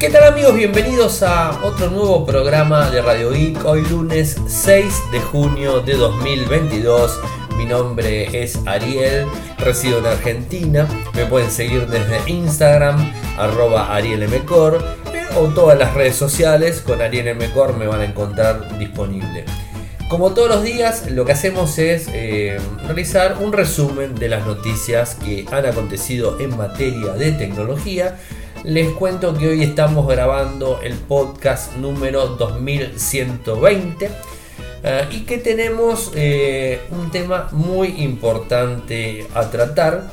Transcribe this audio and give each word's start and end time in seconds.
¿Qué 0.00 0.08
tal 0.08 0.24
amigos? 0.24 0.54
Bienvenidos 0.54 1.22
a 1.22 1.60
otro 1.62 1.90
nuevo 1.90 2.24
programa 2.24 2.90
de 2.90 3.02
Radio 3.02 3.32
Geek. 3.32 3.62
Hoy 3.66 3.82
lunes 3.82 4.34
6 4.46 4.94
de 5.12 5.20
junio 5.20 5.80
de 5.80 5.92
2022. 5.92 7.20
Mi 7.58 7.66
nombre 7.66 8.42
es 8.42 8.58
Ariel, 8.64 9.26
resido 9.58 9.98
en 9.98 10.06
Argentina. 10.06 10.88
Me 11.12 11.26
pueden 11.26 11.50
seguir 11.50 11.86
desde 11.86 12.18
Instagram, 12.30 13.12
arroba 13.36 13.94
arielmcor, 13.94 14.82
o 15.36 15.48
todas 15.48 15.78
las 15.78 15.92
redes 15.92 16.16
sociales. 16.16 16.80
Con 16.80 17.02
Ariel 17.02 17.36
Mcor 17.36 17.76
me 17.76 17.86
van 17.86 18.00
a 18.00 18.06
encontrar 18.06 18.78
disponible. 18.78 19.44
Como 20.08 20.32
todos 20.32 20.48
los 20.48 20.62
días, 20.62 21.10
lo 21.10 21.26
que 21.26 21.32
hacemos 21.32 21.78
es 21.78 22.08
eh, 22.14 22.58
realizar 22.84 23.36
un 23.38 23.52
resumen 23.52 24.14
de 24.14 24.30
las 24.30 24.46
noticias 24.46 25.14
que 25.14 25.44
han 25.52 25.66
acontecido 25.66 26.40
en 26.40 26.56
materia 26.56 27.12
de 27.12 27.32
tecnología 27.32 28.16
les 28.64 28.88
cuento 28.92 29.36
que 29.36 29.48
hoy 29.48 29.62
estamos 29.62 30.06
grabando 30.06 30.80
el 30.82 30.92
podcast 30.94 31.76
número 31.76 32.26
2120 32.26 34.10
eh, 34.82 35.04
y 35.10 35.20
que 35.20 35.38
tenemos 35.38 36.12
eh, 36.14 36.80
un 36.90 37.10
tema 37.10 37.48
muy 37.52 38.02
importante 38.02 39.26
a 39.34 39.50
tratar 39.50 40.12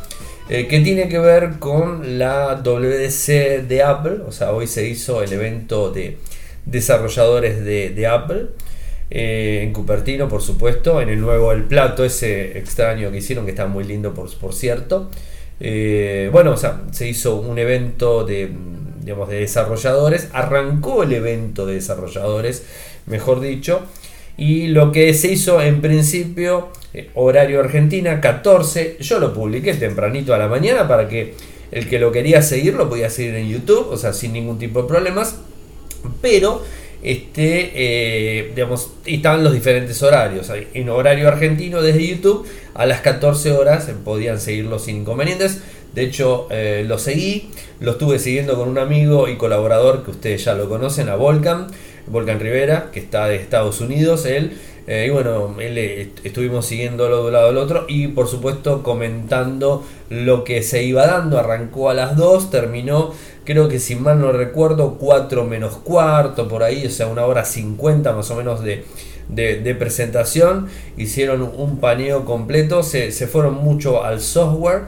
eh, 0.49 0.67
que 0.67 0.79
tiene 0.79 1.09
que 1.09 1.19
ver 1.19 1.59
con 1.59 2.17
la 2.17 2.61
WDC 2.63 3.67
de 3.67 3.83
Apple. 3.83 4.19
O 4.25 4.31
sea, 4.31 4.53
hoy 4.53 4.67
se 4.67 4.87
hizo 4.87 5.21
el 5.21 5.33
evento 5.33 5.91
de 5.91 6.17
desarrolladores 6.65 7.65
de, 7.65 8.07
Apple. 8.07 8.47
en 9.09 9.73
Cupertino, 9.73 10.29
por 10.29 10.41
supuesto, 10.41 11.01
en 11.01 11.09
el 11.09 11.19
nuevo 11.19 11.51
El 11.51 11.63
Plato, 11.63 12.05
ese 12.05 12.57
extraño 12.57 13.11
que 13.11 13.17
hicieron, 13.17 13.43
que 13.43 13.51
está 13.51 13.67
muy 13.67 13.83
lindo, 13.83 14.13
por, 14.13 14.33
por 14.37 14.53
cierto. 14.53 15.09
Eh, 15.59 16.29
bueno, 16.31 16.51
o 16.51 16.57
sea, 16.57 16.81
se 16.91 17.07
hizo 17.07 17.37
un 17.37 17.57
evento 17.57 18.23
de, 18.23 18.49
digamos, 19.01 19.29
de 19.29 19.39
desarrolladores, 19.39 20.29
arrancó 20.33 21.03
el 21.03 21.13
evento 21.13 21.65
de 21.65 21.75
desarrolladores, 21.75 22.63
mejor 23.05 23.39
dicho, 23.39 23.81
y 24.37 24.67
lo 24.67 24.91
que 24.91 25.13
se 25.13 25.31
hizo 25.31 25.61
en 25.61 25.81
principio, 25.81 26.69
eh, 26.93 27.09
horario 27.15 27.59
Argentina, 27.59 28.21
14, 28.21 28.97
yo 28.99 29.19
lo 29.19 29.33
publiqué 29.33 29.73
tempranito 29.73 30.33
a 30.33 30.37
la 30.37 30.47
mañana 30.47 30.87
para 30.87 31.07
que 31.07 31.33
el 31.71 31.89
que 31.89 31.99
lo 31.99 32.11
quería 32.11 32.41
seguir 32.41 32.75
lo 32.75 32.87
podía 32.87 33.09
seguir 33.09 33.35
en 33.35 33.49
YouTube, 33.49 33.87
o 33.89 33.97
sea, 33.97 34.13
sin 34.13 34.33
ningún 34.33 34.59
tipo 34.59 34.83
de 34.83 34.87
problemas, 34.87 35.37
pero 36.21 36.61
este, 37.03 37.71
eh, 37.75 38.51
digamos, 38.55 38.91
estaban 39.05 39.43
los 39.43 39.53
diferentes 39.53 40.01
horarios. 40.03 40.51
En 40.73 40.89
horario 40.89 41.27
argentino 41.27 41.81
desde 41.81 42.07
YouTube 42.07 42.47
a 42.73 42.85
las 42.85 43.01
14 43.01 43.51
horas 43.51 43.89
podían 44.03 44.39
seguirlo 44.39 44.79
sin 44.79 44.97
inconvenientes. 44.97 45.61
De 45.93 46.03
hecho, 46.03 46.47
eh, 46.51 46.83
lo 46.87 46.99
seguí, 46.99 47.49
lo 47.79 47.91
estuve 47.91 48.19
siguiendo 48.19 48.55
con 48.55 48.69
un 48.69 48.77
amigo 48.77 49.27
y 49.27 49.37
colaborador 49.37 50.03
que 50.03 50.11
ustedes 50.11 50.43
ya 50.45 50.53
lo 50.53 50.69
conocen, 50.69 51.09
a 51.09 51.15
Volcan, 51.15 51.67
Volcan 52.07 52.39
Rivera, 52.39 52.89
que 52.91 52.99
está 52.99 53.27
de 53.27 53.35
Estados 53.35 53.81
Unidos. 53.81 54.25
Él 54.25 54.57
eh, 54.87 55.07
y 55.07 55.09
bueno, 55.09 55.53
él, 55.59 55.77
eh, 55.77 56.11
estuvimos 56.23 56.65
siguiéndolo 56.65 57.17
de 57.17 57.27
un 57.27 57.33
lado 57.33 57.49
al 57.49 57.57
otro 57.57 57.85
y 57.89 58.07
por 58.07 58.29
supuesto 58.29 58.83
comentando 58.83 59.83
lo 60.09 60.45
que 60.45 60.63
se 60.63 60.83
iba 60.83 61.05
dando. 61.05 61.37
Arrancó 61.37 61.89
a 61.89 61.93
las 61.93 62.15
2, 62.15 62.49
terminó, 62.49 63.13
creo 63.43 63.67
que 63.67 63.79
si 63.79 63.97
mal 63.97 64.21
no 64.21 64.31
recuerdo, 64.31 64.95
4 64.97 65.43
menos 65.43 65.75
cuarto, 65.75 66.47
por 66.47 66.63
ahí, 66.63 66.85
o 66.85 66.89
sea, 66.89 67.07
una 67.07 67.25
hora 67.25 67.43
50 67.43 68.13
más 68.13 68.31
o 68.31 68.35
menos 68.37 68.63
de, 68.63 68.85
de, 69.27 69.75
presentación. 69.75 70.67
Hicieron 70.95 71.41
un 71.41 71.79
paneo 71.81 72.23
completo, 72.23 72.81
se, 72.81 73.11
fueron 73.27 73.55
mucho 73.55 74.05
al 74.05 74.21
software. 74.21 74.83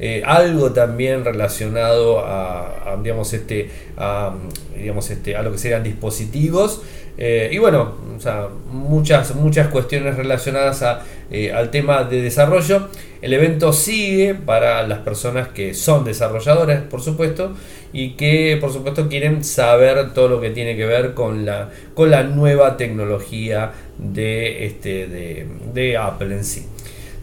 Eh, 0.00 0.22
algo 0.24 0.72
también 0.72 1.24
relacionado 1.24 2.20
a, 2.24 2.96
digamos 3.02 3.32
este 3.32 3.70
a, 3.96 4.32
digamos 4.76 5.10
este 5.10 5.34
a 5.36 5.42
lo 5.42 5.50
que 5.50 5.58
serían 5.58 5.82
dispositivos 5.82 6.82
eh, 7.20 7.50
y 7.50 7.58
bueno, 7.58 7.94
muchas, 8.70 9.34
muchas 9.34 9.66
cuestiones 9.68 10.16
relacionadas 10.16 10.84
eh, 11.32 11.52
al 11.52 11.70
tema 11.72 12.04
de 12.04 12.22
desarrollo. 12.22 12.88
El 13.20 13.32
evento 13.32 13.72
sigue 13.72 14.36
para 14.36 14.86
las 14.86 15.00
personas 15.00 15.48
que 15.48 15.74
son 15.74 16.04
desarrolladores, 16.04 16.80
por 16.82 17.02
supuesto, 17.02 17.56
y 17.92 18.10
que 18.10 18.56
por 18.60 18.72
supuesto 18.72 19.08
quieren 19.08 19.42
saber 19.42 20.14
todo 20.14 20.28
lo 20.28 20.40
que 20.40 20.50
tiene 20.50 20.76
que 20.76 20.86
ver 20.86 21.14
con 21.14 21.44
la, 21.44 21.70
con 21.94 22.12
la 22.12 22.22
nueva 22.22 22.76
tecnología 22.76 23.72
de, 23.98 24.66
este, 24.66 25.08
de, 25.08 25.96
Apple 25.96 26.36
en 26.36 26.44
sí. 26.44 26.66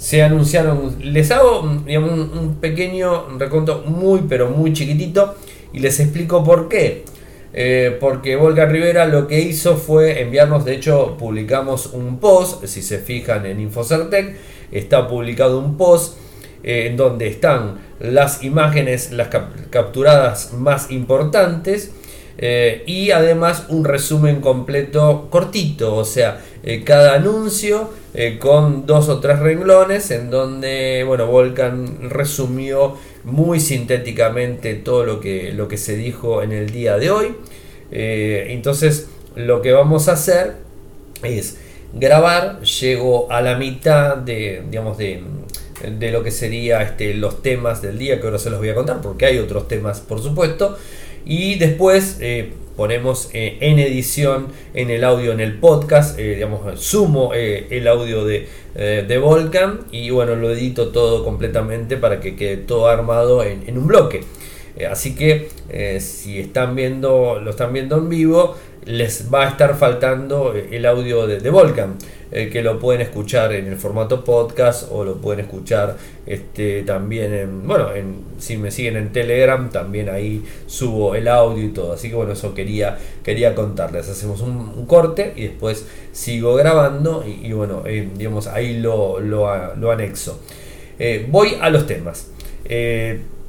Se 0.05 0.21
anunciaron, 0.21 0.97
les 0.99 1.31
hago 1.31 1.61
un 1.61 2.57
pequeño 2.61 3.39
reconto 3.39 3.81
muy 3.87 4.25
pero 4.29 4.51
muy 4.51 4.71
chiquitito 4.71 5.33
y 5.73 5.79
les 5.79 5.99
explico 5.99 6.43
por 6.43 6.69
qué. 6.69 7.05
Eh, 7.53 7.97
porque 7.99 8.35
Volga 8.35 8.67
Rivera 8.67 9.07
lo 9.07 9.27
que 9.27 9.41
hizo 9.41 9.77
fue 9.77 10.21
enviarnos, 10.21 10.63
de 10.63 10.75
hecho 10.75 11.17
publicamos 11.17 11.87
un 11.87 12.19
post, 12.19 12.65
si 12.67 12.83
se 12.83 12.99
fijan 12.99 13.47
en 13.47 13.59
Infocertec, 13.59 14.35
está 14.71 15.07
publicado 15.07 15.57
un 15.57 15.75
post 15.75 16.19
eh, 16.61 16.85
en 16.85 16.97
donde 16.97 17.27
están 17.27 17.79
las 17.99 18.43
imágenes, 18.43 19.11
las 19.11 19.29
capturadas 19.71 20.53
más 20.53 20.91
importantes 20.91 21.93
eh, 22.37 22.83
y 22.85 23.11
además 23.11 23.65
un 23.69 23.85
resumen 23.85 24.41
completo 24.41 25.27
cortito, 25.29 25.95
o 25.95 26.05
sea, 26.05 26.41
cada 26.83 27.13
anuncio 27.13 27.91
con 28.39 28.87
dos 28.87 29.07
o 29.09 29.19
tres 29.19 29.37
renglones 29.37 30.09
en 30.09 30.31
donde, 30.31 31.03
bueno, 31.05 31.27
Volcan 31.27 32.09
resumió 32.09 32.97
muy 33.25 33.59
sintéticamente 33.59 34.75
todo 34.75 35.03
lo 35.05 35.19
que, 35.19 35.51
lo 35.51 35.67
que 35.67 35.77
se 35.77 35.97
dijo 35.97 36.41
en 36.41 36.51
el 36.51 36.69
día 36.69 36.97
de 36.97 37.09
hoy. 37.11 37.35
Eh, 37.91 38.47
entonces 38.49 39.07
lo 39.35 39.61
que 39.61 39.71
vamos 39.71 40.07
a 40.07 40.13
hacer 40.13 40.53
es 41.23 41.57
grabar, 41.93 42.61
llego 42.61 43.31
a 43.31 43.41
la 43.41 43.57
mitad 43.57 44.17
de, 44.17 44.63
digamos, 44.69 44.97
de, 44.97 45.21
de 45.97 46.11
lo 46.11 46.23
que 46.23 46.31
sería 46.31 46.81
este, 46.81 47.13
los 47.13 47.41
temas 47.41 47.81
del 47.81 47.97
día, 47.97 48.19
que 48.19 48.27
ahora 48.27 48.39
se 48.39 48.49
los 48.49 48.59
voy 48.59 48.69
a 48.69 48.75
contar, 48.75 49.01
porque 49.01 49.25
hay 49.25 49.39
otros 49.39 49.67
temas, 49.67 50.01
por 50.01 50.21
supuesto, 50.21 50.77
y 51.25 51.55
después 51.55 52.17
eh, 52.21 52.53
ponemos 52.75 53.29
eh, 53.33 53.57
en 53.61 53.79
edición 53.79 54.47
en 54.73 54.89
el 54.89 55.03
audio 55.03 55.31
en 55.31 55.39
el 55.39 55.59
podcast, 55.59 56.17
digamos, 56.17 56.79
sumo 56.79 57.33
el 57.33 57.87
audio 57.87 58.25
de, 58.25 58.47
de 58.75 59.17
Volcan 59.17 59.81
y 59.91 60.09
bueno, 60.09 60.35
lo 60.35 60.51
edito 60.51 60.89
todo 60.89 61.23
completamente 61.23 61.97
para 61.97 62.19
que 62.19 62.35
quede 62.35 62.57
todo 62.57 62.87
armado 62.87 63.43
en, 63.43 63.77
un 63.77 63.87
bloque. 63.87 64.23
Así 64.89 65.15
que 65.15 65.49
si 65.99 66.39
están 66.39 66.75
viendo, 66.75 67.39
lo 67.39 67.51
están 67.51 67.73
viendo 67.73 67.97
en 67.97 68.09
vivo, 68.09 68.55
les 68.85 69.33
va 69.33 69.45
a 69.45 69.49
estar 69.49 69.75
faltando 69.75 70.53
el 70.53 70.85
audio 70.85 71.27
de, 71.27 71.39
de 71.39 71.49
Volcan. 71.49 71.97
Eh, 72.31 72.49
que 72.49 72.61
lo 72.61 72.79
pueden 72.79 73.01
escuchar 73.01 73.53
en 73.53 73.67
el 73.67 73.77
formato 73.77 74.25
podcast 74.25 74.89
o 74.91 75.05
lo 75.05 75.15
pueden 75.21 75.45
escuchar 75.45 75.95
este, 76.25 76.81
también 76.81 77.33
en, 77.33 77.65
bueno, 77.65 77.93
en, 77.93 78.25
si 78.39 78.57
me 78.57 78.71
siguen 78.71 78.97
en 78.97 79.13
Telegram, 79.13 79.69
también 79.69 80.09
ahí 80.09 80.43
subo 80.65 81.15
el 81.15 81.29
audio 81.29 81.63
y 81.63 81.69
todo. 81.69 81.93
Así 81.93 82.09
que 82.09 82.15
bueno, 82.15 82.33
eso 82.33 82.53
quería, 82.53 82.97
quería 83.23 83.55
contarles. 83.55 84.09
Hacemos 84.09 84.41
un, 84.41 84.85
corte 84.85 85.31
y 85.37 85.43
después 85.43 85.85
sigo 86.11 86.55
grabando 86.55 87.23
y, 87.25 87.53
bueno, 87.53 87.83
eh, 87.85 88.09
digamos, 88.17 88.47
ahí 88.47 88.79
lo, 88.79 89.21
lo, 89.21 89.91
anexo. 89.91 90.41
Eh, 90.99 91.27
voy 91.29 91.55
a 91.61 91.69
los 91.69 91.87
temas. 91.87 92.31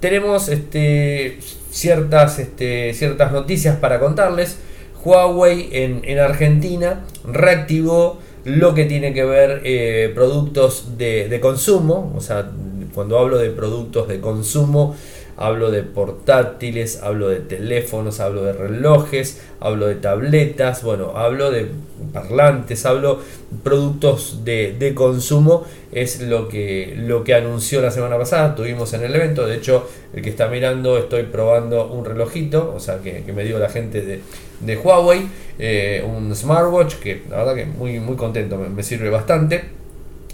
Tenemos 0.01 0.49
este, 0.49 1.39
ciertas, 1.71 2.39
este, 2.39 2.95
ciertas 2.95 3.33
noticias 3.33 3.77
para 3.77 3.99
contarles. 4.01 4.59
Huawei 5.05 5.69
en, 5.73 6.01
en 6.05 6.19
Argentina 6.19 7.05
reactivó 7.25 8.19
lo 8.47 8.75
que 8.75 8.85
tiene 8.85 9.13
que 9.13 9.25
ver 9.25 9.61
eh, 9.65 10.13
productos 10.15 10.97
de, 10.97 11.39
consumo, 11.43 12.13
o 12.17 12.21
sea, 12.21 12.49
cuando 12.95 13.19
hablo 13.19 13.39
de 13.39 13.51
productos 13.51 14.07
de 14.07 14.21
consumo, 14.21 14.95
hablo 15.37 15.71
de 15.71 15.83
portátiles, 15.83 17.03
hablo 17.03 17.29
de 17.29 17.41
teléfonos, 17.41 18.21
hablo 18.21 18.43
de 18.45 18.53
relojes, 18.53 19.43
hablo 19.61 19.87
de 19.87 19.97
tabletas, 19.97 20.83
bueno, 20.83 21.13
hablo 21.17 21.51
de 21.51 21.69
parlantes, 22.13 22.87
hablo 22.87 23.21
productos 23.63 24.45
de, 24.45 24.93
consumo, 24.95 25.65
es 25.93 26.21
lo 26.23 26.49
que, 26.49 26.95
lo 26.97 27.23
que 27.25 27.35
anunció 27.35 27.83
la 27.83 27.91
semana 27.91 28.17
pasada, 28.17 28.55
tuvimos 28.55 28.93
en 28.95 29.03
el 29.03 29.15
evento, 29.15 29.47
de 29.47 29.57
hecho, 29.57 29.89
el 30.15 30.23
que 30.23 30.31
está 30.31 30.49
mirando, 30.49 30.97
estoy 30.99 31.25
probando 31.25 31.87
un 31.89 32.05
relojito, 32.05 32.73
o 32.75 32.81
sea, 32.81 32.99
que, 32.99 33.23
me 33.35 33.45
dio 33.45 33.59
la 33.59 33.69
gente 33.69 34.01
de, 34.01 34.21
de 34.61 34.77
Huawei, 34.77 35.29
eh, 35.59 36.05
un 36.07 36.35
smartwatch, 36.35 36.95
que 36.95 37.23
la 37.29 37.39
verdad 37.39 37.55
que 37.55 37.67
muy, 37.67 38.01
muy 38.01 38.17
contento, 38.17 38.57
me 38.57 38.83
sirve 38.83 39.11
bastante 39.11 39.76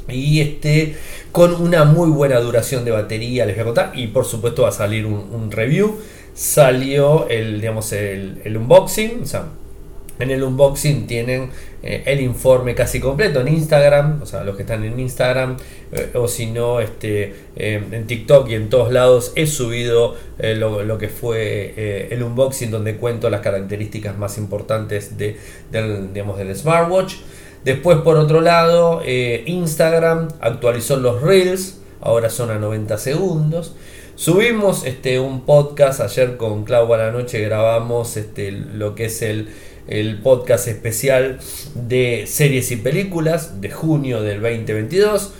y 0.08 0.40
este 0.40 0.96
con 1.30 1.54
una 1.54 1.84
muy 1.84 2.10
buena 2.10 2.40
duración 2.40 2.84
de 2.84 2.90
batería 2.90 3.46
les 3.46 3.54
voy 3.56 3.62
a 3.62 3.64
contar 3.64 3.92
y 3.94 4.08
por 4.08 4.24
supuesto 4.24 4.62
va 4.62 4.68
a 4.68 4.72
salir 4.72 5.06
un, 5.06 5.50
review 5.50 5.98
salió 6.34 7.28
el 7.28 7.60
digamos 7.60 7.92
el, 7.92 8.40
unboxing 8.44 9.22
o 9.22 9.26
sea 9.26 9.46
En 10.18 10.30
el 10.30 10.42
unboxing 10.42 11.06
tienen 11.06 11.50
eh, 11.82 12.04
el 12.06 12.20
informe 12.20 12.76
casi 12.76 13.00
completo 13.00 13.40
en 13.40 13.48
Instagram, 13.48 14.22
o 14.22 14.26
sea, 14.26 14.44
los 14.44 14.54
que 14.54 14.62
están 14.62 14.84
en 14.84 15.00
Instagram, 15.00 15.56
eh, 15.90 16.10
o 16.14 16.28
si 16.28 16.46
no, 16.46 16.78
este, 16.78 17.34
eh, 17.56 17.82
en 17.90 18.06
TikTok 18.06 18.48
y 18.48 18.54
en 18.54 18.70
todos 18.70 18.92
lados 18.92 19.32
he 19.34 19.48
subido 19.48 20.14
lo, 20.38 20.98
que 20.98 21.08
fue 21.08 22.08
el 22.10 22.22
unboxing 22.22 22.70
donde 22.70 22.96
cuento 22.96 23.30
las 23.30 23.40
características 23.40 24.16
más 24.16 24.38
importantes 24.38 25.18
de, 25.18 25.36
del, 25.72 26.12
digamos, 26.12 26.38
del 26.38 26.54
smartwatch. 26.54 27.14
Después, 27.64 27.98
por 27.98 28.16
otro 28.16 28.40
lado, 28.40 29.02
Instagram 29.04 30.28
actualizó 30.40 30.96
los 30.96 31.22
Reels, 31.22 31.78
ahora 32.00 32.28
son 32.28 32.50
a 32.50 32.58
90 32.58 32.98
segundos. 32.98 33.74
Subimos 34.14 34.84
este, 34.84 35.20
un 35.20 35.46
podcast 35.46 36.00
ayer 36.00 36.36
con 36.36 36.64
Clau 36.64 36.92
a 36.92 36.98
la 36.98 37.10
noche, 37.12 37.40
grabamos 37.40 38.16
este, 38.16 38.50
lo 38.50 38.94
que 38.94 39.06
es 39.06 39.22
el 39.22 39.48
el 39.88 40.20
podcast 40.20 40.68
especial 40.68 41.38
de 41.74 42.24
series 42.26 42.70
y 42.70 42.76
películas 42.76 43.60
de 43.60 43.70
junio 43.70 44.22
del 44.22 44.40
2022. 44.40 45.32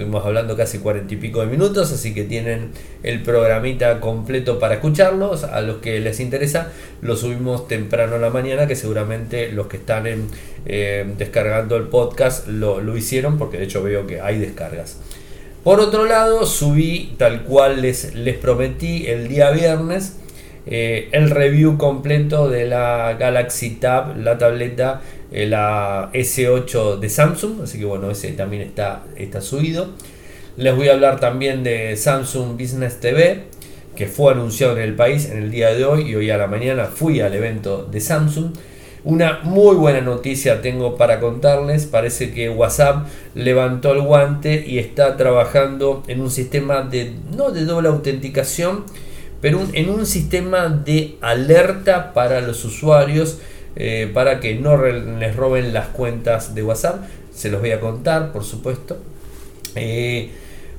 Estuvimos 0.00 0.24
hablando 0.24 0.56
casi 0.56 0.78
cuarenta 0.78 1.12
y 1.12 1.18
pico 1.18 1.42
de 1.42 1.46
minutos, 1.46 1.92
así 1.92 2.14
que 2.14 2.24
tienen 2.24 2.70
el 3.02 3.22
programita 3.22 4.00
completo 4.00 4.58
para 4.58 4.76
escucharlos. 4.76 5.44
A 5.44 5.60
los 5.60 5.76
que 5.82 6.00
les 6.00 6.20
interesa, 6.20 6.72
lo 7.02 7.16
subimos 7.16 7.68
temprano 7.68 8.16
en 8.16 8.22
la 8.22 8.30
mañana, 8.30 8.66
que 8.66 8.76
seguramente 8.76 9.52
los 9.52 9.66
que 9.66 9.76
están 9.76 10.06
eh, 10.64 11.14
descargando 11.18 11.76
el 11.76 11.88
podcast 11.88 12.48
lo, 12.48 12.80
lo 12.80 12.96
hicieron, 12.96 13.36
porque 13.36 13.58
de 13.58 13.64
hecho 13.64 13.82
veo 13.82 14.06
que 14.06 14.22
hay 14.22 14.38
descargas. 14.38 14.96
Por 15.64 15.80
otro 15.80 16.06
lado, 16.06 16.46
subí 16.46 17.14
tal 17.18 17.42
cual 17.42 17.82
les, 17.82 18.14
les 18.14 18.38
prometí 18.38 19.06
el 19.06 19.28
día 19.28 19.50
viernes 19.50 20.16
eh, 20.66 21.10
el 21.12 21.28
review 21.28 21.76
completo 21.76 22.48
de 22.48 22.66
la 22.66 23.16
Galaxy 23.18 23.72
Tab, 23.72 24.16
la 24.16 24.38
tableta, 24.38 25.02
la 25.32 26.10
S8 26.12 26.98
de 26.98 27.08
Samsung, 27.08 27.62
así 27.62 27.78
que 27.78 27.84
bueno, 27.84 28.10
ese 28.10 28.32
también 28.32 28.62
está, 28.62 29.04
está 29.16 29.40
subido. 29.40 29.90
Les 30.56 30.74
voy 30.74 30.88
a 30.88 30.92
hablar 30.92 31.20
también 31.20 31.62
de 31.62 31.96
Samsung 31.96 32.58
Business 32.60 33.00
TV, 33.00 33.44
que 33.94 34.06
fue 34.06 34.32
anunciado 34.32 34.76
en 34.76 34.82
el 34.82 34.94
país 34.94 35.30
en 35.30 35.38
el 35.38 35.50
día 35.50 35.72
de 35.72 35.84
hoy 35.84 36.10
y 36.10 36.14
hoy 36.16 36.30
a 36.30 36.36
la 36.36 36.46
mañana 36.48 36.86
fui 36.86 37.20
al 37.20 37.34
evento 37.34 37.84
de 37.84 38.00
Samsung. 38.00 38.52
Una 39.02 39.40
muy 39.42 39.76
buena 39.76 40.02
noticia 40.02 40.60
tengo 40.60 40.96
para 40.96 41.20
contarles. 41.20 41.86
Parece 41.86 42.32
que 42.32 42.50
WhatsApp 42.50 43.06
levantó 43.34 43.92
el 43.92 44.02
guante 44.02 44.64
y 44.66 44.78
está 44.78 45.16
trabajando 45.16 46.02
en 46.06 46.20
un 46.20 46.30
sistema 46.30 46.82
de 46.82 47.14
no 47.34 47.50
de 47.50 47.64
doble 47.64 47.88
autenticación, 47.88 48.84
pero 49.40 49.60
en 49.72 49.88
un 49.88 50.04
sistema 50.04 50.68
de 50.68 51.16
alerta 51.22 52.12
para 52.12 52.42
los 52.42 52.64
usuarios 52.66 53.38
eh, 53.76 54.10
para 54.12 54.40
que 54.40 54.54
no 54.54 54.76
les 54.76 55.36
roben 55.36 55.72
las 55.72 55.88
cuentas 55.88 56.54
de 56.54 56.62
WhatsApp. 56.62 57.04
Se 57.32 57.50
los 57.50 57.60
voy 57.60 57.72
a 57.72 57.80
contar, 57.80 58.32
por 58.32 58.44
supuesto. 58.44 58.98
Eh, 59.74 60.30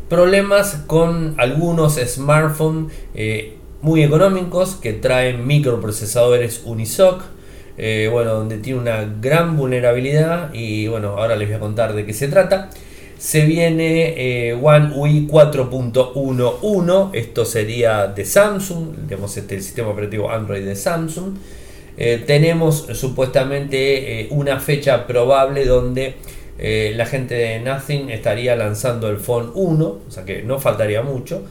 problemas 0.10 0.84
con 0.88 1.36
algunos 1.38 1.96
smartphones 1.96 2.94
eh, 3.16 3.58
muy 3.82 4.04
económicos 4.04 4.76
que 4.76 4.94
traen 4.94 5.48
microprocesadores 5.48 6.62
Unisoc. 6.66 7.24
bueno, 8.12 8.34
donde 8.34 8.58
tiene 8.58 8.80
una 8.80 9.06
gran 9.22 9.58
vulnerabilidad 9.58 10.54
y 10.54 10.88
bueno, 10.88 11.18
ahora 11.18 11.36
les 11.36 11.48
voy 11.48 11.56
a 11.56 11.60
contar 11.60 11.94
de 11.94 12.06
qué 12.06 12.14
se 12.14 12.28
trata. 12.28 12.70
Se 13.22 13.46
viene 13.46 14.16
eh, 14.18 14.54
One 14.60 14.94
UI 14.96 15.28
4.11, 15.28 17.10
esto 17.14 17.46
sería 17.46 18.08
de 18.08 18.26
Samsung, 18.26 18.96
digamos 19.08 19.38
este, 19.38 19.58
el 19.58 19.62
sistema 19.62 19.90
operativo 19.90 20.32
Android 20.32 20.66
de 20.66 20.76
Samsung. 20.76 21.36
Eh, 21.98 22.24
tenemos 22.26 22.88
supuestamente 22.94 24.22
eh, 24.22 24.28
una 24.32 24.60
fecha 24.60 25.06
probable 25.08 25.66
donde 25.66 26.16
la 26.64 27.08
gente 27.08 27.34
de 27.34 27.60
Nothing 27.60 28.12
estaría 28.12 28.56
lanzando 28.56 29.10
el 29.10 29.18
Phone 29.18 29.50
1, 29.56 29.86
o 29.86 30.12
sea 30.12 30.26
que 30.26 30.44
no 30.44 30.60
faltaría 30.60 31.02
mucho. 31.02 31.42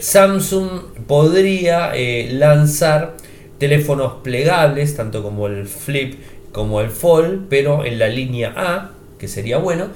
Samsung 0.00 1.06
podría 1.06 1.94
lanzar 2.32 3.14
teléfonos 3.58 4.16
plegables, 4.22 4.94
tanto 4.96 5.22
como 5.22 5.46
el 5.46 5.66
Flip 5.66 6.16
como 6.52 6.80
el 6.80 6.90
Fold, 6.90 7.46
pero 7.48 7.84
en 7.84 7.98
la 7.98 8.08
línea 8.08 8.52
A, 8.56 8.90
que 9.18 9.28
sería 9.28 9.58
bueno. 9.58 9.88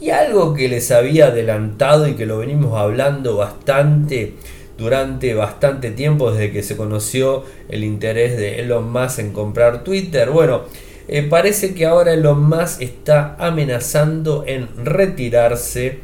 Y 0.00 0.10
algo 0.10 0.54
que 0.54 0.68
les 0.68 0.90
había 0.90 1.26
adelantado 1.26 2.06
y 2.06 2.14
que 2.14 2.26
lo 2.26 2.38
venimos 2.38 2.78
hablando 2.78 3.36
bastante 3.36 4.34
durante 4.78 5.34
bastante 5.34 5.90
tiempo 5.90 6.30
desde 6.30 6.52
que 6.52 6.62
se 6.62 6.76
conoció 6.76 7.44
el 7.68 7.84
interés 7.84 8.36
de 8.36 8.60
Elon 8.60 8.90
Musk 8.92 9.20
en 9.20 9.32
comprar 9.32 9.84
Twitter. 9.84 10.30
Bueno, 10.30 10.62
eh, 11.08 11.22
parece 11.22 11.74
que 11.74 11.86
ahora 11.86 12.12
Elon 12.12 12.48
Musk 12.48 12.82
está 12.82 13.36
amenazando 13.38 14.44
en 14.46 14.68
retirarse 14.84 15.98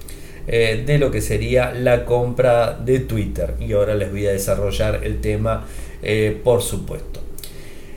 eh, 0.47 0.83
de 0.87 0.99
lo 0.99 1.11
que 1.11 1.21
sería 1.21 1.73
la 1.73 2.05
compra 2.05 2.75
de 2.75 3.01
Twitter. 3.01 3.55
Y 3.61 3.73
ahora 3.73 3.95
les 3.95 4.11
voy 4.11 4.27
a 4.27 4.33
desarrollar 4.33 5.01
el 5.05 5.21
tema, 5.21 5.67
eh, 6.03 6.41
por 6.43 6.63
supuesto. 6.63 7.21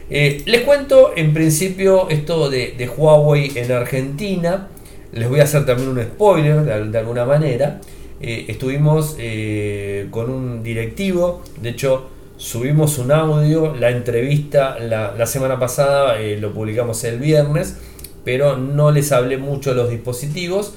les 0.09 0.61
cuento 0.61 1.13
en 1.15 1.33
principio 1.33 2.09
esto 2.09 2.49
de 2.49 2.91
Huawei 2.95 3.51
en 3.55 3.71
Argentina. 3.71 4.69
Les 5.15 5.29
voy 5.29 5.39
a 5.39 5.43
hacer 5.43 5.65
también 5.65 5.89
un 5.89 6.01
spoiler 6.01 6.63
de, 6.63 6.97
alguna 6.97 7.25
manera. 7.25 7.79
Eh, 8.21 8.45
estuvimos 8.47 9.15
eh, 9.19 10.07
con 10.09 10.29
un 10.29 10.63
directivo, 10.63 11.41
de 11.61 11.69
hecho 11.69 12.07
subimos 12.37 12.97
un 12.97 13.11
audio, 13.11 13.75
la 13.75 13.91
entrevista 13.91 14.79
la, 14.79 15.25
semana 15.25 15.59
pasada 15.59 16.21
eh, 16.21 16.37
lo 16.39 16.53
publicamos 16.53 17.03
el 17.03 17.19
viernes, 17.19 17.77
pero 18.23 18.55
no 18.57 18.91
les 18.91 19.11
hablé 19.11 19.37
mucho 19.37 19.71
de 19.71 19.75
los 19.75 19.89
dispositivos. 19.89 20.73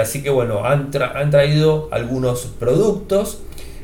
así 0.00 0.22
que 0.22 0.30
bueno, 0.30 0.64
han, 0.64 0.90
traído 0.90 1.88
algunos 1.92 2.46
productos. 2.58 3.40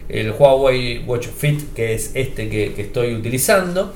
El 0.08 0.32
Huawei 0.32 1.05
Watch 1.06 1.26
Fit, 1.26 1.75
que 1.75 1.93
es 1.93 2.12
este 2.14 2.49
que, 2.49 2.73
que 2.73 2.81
estoy 2.81 3.14
utilizando 3.14 3.93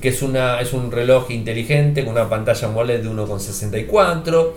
que 0.00 0.08
es, 0.08 0.22
una, 0.22 0.60
es 0.60 0.72
un 0.72 0.90
reloj 0.90 1.30
inteligente 1.30 2.04
con 2.04 2.14
una 2.14 2.28
pantalla 2.28 2.68
AMOLED 2.68 3.02
de 3.02 3.10
1,64 3.10 4.52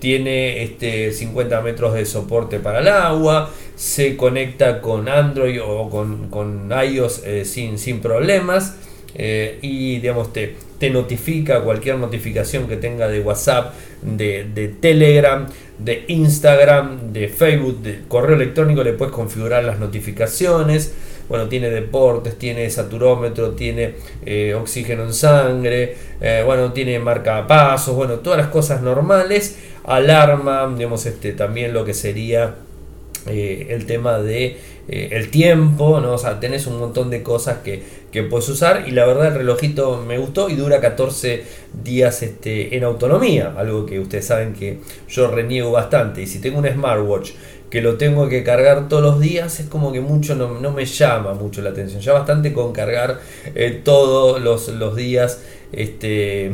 tiene 0.00 0.62
este 0.64 1.12
50 1.12 1.60
metros 1.60 1.94
de 1.94 2.06
soporte 2.06 2.58
para 2.58 2.80
el 2.80 2.88
agua, 2.88 3.50
se 3.76 4.16
conecta 4.16 4.80
con 4.80 5.08
Android 5.08 5.60
o 5.62 5.88
con, 5.88 6.70
iOS 6.70 7.22
eh, 7.24 7.44
sin, 7.44 7.78
sin 7.78 8.00
problemas 8.00 8.76
eh, 9.14 9.58
y 9.62 9.98
digamos 9.98 10.32
te, 10.32 10.56
te 10.78 10.90
notifica 10.90 11.60
cualquier 11.60 11.96
notificación 11.98 12.66
que 12.66 12.76
tenga 12.76 13.08
de 13.08 13.20
WhatsApp, 13.20 13.74
de, 14.02 14.44
de, 14.54 14.68
Telegram, 14.68 15.46
de 15.78 16.04
Instagram, 16.08 17.12
de 17.12 17.28
Facebook, 17.28 17.82
de 17.82 18.00
correo 18.08 18.36
electrónico, 18.36 18.82
le 18.82 18.94
puedes 18.94 19.14
configurar 19.14 19.64
las 19.64 19.78
notificaciones. 19.78 20.94
Bueno, 21.28 21.46
tiene 21.46 21.70
deportes, 21.70 22.36
tiene 22.38 22.68
saturómetro, 22.70 23.52
tiene 23.52 23.94
eh, 24.26 24.52
oxígeno 24.54 25.04
en 25.04 25.14
sangre, 25.14 25.96
bueno, 26.44 26.72
tiene 26.72 26.98
marca 26.98 27.46
pasos, 27.46 27.94
bueno, 27.94 28.14
todas 28.14 28.36
las 28.36 28.48
cosas 28.48 28.82
normales 28.82 29.56
alarma, 29.84 30.72
digamos, 30.76 31.06
este, 31.06 31.32
también 31.32 31.72
lo 31.72 31.84
que 31.84 31.94
sería 31.94 32.54
eh, 33.26 33.66
el 33.70 33.86
tema 33.86 34.18
de 34.18 34.56
eh, 34.88 35.10
el 35.12 35.30
tiempo, 35.30 36.00
¿no? 36.00 36.14
O 36.14 36.18
sea, 36.18 36.40
tenés 36.40 36.66
un 36.66 36.78
montón 36.78 37.10
de 37.10 37.22
cosas 37.22 37.58
que, 37.58 37.82
que, 38.10 38.22
puedes 38.22 38.48
usar 38.48 38.84
y 38.88 38.92
la 38.92 39.04
verdad 39.06 39.28
el 39.28 39.34
relojito 39.34 40.02
me 40.06 40.18
gustó 40.18 40.48
y 40.48 40.56
dura 40.56 40.80
14 40.80 41.44
días 41.84 42.22
este, 42.22 42.76
en 42.76 42.84
autonomía, 42.84 43.54
algo 43.56 43.86
que 43.86 44.00
ustedes 44.00 44.26
saben 44.26 44.54
que 44.54 44.80
yo 45.08 45.30
reniego 45.30 45.70
bastante 45.70 46.22
y 46.22 46.26
si 46.26 46.40
tengo 46.40 46.58
un 46.58 46.66
smartwatch 46.66 47.32
que 47.70 47.82
lo 47.82 47.98
tengo 47.98 48.28
que 48.28 48.42
cargar 48.42 48.88
todos 48.88 49.02
los 49.02 49.20
días, 49.20 49.60
es 49.60 49.68
como 49.68 49.92
que 49.92 50.00
mucho 50.00 50.34
no, 50.34 50.72
me 50.72 50.84
llama 50.84 51.34
mucho 51.34 51.62
la 51.62 51.70
atención. 51.70 52.00
Ya 52.00 52.12
bastante 52.12 52.52
con 52.52 52.72
cargar 52.72 53.20
eh, 53.54 53.80
todos 53.84 54.40
los, 54.40 54.68
los 54.70 54.96
días 54.96 55.40
este, 55.72 56.46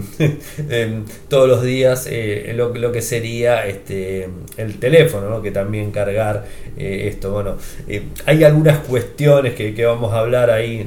em, 0.70 1.04
todos 1.28 1.48
los 1.48 1.62
días 1.62 2.06
eh, 2.10 2.52
lo, 2.54 2.74
lo, 2.74 2.92
que 2.92 3.02
sería 3.02 3.66
este, 3.66 4.28
el 4.56 4.78
teléfono, 4.78 5.40
que 5.42 5.50
también 5.50 5.90
cargar 5.90 6.44
eh, 6.76 7.08
esto. 7.10 7.32
Bueno, 7.32 7.56
eh, 7.88 8.02
hay 8.26 8.44
algunas 8.44 8.78
cuestiones 8.78 9.54
que, 9.54 9.74
que, 9.74 9.84
vamos 9.84 10.12
a 10.12 10.18
hablar 10.18 10.50
ahí. 10.50 10.86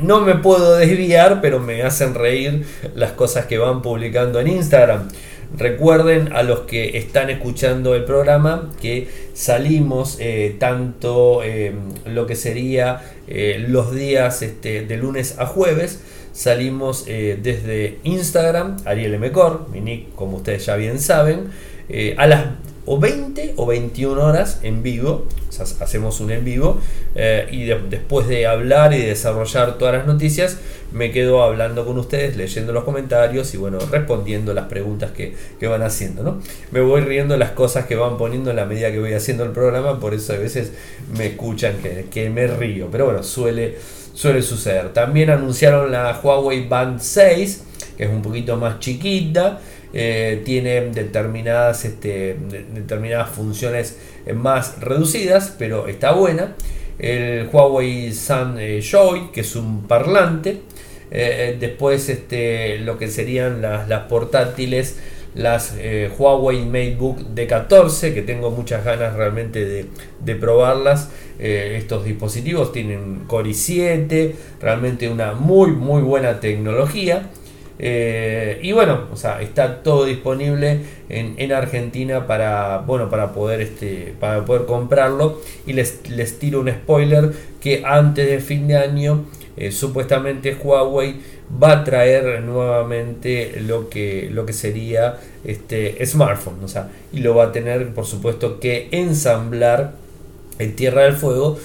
No 0.00 0.20
me 0.20 0.34
puedo 0.34 0.76
desviar, 0.76 1.40
pero 1.40 1.58
me 1.58 1.82
hacen 1.82 2.14
reír 2.14 2.64
las 2.94 3.12
cosas 3.12 3.46
que 3.46 3.58
van 3.58 3.80
publicando 3.82 4.38
en 4.38 4.48
Instagram. 4.48 5.08
Recuerden 5.56 6.32
a 6.32 6.42
los 6.42 6.60
que 6.60 6.98
están 6.98 7.30
escuchando 7.30 7.94
el 7.94 8.04
programa 8.04 8.70
que 8.82 9.08
salimos 9.34 10.18
tanto 10.58 11.42
em, 11.44 11.76
lo 12.06 12.26
que 12.26 12.34
sería 12.34 13.02
los 13.68 13.94
días 13.94 14.42
este, 14.42 14.84
de 14.84 14.96
lunes 14.96 15.36
a 15.38 15.46
jueves 15.46 16.00
Salimos 16.34 17.04
eh, 17.06 17.38
desde 17.40 18.00
Instagram, 18.02 18.76
Ariel 18.84 19.18
Mecor, 19.18 19.68
mi 19.70 19.80
nick 19.80 20.14
como 20.14 20.38
ustedes 20.38 20.66
ya 20.66 20.76
bien 20.76 20.98
saben. 20.98 21.50
eh, 21.88 22.14
a 22.18 22.26
las 22.26 22.44
o 22.86 22.98
20 22.98 23.54
o 23.56 23.66
21 23.66 24.22
horas 24.22 24.60
en 24.62 24.82
vivo, 24.82 25.26
hacemos 25.80 26.20
un 26.20 26.30
en 26.30 26.44
vivo 26.44 26.80
eh, 27.14 27.46
y 27.50 27.64
después 27.64 28.28
de 28.28 28.46
hablar 28.46 28.92
y 28.92 28.98
desarrollar 28.98 29.78
todas 29.78 29.94
las 29.94 30.06
noticias, 30.06 30.58
me 30.92 31.10
quedo 31.10 31.42
hablando 31.42 31.86
con 31.86 31.98
ustedes, 31.98 32.36
leyendo 32.36 32.72
los 32.72 32.84
comentarios 32.84 33.54
y 33.54 33.56
bueno, 33.56 33.78
respondiendo 33.90 34.52
las 34.52 34.66
preguntas 34.66 35.12
que, 35.12 35.34
van 35.66 35.82
haciendo, 35.82 36.22
¿no? 36.22 36.42
Me 36.72 36.80
voy 36.82 37.00
riendo 37.00 37.38
las 37.38 37.52
cosas 37.52 37.86
que 37.86 37.96
van 37.96 38.18
poniendo 38.18 38.50
en 38.50 38.56
la 38.56 38.66
medida 38.66 38.92
que 38.92 39.00
voy 39.00 39.14
haciendo 39.14 39.44
el 39.44 39.52
programa, 39.52 39.98
por 39.98 40.12
eso 40.12 40.34
a 40.34 40.36
veces 40.36 40.72
me 41.16 41.28
escuchan 41.28 41.78
que, 41.82 42.06
que 42.10 42.28
me 42.28 42.46
río, 42.46 42.88
pero 42.92 43.06
bueno, 43.06 43.22
suele, 43.22 43.78
suele 44.14 44.40
suceder. 44.40 44.92
También 44.92 45.30
anunciaron 45.30 45.92
la 45.92 46.18
Huawei 46.22 46.66
Band 46.66 47.00
6, 47.00 47.64
que 47.98 48.04
es 48.04 48.10
un 48.10 48.22
poquito 48.22 48.56
más 48.56 48.78
chiquita. 48.78 49.60
Eh, 49.92 50.42
tiene 50.44 50.80
determinadas, 50.90 51.84
este, 51.84 52.36
determinadas 52.74 53.30
funciones 53.30 53.98
más 54.34 54.80
reducidas, 54.80 55.54
pero 55.58 55.86
está 55.86 56.12
buena. 56.12 56.54
El 56.98 57.48
Huawei 57.52 58.12
Sun 58.12 58.56
eh, 58.58 58.80
Joy, 58.80 59.30
que 59.32 59.42
es 59.42 59.56
un 59.56 59.86
parlante. 59.86 60.62
Eh, 61.10 61.56
después 61.60 62.08
este, 62.08 62.78
lo 62.78 62.98
que 62.98 63.08
serían 63.08 63.62
las, 63.62 64.00
portátiles, 64.08 64.98
las 65.34 65.76
Huawei 66.18 66.64
MateBook 66.64 67.18
D14, 67.34 68.14
que 68.14 68.22
tengo 68.22 68.50
muchas 68.50 68.84
ganas 68.84 69.14
realmente 69.14 69.64
de, 69.64 70.34
probarlas. 70.36 71.10
estos 71.38 72.04
dispositivos 72.04 72.72
tienen 72.72 73.24
Core 73.26 73.50
i7, 73.50 74.32
realmente 74.60 75.08
una 75.08 75.32
muy 75.32 75.72
muy 75.72 76.02
buena 76.02 76.40
tecnología. 76.40 77.30
Eh, 77.78 78.60
y 78.62 78.72
bueno, 78.72 79.08
o 79.12 79.16
sea, 79.16 79.40
está 79.42 79.82
todo 79.82 80.04
disponible 80.04 80.80
en, 81.08 81.52
Argentina 81.52 82.26
para, 82.26 82.78
bueno, 82.78 83.10
para, 83.10 83.32
poder, 83.32 83.60
este, 83.60 84.14
para 84.20 84.44
poder 84.44 84.66
comprarlo. 84.66 85.40
Y 85.66 85.72
les, 85.72 86.08
les 86.08 86.38
tiro 86.38 86.60
un 86.60 86.70
spoiler 86.70 87.32
que 87.60 87.82
antes 87.84 88.28
de 88.28 88.38
fin 88.40 88.68
de 88.68 88.76
año 88.76 89.24
eh, 89.56 89.70
supuestamente 89.70 90.54
Huawei 90.54 91.20
va 91.62 91.72
a 91.72 91.84
traer 91.84 92.42
nuevamente 92.42 93.60
lo 93.60 93.88
que, 93.88 94.28
lo 94.32 94.44
que 94.46 94.52
sería 94.52 95.18
este 95.44 96.04
smartphone. 96.06 96.62
O 96.64 96.68
sea, 96.68 96.90
y 97.12 97.20
lo 97.20 97.34
va 97.34 97.44
a 97.44 97.52
tener 97.52 97.92
por 97.94 98.06
supuesto 98.06 98.58
que 98.58 98.88
ensamblar 98.90 99.94
en 100.58 100.76
Tierra 100.76 101.02
del 101.02 101.14
Fuego 101.14 101.58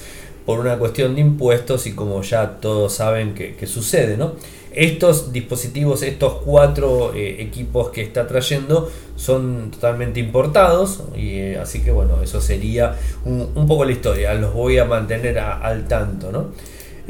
por 0.45 0.59
una 0.59 0.77
cuestión 0.77 1.15
de 1.15 1.21
impuestos 1.21 1.85
y 1.85 1.93
como 1.93 2.21
ya 2.23 2.59
todos 2.59 2.93
saben 2.93 3.35
que, 3.35 3.67
sucede, 3.67 4.17
¿no? 4.17 4.33
Estos 4.71 5.31
dispositivos, 5.31 6.03
estos 6.03 6.41
cuatro 6.45 7.13
eh, 7.13 7.41
equipos 7.41 7.89
que 7.89 8.01
está 8.01 8.27
trayendo 8.27 8.91
son 9.15 9.71
totalmente 9.71 10.19
importados 10.19 11.03
y 11.15 11.35
eh, 11.37 11.59
así 11.59 11.81
que 11.81 11.91
bueno, 11.91 12.21
eso 12.23 12.39
sería 12.41 12.95
un, 13.25 13.67
poco 13.67 13.85
la 13.85 13.91
historia, 13.91 14.33
los 14.35 14.53
voy 14.53 14.77
a 14.77 14.85
mantener 14.85 15.39
al 15.39 15.87
tanto, 15.87 16.31
¿no? 16.31 16.47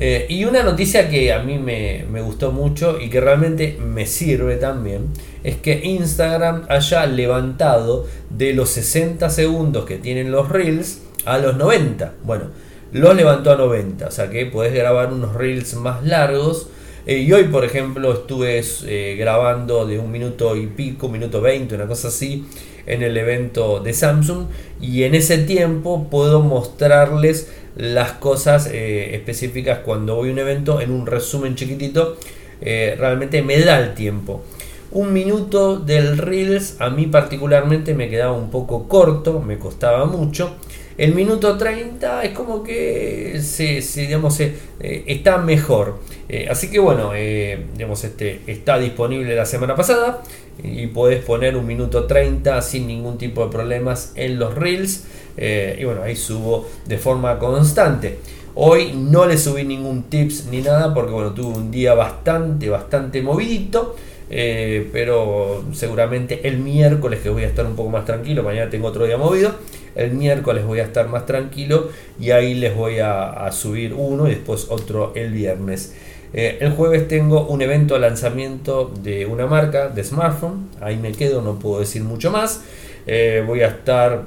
Eh, 0.02 0.28
y 0.30 0.46
una 0.46 0.64
noticia 0.64 1.10
que 1.10 1.34
a 1.34 1.44
mí 1.44 1.58
me, 1.58 2.06
gustó 2.22 2.54
mucho 2.54 3.02
y 3.02 3.10
que 3.10 3.20
realmente 3.20 3.78
me 3.82 4.06
sirve 4.06 4.56
también 4.56 5.10
es 5.44 5.58
que 5.58 5.82
Instagram 5.84 6.64
haya 6.70 7.06
levantado 7.06 8.08
de 8.30 8.54
los 8.54 8.70
60 8.70 9.30
segundos 9.30 9.84
que 9.84 9.98
tienen 9.98 10.32
los 10.32 10.48
reels 10.48 11.02
a 11.26 11.38
los 11.38 11.58
90. 11.58 12.14
Bueno, 12.24 12.46
los 12.94 13.14
levantó 13.14 13.52
a 13.52 13.58
90, 13.58 14.08
o 14.08 14.12
sea 14.12 14.30
que 14.30 14.46
puedes 14.46 14.74
grabar 14.74 15.12
unos 15.12 15.34
reels 15.36 15.74
más 15.74 16.02
largos 16.06 16.70
eh, 17.10 17.18
y 17.18 17.34
hoy, 17.34 17.46
por 17.46 17.66
ejemplo, 17.66 18.14
estuve 18.14 18.62
eh, 18.86 19.16
grabando 19.18 19.86
de 19.86 19.98
un 19.98 20.12
minuto 20.12 20.56
y 20.56 20.68
pico, 20.68 21.08
un 21.08 21.14
minuto 21.14 21.42
veinte, 21.42 21.74
una 21.76 21.88
cosa 21.88 22.10
así, 22.10 22.46
en 22.86 23.02
el 23.02 23.18
evento 23.18 23.80
de 23.80 23.94
Samsung. 23.94 24.46
Y 24.80 25.04
en 25.04 25.16
ese 25.16 25.40
tiempo 25.40 26.08
puedo 26.12 26.42
mostrarles 26.42 27.52
las 27.76 28.14
cosas 28.14 28.68
eh, 28.72 29.16
específicas 29.16 29.80
cuando 29.80 30.16
voy 30.16 30.30
a 30.30 30.34
un 30.34 30.40
evento 30.40 30.82
en 30.82 30.92
un 30.92 31.06
resumen 31.06 31.56
chiquitito. 31.56 32.18
realmente 32.62 33.42
me 33.42 33.60
da 33.60 33.80
el 33.80 33.94
tiempo. 33.94 34.44
Un 34.92 35.14
minuto 35.14 35.78
del 35.78 36.18
Reels 36.18 36.78
a 36.80 36.90
mí 36.90 37.06
particularmente 37.06 37.94
me 37.94 38.10
quedaba 38.10 38.34
un 38.34 38.50
poco 38.50 38.88
corto, 38.88 39.40
me 39.40 39.58
costaba 39.58 40.06
mucho. 40.06 40.56
El 40.98 41.16
minuto 41.16 41.58
30 41.58 42.24
es 42.24 42.32
como 42.32 42.64
que 42.64 43.40
se, 43.42 43.82
digamos, 44.02 44.42
está 44.80 45.38
mejor. 45.38 46.00
Eh, 46.30 46.48
así 46.48 46.70
que 46.70 46.78
bueno, 46.78 47.12
eh, 47.16 47.66
digamos, 47.74 48.04
este, 48.04 48.42
está 48.46 48.78
disponible 48.78 49.36
la 49.36 49.46
semana 49.46 49.76
pasada 49.76 50.22
y 50.64 50.86
podés 50.88 51.24
poner 51.24 51.58
un 51.58 51.66
minuto 51.66 52.06
30 52.06 52.62
sin 52.62 52.86
ningún 52.86 53.18
tipo 53.18 53.44
de 53.44 53.52
problemas 53.52 54.14
en 54.16 54.38
los 54.38 54.54
reels. 54.54 55.06
Eh, 55.42 55.78
y 55.80 55.86
bueno, 55.86 56.04
ahí 56.04 56.16
subo 56.16 56.68
de 56.86 56.98
forma 56.98 57.40
constante. 57.40 58.20
Hoy 58.56 58.92
no 58.94 59.26
le 59.26 59.38
subí 59.38 59.64
ningún 59.64 60.04
tips 60.04 60.48
ni 60.52 60.62
nada 60.62 60.94
porque 60.94 61.14
bueno, 61.14 61.32
tuve 61.32 61.58
un 61.58 61.72
día 61.72 61.94
bastante, 61.94 62.70
bastante 62.70 63.22
movidito. 63.22 63.96
pero 64.30 65.64
seguramente 65.74 66.48
el 66.48 66.60
miércoles 66.60 67.22
que 67.22 67.30
voy 67.30 67.44
a 67.44 67.48
estar 67.48 67.66
un 67.66 67.76
poco 67.76 67.90
más 67.90 68.06
tranquilo, 68.06 68.44
mañana 68.44 68.70
tengo 68.70 68.88
otro 68.88 69.06
día 69.06 69.18
movido, 69.18 69.52
el 69.96 70.12
miércoles 70.12 70.66
voy 70.66 70.80
a 70.82 70.84
estar 70.84 71.08
más 71.08 71.26
tranquilo 71.26 71.90
y 72.20 72.30
ahí 72.32 72.54
les 72.54 72.76
voy 72.76 73.00
a 73.00 73.50
subir 73.52 73.94
uno 73.94 74.28
y 74.28 74.32
después 74.32 74.68
otro 74.70 75.14
el 75.16 75.32
viernes. 75.32 75.94
Eh, 76.32 76.60
el 76.62 76.72
jueves 76.72 77.08
tengo 77.08 77.48
un 77.48 77.62
evento 77.62 77.96
de 77.96 78.02
lanzamiento 78.02 78.92
de 79.02 79.26
una 79.26 79.48
marca 79.48 79.90
de 79.90 80.04
smartphone. 80.04 80.70
Ahí 80.80 80.98
me 80.98 81.12
quedo, 81.12 81.42
no 81.42 81.58
puedo 81.58 81.80
decir 81.80 82.04
mucho 82.04 82.32
más. 82.32 82.62
Eh, 83.08 83.44
voy 83.46 83.62
a 83.62 83.68
estar 83.68 84.24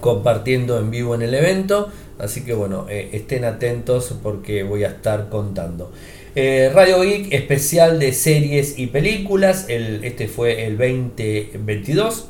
compartiendo 0.00 0.78
en 0.78 0.90
vivo 0.90 1.14
en 1.14 1.22
el 1.22 1.34
evento. 1.34 1.88
Así 2.18 2.44
que 2.44 2.54
bueno, 2.54 2.86
eh, 2.88 3.10
estén 3.12 3.44
atentos 3.44 4.14
porque 4.22 4.62
voy 4.62 4.84
a 4.84 4.88
estar 4.88 5.28
contando. 5.28 5.92
Radio 6.34 7.00
Geek 7.00 7.32
especial 7.32 7.98
de 7.98 8.12
series 8.12 8.78
y 8.78 8.88
películas. 8.88 9.64
este 9.68 10.28
fue 10.28 10.66
el 10.66 10.76
2022. 10.76 12.28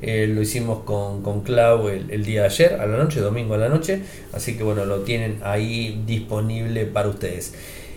lo 0.00 0.42
hicimos 0.42 0.84
con, 0.84 1.22
con 1.22 1.40
Clau 1.40 1.88
el, 1.88 2.08
el, 2.12 2.24
día 2.24 2.42
de 2.42 2.46
ayer, 2.46 2.74
a 2.74 2.86
la 2.86 2.96
noche, 2.96 3.18
domingo 3.18 3.54
a 3.54 3.58
la 3.58 3.68
noche. 3.68 4.00
Así 4.32 4.56
que 4.56 4.62
bueno, 4.62 4.84
lo 4.84 5.00
tienen 5.00 5.40
ahí 5.42 6.04
disponible 6.06 6.86
para 6.86 7.08
ustedes. 7.08 7.52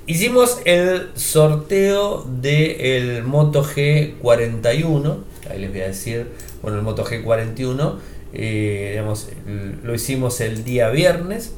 Hicimos 0.07 0.59
el 0.65 1.09
sorteo 1.13 2.25
del 2.41 3.23
Moto 3.23 3.63
G41. 3.63 5.17
Ahí 5.49 5.59
les 5.59 5.69
voy 5.69 5.81
a 5.81 5.87
decir, 5.87 6.27
bueno, 6.61 6.79
el 6.79 6.83
Moto 6.83 7.05
G41. 7.05 7.95
Eh, 8.33 8.89
digamos, 8.91 9.29
lo 9.83 9.93
hicimos 9.93 10.41
el 10.41 10.63
día 10.63 10.89
viernes. 10.89 11.53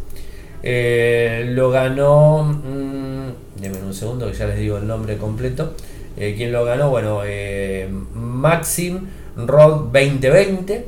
Eh, 0.63 1.45
lo 1.49 1.71
ganó. 1.71 2.43
Mmm, 2.43 3.61
denme 3.61 3.81
un 3.83 3.93
segundo 3.93 4.29
que 4.31 4.37
ya 4.37 4.47
les 4.47 4.59
digo 4.59 4.77
el 4.77 4.87
nombre 4.87 5.17
completo. 5.17 5.75
Eh, 6.17 6.33
¿Quién 6.37 6.51
lo 6.51 6.63
ganó? 6.65 6.89
Bueno, 6.89 7.21
Maxim 8.13 9.07
Rod 9.35 9.91
2020. 9.91 10.85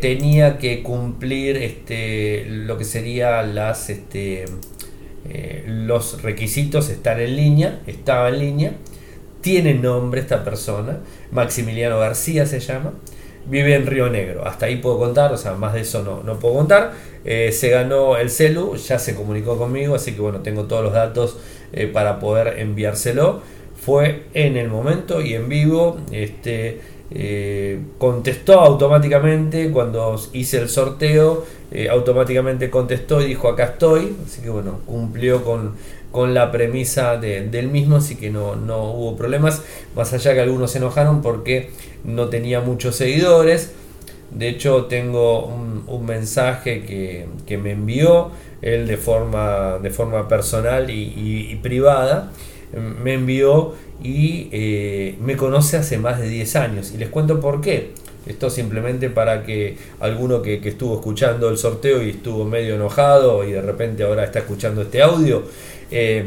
tenía 0.00 0.58
que 0.58 0.82
cumplir 0.82 1.56
este, 1.56 2.46
lo 2.48 2.76
que 2.78 2.84
sería 2.84 3.42
las. 3.42 3.90
Este, 3.90 4.46
eh, 5.28 5.64
los 5.66 6.22
requisitos 6.22 6.88
están 6.88 7.20
en 7.20 7.36
línea, 7.36 7.80
estaba 7.86 8.30
en 8.30 8.38
línea, 8.38 8.72
tiene 9.42 9.74
nombre 9.74 10.20
esta 10.20 10.44
persona, 10.44 11.00
Maximiliano 11.30 11.98
García 11.98 12.46
se 12.46 12.58
llama, 12.58 12.94
vive 13.50 13.74
en 13.74 13.86
Río 13.86 14.08
Negro, 14.08 14.46
hasta 14.46 14.66
ahí 14.66 14.76
puedo 14.76 14.98
contar, 14.98 15.32
o 15.32 15.36
sea, 15.36 15.54
más 15.54 15.74
de 15.74 15.80
eso 15.80 16.02
no, 16.02 16.22
no 16.22 16.38
puedo 16.38 16.54
contar, 16.54 16.92
eh, 17.24 17.50
se 17.52 17.68
ganó 17.68 18.16
el 18.16 18.30
celu, 18.30 18.76
ya 18.76 18.98
se 18.98 19.14
comunicó 19.14 19.58
conmigo, 19.58 19.96
así 19.96 20.12
que 20.12 20.20
bueno, 20.20 20.40
tengo 20.40 20.64
todos 20.64 20.84
los 20.84 20.92
datos 20.92 21.38
eh, 21.72 21.86
para 21.86 22.20
poder 22.20 22.60
enviárselo, 22.60 23.42
fue 23.74 24.22
en 24.34 24.56
el 24.56 24.68
momento 24.68 25.20
y 25.20 25.34
en 25.34 25.48
vivo, 25.48 25.98
este, 26.12 26.80
contestó 27.98 28.60
automáticamente 28.60 29.70
cuando 29.72 30.20
hice 30.32 30.58
el 30.58 30.68
sorteo, 30.68 31.44
eh, 31.72 31.88
automáticamente 31.88 32.68
contestó 32.68 33.20
y 33.20 33.26
dijo 33.26 33.48
acá 33.48 33.64
estoy, 33.64 34.16
así 34.26 34.42
que 34.42 34.50
bueno, 34.50 34.80
cumplió 34.86 35.44
con, 35.44 35.74
con 36.12 36.34
la 36.34 36.50
premisa 36.50 37.16
del 37.16 37.68
mismo, 37.68 37.96
así 37.96 38.16
que 38.16 38.30
no, 38.30 38.56
no, 38.56 38.90
hubo 38.92 39.16
problemas, 39.16 39.62
más 39.94 40.12
allá 40.12 40.34
que 40.34 40.40
algunos 40.40 40.72
se 40.72 40.78
enojaron 40.78 41.22
porque 41.22 41.70
no 42.04 42.28
tenía 42.28 42.60
muchos 42.60 42.96
seguidores, 42.96 43.72
de 44.30 44.48
hecho 44.48 44.86
tengo 44.86 45.46
un, 45.46 45.70
mensaje 46.06 46.82
que, 47.46 47.58
me 47.58 47.72
envió 47.72 48.30
él 48.62 48.86
de 48.86 48.96
forma, 48.96 49.78
de 49.78 49.90
forma 49.90 50.28
personal 50.28 50.90
y, 50.90 51.58
privada, 51.62 52.32
me 52.72 53.14
envió 53.14 53.74
y 54.02 54.48
eh, 54.52 55.16
me 55.20 55.36
conoce 55.36 55.76
hace 55.76 55.98
más 55.98 56.18
de 56.18 56.28
10 56.28 56.56
años. 56.56 56.92
Y 56.94 56.98
les 56.98 57.08
cuento 57.10 57.40
por 57.40 57.60
qué. 57.60 57.92
Esto 58.26 58.50
simplemente 58.50 59.08
para 59.08 59.44
que 59.44 59.76
alguno 59.98 60.42
que, 60.42 60.60
estuvo 60.62 60.94
escuchando 60.96 61.48
el 61.48 61.58
sorteo 61.58 62.02
y 62.02 62.10
estuvo 62.10 62.44
medio 62.44 62.74
enojado 62.74 63.44
y 63.44 63.52
de 63.52 63.62
repente 63.62 64.04
ahora 64.04 64.24
está 64.24 64.40
escuchando 64.40 64.82
este 64.82 65.02
audio, 65.02 65.44
eh, 65.90 66.24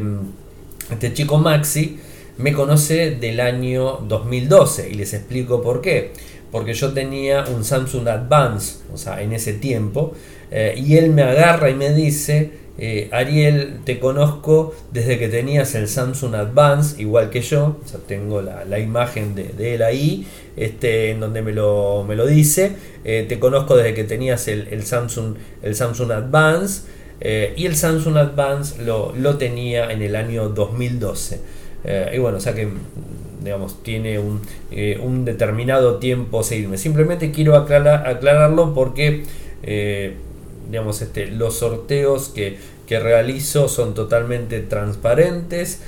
este 0.91 1.13
chico 1.13 1.37
Maxi 1.37 1.99
me 2.37 2.53
conoce 2.53 3.11
del 3.11 3.39
año 3.39 3.97
2012 4.07 4.89
y 4.89 4.93
les 4.95 5.13
explico 5.13 5.61
por 5.61 5.81
qué. 5.81 6.11
porque 6.51 6.75
yo 6.75 6.93
tenía 6.93 7.45
un 7.45 7.63
Samsung 7.63 8.07
Advance, 8.07 8.75
o 8.93 8.97
sea, 8.97 9.23
en 9.23 9.33
ese 9.33 9.53
tiempo, 9.53 10.13
eh, 10.51 10.75
y 10.77 10.97
él 10.97 11.09
me 11.09 11.23
agarra 11.23 11.71
y 11.71 11.73
me 11.73 11.91
dice, 11.91 12.51
eh, 12.77 13.07
Ariel, 13.11 13.81
te 13.85 13.99
conozco 13.99 14.73
desde 14.91 15.19
que 15.19 15.27
tenías 15.27 15.75
el 15.75 15.87
Samsung 15.87 16.33
Advance, 16.33 16.99
igual 16.99 17.29
que 17.29 17.41
yo, 17.41 17.77
o 17.83 17.87
sea, 17.87 17.99
tengo 18.07 18.41
la, 18.41 18.79
imagen 18.79 19.35
de, 19.35 19.75
él 19.75 19.83
ahí, 19.83 20.27
este, 20.55 21.11
en 21.11 21.19
donde 21.19 21.43
me 21.43 21.51
lo, 21.51 22.03
me 22.07 22.15
lo 22.15 22.25
dice, 22.25 22.71
eh, 23.03 23.25
te 23.29 23.39
conozco 23.39 23.75
desde 23.75 23.93
que 23.93 24.03
tenías 24.03 24.47
el, 24.47 24.83
Samsung, 24.83 25.35
el 25.61 25.75
Samsung 25.75 26.11
Advance, 26.11 26.83
y 27.23 27.65
el 27.65 27.75
Samsung 27.75 28.17
Advance 28.17 28.83
lo, 28.83 29.13
lo, 29.15 29.37
tenía 29.37 29.91
en 29.91 30.01
el 30.01 30.15
año 30.15 30.49
2012. 30.49 31.39
y 32.13 32.17
bueno, 32.17 32.37
o 32.37 32.41
sea 32.41 32.53
que 32.53 32.67
digamos, 33.43 33.83
tiene 33.83 34.19
un, 34.19 34.41
eh, 34.71 34.99
un 35.01 35.25
determinado 35.25 35.97
tiempo 35.97 36.43
seguirme. 36.43 36.77
Simplemente 36.77 37.31
quiero 37.31 37.55
aclarar, 37.55 38.07
aclararlo 38.07 38.73
porque 38.73 39.23
eh, 39.63 40.15
digamos, 40.69 41.01
este, 41.01 41.27
los 41.27 41.57
sorteos 41.57 42.29
que, 42.29 42.57
que, 42.87 42.99
realizo 42.99 43.67
son 43.67 43.93
totalmente 43.93 44.59
transparentes. 44.61 45.81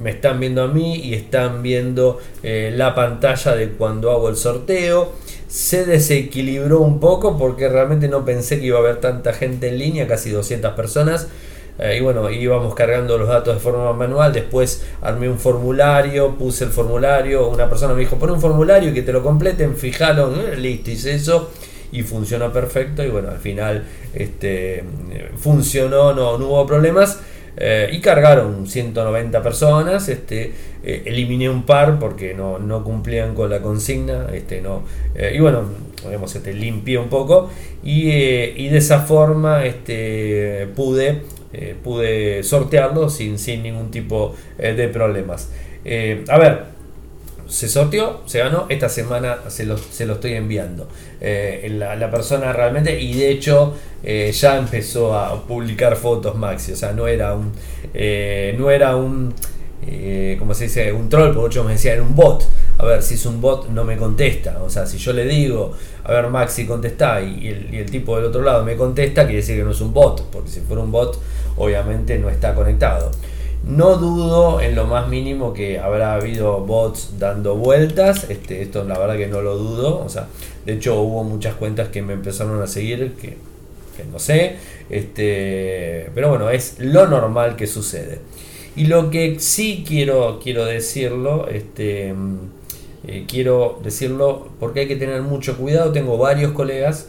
Me 0.00 0.10
están 0.10 0.40
viendo 0.40 0.62
a 0.62 0.68
mí 0.68 0.96
y 0.96 1.14
están 1.14 1.62
viendo 1.62 2.18
eh, 2.42 2.72
la 2.74 2.94
pantalla 2.94 3.54
de 3.54 3.70
cuando 3.70 4.10
hago 4.10 4.28
el 4.28 4.36
sorteo. 4.36 5.12
Se 5.48 5.84
desequilibró 5.84 6.80
un 6.80 6.98
poco 6.98 7.38
porque 7.38 7.68
realmente 7.68 8.08
no 8.08 8.24
pensé 8.24 8.58
que 8.58 8.66
iba 8.66 8.78
a 8.78 8.80
haber 8.80 8.96
tanta 9.00 9.32
gente 9.32 9.68
en 9.68 9.78
línea, 9.78 10.08
casi 10.08 10.30
200 10.30 10.72
personas. 10.72 11.28
Eh, 11.78 11.96
y 11.98 12.00
bueno, 12.00 12.28
íbamos 12.30 12.74
cargando 12.74 13.16
los 13.18 13.28
datos 13.28 13.54
de 13.54 13.60
forma 13.60 13.92
manual. 13.92 14.32
Después 14.32 14.84
armé 15.00 15.28
un 15.28 15.38
formulario, 15.38 16.36
puse 16.36 16.64
el 16.64 16.70
formulario. 16.70 17.48
Una 17.48 17.68
persona 17.68 17.94
me 17.94 18.00
dijo: 18.00 18.16
pon 18.16 18.30
un 18.30 18.40
formulario 18.40 18.90
y 18.90 18.94
que 18.94 19.02
te 19.02 19.12
lo 19.12 19.22
completen, 19.22 19.76
fijalo, 19.76 20.32
listo, 20.56 20.90
hice 20.90 21.14
eso 21.14 21.50
y 21.92 22.02
funcionó 22.02 22.52
perfecto. 22.52 23.04
Y 23.04 23.10
bueno, 23.10 23.30
al 23.30 23.38
final 23.38 23.84
este, 24.14 24.82
funcionó, 25.36 26.12
no, 26.12 26.38
no 26.38 26.46
hubo 26.46 26.66
problemas. 26.66 27.20
Eh, 27.54 27.90
y 27.92 28.00
cargaron 28.00 28.66
190 28.66 29.42
personas. 29.42 30.08
Este, 30.08 30.52
eliminé 30.82 31.48
un 31.48 31.64
par 31.64 31.98
porque 31.98 32.34
no, 32.34 32.58
no, 32.58 32.82
cumplían 32.82 33.34
con 33.34 33.50
la 33.50 33.60
consigna. 33.60 34.28
Este, 34.32 34.60
no, 34.60 34.84
y 35.32 35.38
bueno, 35.38 35.64
este, 36.24 36.54
limpié 36.54 36.98
un 36.98 37.08
poco. 37.08 37.50
Y, 37.84 38.08
y 38.10 38.68
de 38.68 38.78
esa 38.78 39.00
forma 39.00 39.64
este, 39.64 40.68
pude 40.74 41.20
eh, 41.54 41.76
pude 41.82 42.42
sortearlo 42.44 43.10
sin, 43.10 43.38
sin 43.38 43.62
ningún 43.62 43.90
tipo 43.90 44.34
eh, 44.58 44.72
de 44.72 44.88
problemas. 44.88 45.50
Eh, 45.84 46.24
a 46.28 46.38
ver, 46.38 46.64
se 47.52 47.68
sorteó, 47.68 48.22
se 48.26 48.38
ganó, 48.38 48.66
esta 48.68 48.88
semana 48.88 49.38
se 49.48 49.64
lo, 49.64 49.76
se 49.76 50.06
lo 50.06 50.14
estoy 50.14 50.32
enviando. 50.32 50.88
La, 51.20 51.94
la, 51.96 52.10
persona 52.10 52.52
realmente, 52.52 53.00
y 53.00 53.14
de 53.14 53.30
hecho 53.30 53.74
ya 54.02 54.56
empezó 54.56 55.14
a 55.14 55.46
publicar 55.46 55.96
fotos 55.96 56.34
Maxi, 56.34 56.72
o 56.72 56.76
sea, 56.76 56.92
no 56.92 57.06
era 57.06 57.34
un... 57.34 57.52
no 58.58 58.70
era 58.70 58.96
un 58.96 59.34
como 60.38 60.54
se 60.54 60.64
dice, 60.64 60.92
un 60.92 61.08
troll, 61.08 61.32
por 61.32 61.42
muchos 61.42 61.66
me 61.66 61.72
decían, 61.72 61.94
era 61.94 62.02
un 62.02 62.14
bot. 62.14 62.44
A 62.78 62.84
ver, 62.84 63.02
si 63.02 63.14
es 63.14 63.26
un 63.26 63.40
bot, 63.40 63.68
no 63.68 63.84
me 63.84 63.96
contesta. 63.96 64.62
O 64.62 64.70
sea, 64.70 64.86
si 64.86 64.98
yo 64.98 65.12
le 65.12 65.24
digo, 65.24 65.72
a 66.04 66.12
ver, 66.12 66.28
Maxi, 66.28 66.66
contesta, 66.66 67.20
y 67.20 67.48
el, 67.48 67.74
y 67.74 67.78
el 67.78 67.90
tipo 67.90 68.16
del 68.16 68.26
otro 68.26 68.42
lado 68.42 68.64
me 68.64 68.76
contesta, 68.76 69.24
quiere 69.24 69.38
decir 69.38 69.56
que 69.56 69.64
no 69.64 69.72
es 69.72 69.80
un 69.80 69.92
bot. 69.92 70.30
Porque 70.30 70.50
si 70.50 70.60
fuera 70.60 70.82
un 70.82 70.92
bot, 70.92 71.20
obviamente 71.56 72.18
no 72.18 72.30
está 72.30 72.54
conectado. 72.54 73.10
No 73.64 73.96
dudo 73.96 74.60
en 74.60 74.74
lo 74.74 74.86
más 74.86 75.08
mínimo 75.08 75.52
que 75.52 75.78
habrá 75.78 76.14
habido 76.14 76.60
bots 76.60 77.18
dando 77.18 77.56
vueltas. 77.56 78.28
Este, 78.28 78.60
esto 78.60 78.82
la 78.84 78.98
verdad 78.98 79.16
que 79.16 79.28
no 79.28 79.40
lo 79.40 79.56
dudo. 79.56 80.02
O 80.04 80.08
sea, 80.08 80.26
de 80.66 80.74
hecho 80.74 81.00
hubo 81.00 81.22
muchas 81.22 81.54
cuentas 81.54 81.88
que 81.88 82.02
me 82.02 82.12
empezaron 82.12 82.60
a 82.60 82.66
seguir 82.66 83.14
que, 83.14 83.36
no 84.10 84.18
sé. 84.18 84.56
Este, 84.90 86.10
pero 86.14 86.28
bueno, 86.28 86.50
es 86.50 86.80
lo 86.80 87.06
normal 87.06 87.54
que 87.54 87.68
sucede. 87.68 88.18
Y 88.74 88.86
lo 88.86 89.10
que 89.10 89.38
sí 89.38 89.84
quiero, 89.86 90.40
quiero 90.42 90.64
decirlo, 90.64 91.46
este, 91.48 92.14
eh, 93.06 93.26
quiero 93.28 93.78
decirlo 93.84 94.48
porque 94.58 94.80
hay 94.80 94.88
que 94.88 94.96
tener 94.96 95.22
mucho 95.22 95.56
cuidado. 95.56 95.92
Tengo 95.92 96.18
varios 96.18 96.50
colegas 96.50 97.06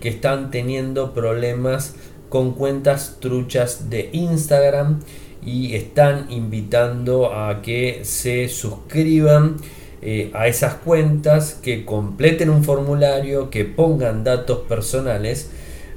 que 0.00 0.10
están 0.10 0.50
teniendo 0.50 1.14
problemas 1.14 1.94
con 2.28 2.52
cuentas 2.52 3.16
truchas 3.20 3.88
de 3.88 4.10
Instagram 4.12 5.00
y 5.46 5.76
están 5.76 6.26
invitando 6.28 7.32
a 7.32 7.62
que 7.62 8.00
se 8.02 8.48
suscriban 8.48 9.56
eh, 10.02 10.30
a 10.34 10.48
esas 10.48 10.74
cuentas, 10.74 11.58
que 11.62 11.84
completen 11.84 12.50
un 12.50 12.64
formulario, 12.64 13.48
que 13.48 13.64
pongan 13.64 14.24
datos 14.24 14.60
personales 14.68 15.50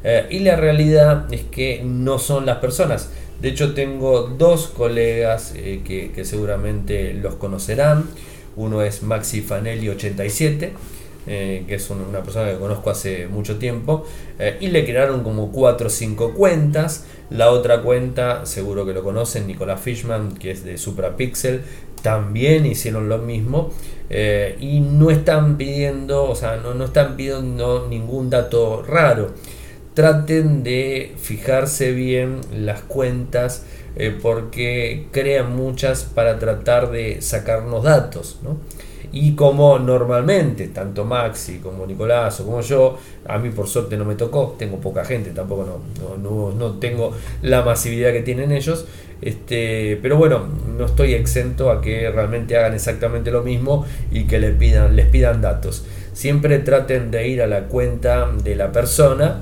eh, 0.04 0.28
y 0.30 0.40
la 0.40 0.56
realidad 0.56 1.32
es 1.34 1.42
que 1.42 1.82
no 1.84 2.20
son 2.20 2.46
las 2.46 2.58
personas. 2.58 3.10
De 3.42 3.50
hecho 3.50 3.74
tengo 3.74 4.22
dos 4.22 4.68
colegas 4.68 5.54
eh, 5.56 5.82
que, 5.84 6.26
seguramente 6.26 7.14
los 7.14 7.36
conocerán. 7.36 8.06
Uno 8.56 8.82
es 8.82 9.04
Maxi 9.04 9.42
Fanelli 9.42 9.90
87 9.90 10.74
eh, 11.32 11.64
que 11.68 11.76
es 11.76 11.88
una 11.92 12.24
persona 12.24 12.50
que 12.50 12.58
conozco 12.58 12.90
hace 12.90 13.28
mucho 13.28 13.60
tiempo, 13.60 14.04
eh, 14.40 14.58
y 14.60 14.70
le 14.70 14.84
crearon 14.84 15.22
como 15.22 15.52
4 15.52 15.86
o 15.86 15.90
5 15.92 16.34
cuentas. 16.34 17.06
La 17.30 17.52
otra 17.52 17.84
cuenta, 17.84 18.48
seguro 18.48 18.84
que 18.84 18.94
lo 18.94 19.04
conocen, 19.04 19.46
Nicolás 19.46 19.80
Fishman, 19.80 20.34
que 20.34 20.50
es 20.50 20.64
de 20.64 20.80
Suprapixel, 20.80 21.62
también 22.02 22.66
hicieron 22.66 23.10
lo 23.10 23.20
mismo 23.20 23.72
eh, 24.10 24.58
y 24.60 24.80
no 24.80 25.12
están 25.12 25.58
pidiendo, 25.58 26.24
o 26.24 26.34
sea, 26.34 26.56
no, 26.56 26.74
no 26.74 26.86
están 26.86 27.16
pidiendo 27.16 27.86
ningún 27.88 28.32
dato 28.32 28.82
raro. 28.82 29.36
Traten 29.94 30.64
de 30.64 31.14
fijarse 31.22 31.92
bien 31.92 32.42
las 32.52 32.82
cuentas 32.82 33.66
porque 34.22 35.08
crean 35.12 35.56
muchas 35.58 36.06
para 36.06 36.40
tratar 36.40 36.90
de 36.90 37.22
sacarnos 37.22 37.84
datos. 37.84 38.40
¿no? 38.42 38.58
Y 39.12 39.34
como 39.34 39.80
normalmente, 39.80 40.68
tanto 40.68 41.04
Maxi 41.04 41.58
como 41.60 41.86
Nicolás 41.86 42.40
o 42.42 42.46
como 42.46 42.62
yo, 42.62 42.98
a 43.26 43.38
mí 43.40 43.50
por 43.50 43.68
suerte 43.68 43.98
no 43.98 44.06
me 44.06 44.16
tocó, 44.16 44.56
tengo 44.58 44.78
poca 44.78 45.04
gente, 45.04 45.32
tampoco 45.32 45.82
no, 46.22 46.52
no, 46.52 46.72
tengo 46.80 47.14
la 47.42 47.64
masividad 47.64 48.12
que 48.12 48.22
tienen 48.22 48.52
ellos, 48.52 48.86
este, 49.22 49.98
pero 50.02 50.18
bueno, 50.18 50.48
no 50.78 50.86
estoy 50.86 51.14
exento 51.14 51.72
a 51.72 51.82
que 51.82 52.10
realmente 52.12 52.56
hagan 52.56 52.74
exactamente 52.74 53.32
lo 53.32 53.42
mismo 53.42 53.86
y 54.12 54.26
que 54.26 54.40
les 54.40 54.56
pidan, 54.56 54.96
les 54.96 55.08
pidan 55.08 55.42
datos. 55.42 55.86
Siempre 56.14 56.60
traten 56.60 57.12
de 57.12 57.28
ir 57.28 57.42
a 57.42 57.48
la 57.48 57.64
cuenta 57.64 58.30
de 58.44 58.56
la 58.56 58.72
persona 58.72 59.42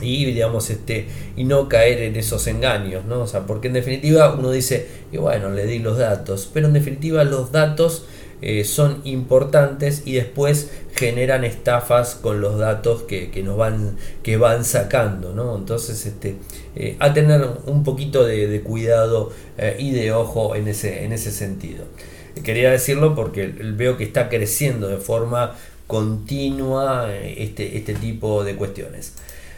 y 0.00 0.24
digamos 0.24 0.70
este 0.70 1.06
y 1.36 1.44
no 1.44 1.68
caer 1.68 2.02
en 2.02 2.16
esos 2.16 2.46
engaños, 2.46 3.04
¿no? 3.06 3.22
O 3.22 3.26
sea, 3.26 3.40
porque 3.40 3.68
en 3.68 3.74
definitiva 3.74 4.34
uno 4.34 4.50
dice, 4.50 4.86
y 5.12 5.16
bueno, 5.16 5.50
le 5.50 5.66
di 5.66 5.78
los 5.78 5.98
datos, 5.98 6.48
pero 6.52 6.66
en 6.66 6.74
definitiva 6.74 7.24
los 7.24 7.52
datos 7.52 8.06
eh, 8.46 8.64
son 8.64 9.00
importantes 9.04 10.02
y 10.04 10.12
después 10.16 10.70
generan 10.94 11.44
estafas 11.44 12.14
con 12.14 12.42
los 12.42 12.58
datos 12.58 13.04
que, 13.04 13.30
nos 13.42 13.56
van, 13.56 13.96
que 14.22 14.36
van 14.36 14.66
sacando. 14.66 15.32
¿no? 15.32 15.56
Entonces, 15.56 16.04
este, 16.04 16.36
eh, 16.76 16.94
a 16.98 17.14
tener 17.14 17.40
un 17.64 17.84
poquito 17.84 18.22
de, 18.22 18.60
cuidado 18.60 19.32
eh, 19.56 19.76
y 19.78 19.92
de 19.92 20.12
ojo 20.12 20.56
en 20.56 20.68
ese, 20.68 21.04
en 21.04 21.14
ese 21.14 21.30
sentido. 21.30 21.86
Quería 22.44 22.70
decirlo 22.70 23.14
porque 23.14 23.46
veo 23.46 23.96
que 23.96 24.04
está 24.04 24.28
creciendo 24.28 24.88
de 24.88 24.98
forma 24.98 25.56
continua 25.86 27.14
este, 27.16 27.78
este 27.78 27.94
tipo 27.94 28.44
de 28.44 28.56
cuestiones. 28.56 29.14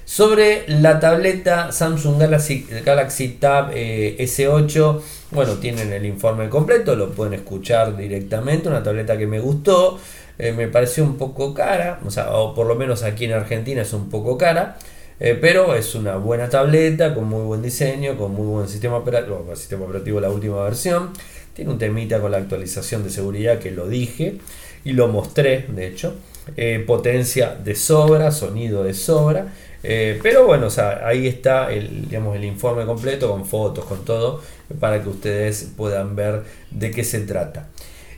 Sobre 0.07 0.63
la 0.69 1.01
tableta 1.01 1.73
Samsung 1.73 2.21
Galaxy, 2.21 2.65
Galaxy 2.85 3.29
Tab 3.41 3.73
eh, 3.75 4.17
S8, 4.21 5.01
bueno, 5.33 5.55
tienen 5.55 5.93
el 5.93 6.07
informe 6.07 6.49
completo, 6.49 6.95
lo 6.95 7.11
pueden 7.11 7.35
escuchar 7.35 7.97
directamente, 7.97 8.69
una 8.69 8.85
tableta 8.85 9.19
que 9.19 9.27
me 9.27 9.41
gustó, 9.41 9.99
eh, 10.39 10.53
me 10.53 10.69
pareció 10.69 11.03
un 11.03 11.19
poco 11.19 11.53
cara, 11.53 11.99
o, 12.07 12.13
sea, 12.13 12.31
o 12.37 12.55
por 12.55 12.69
lo 12.69 12.77
menos 12.77 13.03
aquí 13.03 13.25
en 13.25 13.33
Argentina 13.33 13.83
es 13.83 13.93
un 13.93 14.09
poco 14.09 14.39
cara, 14.39 14.79
eh, 15.19 15.37
pero 15.41 15.75
es 15.75 15.97
una 15.97 16.15
buena 16.19 16.49
tableta 16.49 17.13
con 17.13 17.25
muy 17.25 17.43
buen 17.43 17.61
diseño, 17.61 18.17
con 18.17 18.33
muy 18.33 18.47
buen 18.47 18.69
sistema 18.69 18.99
operativo, 18.99 19.45
sistema 19.57 19.87
operativo 19.87 20.21
la 20.21 20.31
última 20.31 20.63
versión, 20.63 21.11
tiene 21.53 21.73
un 21.73 21.79
temita 21.79 22.21
con 22.21 22.31
la 22.31 22.37
actualización 22.37 23.03
de 23.03 23.11
seguridad 23.11 23.59
que 23.59 23.73
lo 23.73 23.89
dije 23.89 24.39
y 24.85 24.93
lo 24.93 25.09
mostré, 25.09 25.67
de 25.67 25.89
hecho, 25.89 26.15
potencia 26.87 27.57
de 27.57 27.75
sobra, 27.75 28.31
sonido 28.31 28.85
de 28.85 28.95
sobra, 28.95 29.53
eh, 29.89 30.19
pero 30.23 30.47
bueno, 30.47 30.69
ahí 31.05 31.29
está 31.29 31.73
el, 31.73 32.09
digamos, 32.09 32.35
el 32.35 32.45
informe 32.45 32.85
completo 32.85 33.31
con 33.31 33.47
fotos, 33.47 33.85
con 33.85 34.05
todo, 34.05 34.41
para 34.81 35.03
que 35.03 35.09
ustedes 35.09 35.71
puedan 35.77 36.17
ver 36.17 36.43
de 36.71 36.91
qué 36.91 37.05
se 37.05 37.21
trata. 37.21 37.69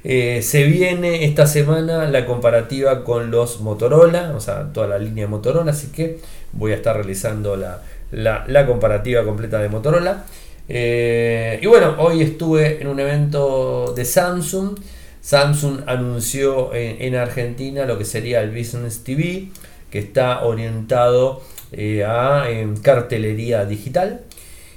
Eh, 0.04 0.40
se 0.42 0.64
viene 0.64 1.24
esta 1.24 1.46
semana 1.46 2.06
la 2.08 2.24
comparativa 2.24 3.04
con 3.04 3.30
los 3.30 3.60
Motorola, 3.60 4.32
o 4.34 4.40
sea, 4.40 4.72
toda 4.72 4.86
la 4.86 4.98
línea 4.98 5.24
de 5.24 5.30
Motorola, 5.30 5.72
así 5.72 5.88
que 5.88 6.20
voy 6.52 6.72
a 6.72 6.76
estar 6.76 6.96
realizando 6.96 7.56
la, 7.56 8.66
comparativa 8.66 9.24
completa 9.24 9.58
de 9.58 9.68
Motorola. 9.68 10.24
Eh, 10.68 11.58
y 11.62 11.66
bueno, 11.66 11.96
hoy 11.98 12.22
estuve 12.22 12.80
en 12.80 12.88
un 12.88 13.00
evento 13.00 13.92
de 13.94 14.04
Samsung. 14.04 14.78
Samsung 15.20 15.80
anunció 15.86 16.72
en, 16.74 17.14
Argentina 17.16 17.84
lo 17.84 17.98
que 17.98 18.04
sería 18.04 18.40
el 18.40 18.56
Business 18.56 19.02
TV, 19.04 19.48
que 19.90 19.98
está 19.98 20.44
orientado 20.44 21.42
eh, 21.72 22.04
a 22.04 22.44
cartelería 22.82 23.64
digital 23.64 24.22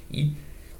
y 0.09 0.33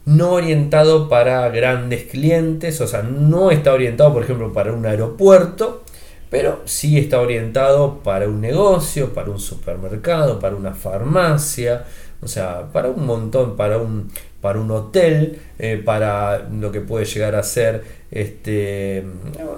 no 0.06 0.32
orientado 0.32 1.10
para 1.10 1.48
grandes 1.50 2.04
clientes, 2.04 2.82
o 2.82 2.88
sea, 2.88 3.04
no 3.04 3.52
está 3.52 3.74
orientado, 3.74 4.14
por 4.14 4.24
ejemplo, 4.24 4.52
para 4.52 4.74
un 4.74 4.86
aeropuerto, 4.86 5.84
pero 6.30 6.62
sí 6.66 6.98
está 6.98 7.20
orientado 7.20 8.00
para 8.04 8.28
un 8.28 8.42
negocio, 8.42 9.14
para 9.14 9.30
un 9.30 9.40
supermercado, 9.40 10.40
para 10.40 10.56
una 10.56 10.74
farmacia, 10.74 11.86
o 12.22 12.28
sea, 12.28 12.72
para 12.72 12.90
un 12.90 13.06
montón, 13.06 13.56
para 13.56 13.78
un, 13.78 14.12
para 14.42 14.60
un 14.60 14.72
hotel, 14.72 15.40
eh, 15.60 15.82
para 15.84 16.48
lo 16.50 16.72
que 16.72 16.82
puede 16.82 17.06
llegar 17.06 17.36
a 17.36 17.44
ser 17.44 17.84
este, 18.12 19.04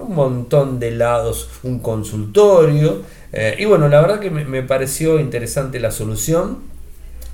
un 0.02 0.14
montón 0.14 0.78
de 0.78 0.90
lados, 0.92 1.48
un 1.62 1.78
consultorio. 1.78 3.02
Eh, 3.36 3.56
y 3.58 3.64
bueno, 3.64 3.88
la 3.88 4.00
verdad 4.00 4.20
que 4.20 4.30
me, 4.30 4.62
pareció 4.62 5.18
interesante 5.18 5.80
la 5.80 5.90
solución 5.90 6.58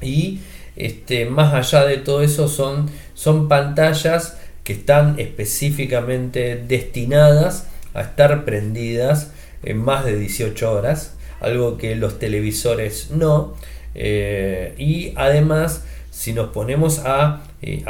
y 0.01 0.41
este, 0.75 1.27
más 1.27 1.53
allá 1.53 1.85
de 1.85 1.99
todo 1.99 2.23
eso 2.23 2.49
son, 2.49 2.89
son 3.13 3.49
pantallas 3.49 4.39
que 4.65 4.73
están 4.73 5.19
específicamente 5.19 6.57
destinadas 6.57 7.67
a 7.93 8.01
estar 8.01 8.47
prendidas 8.47 9.33
en 9.63 9.77
más 9.77 10.07
de 10.07 10.17
18 10.17 10.73
horas, 10.73 11.17
algo 11.41 11.77
que 11.77 11.95
los 11.97 12.19
televisores 12.19 13.11
no. 13.11 13.55
Eh, 13.95 14.75
y 14.79 15.13
además, 15.17 15.85
si 16.11 16.33
nos 16.33 16.49
ponemos 16.49 17.01
a, 17.01 17.43
eh, 17.61 17.85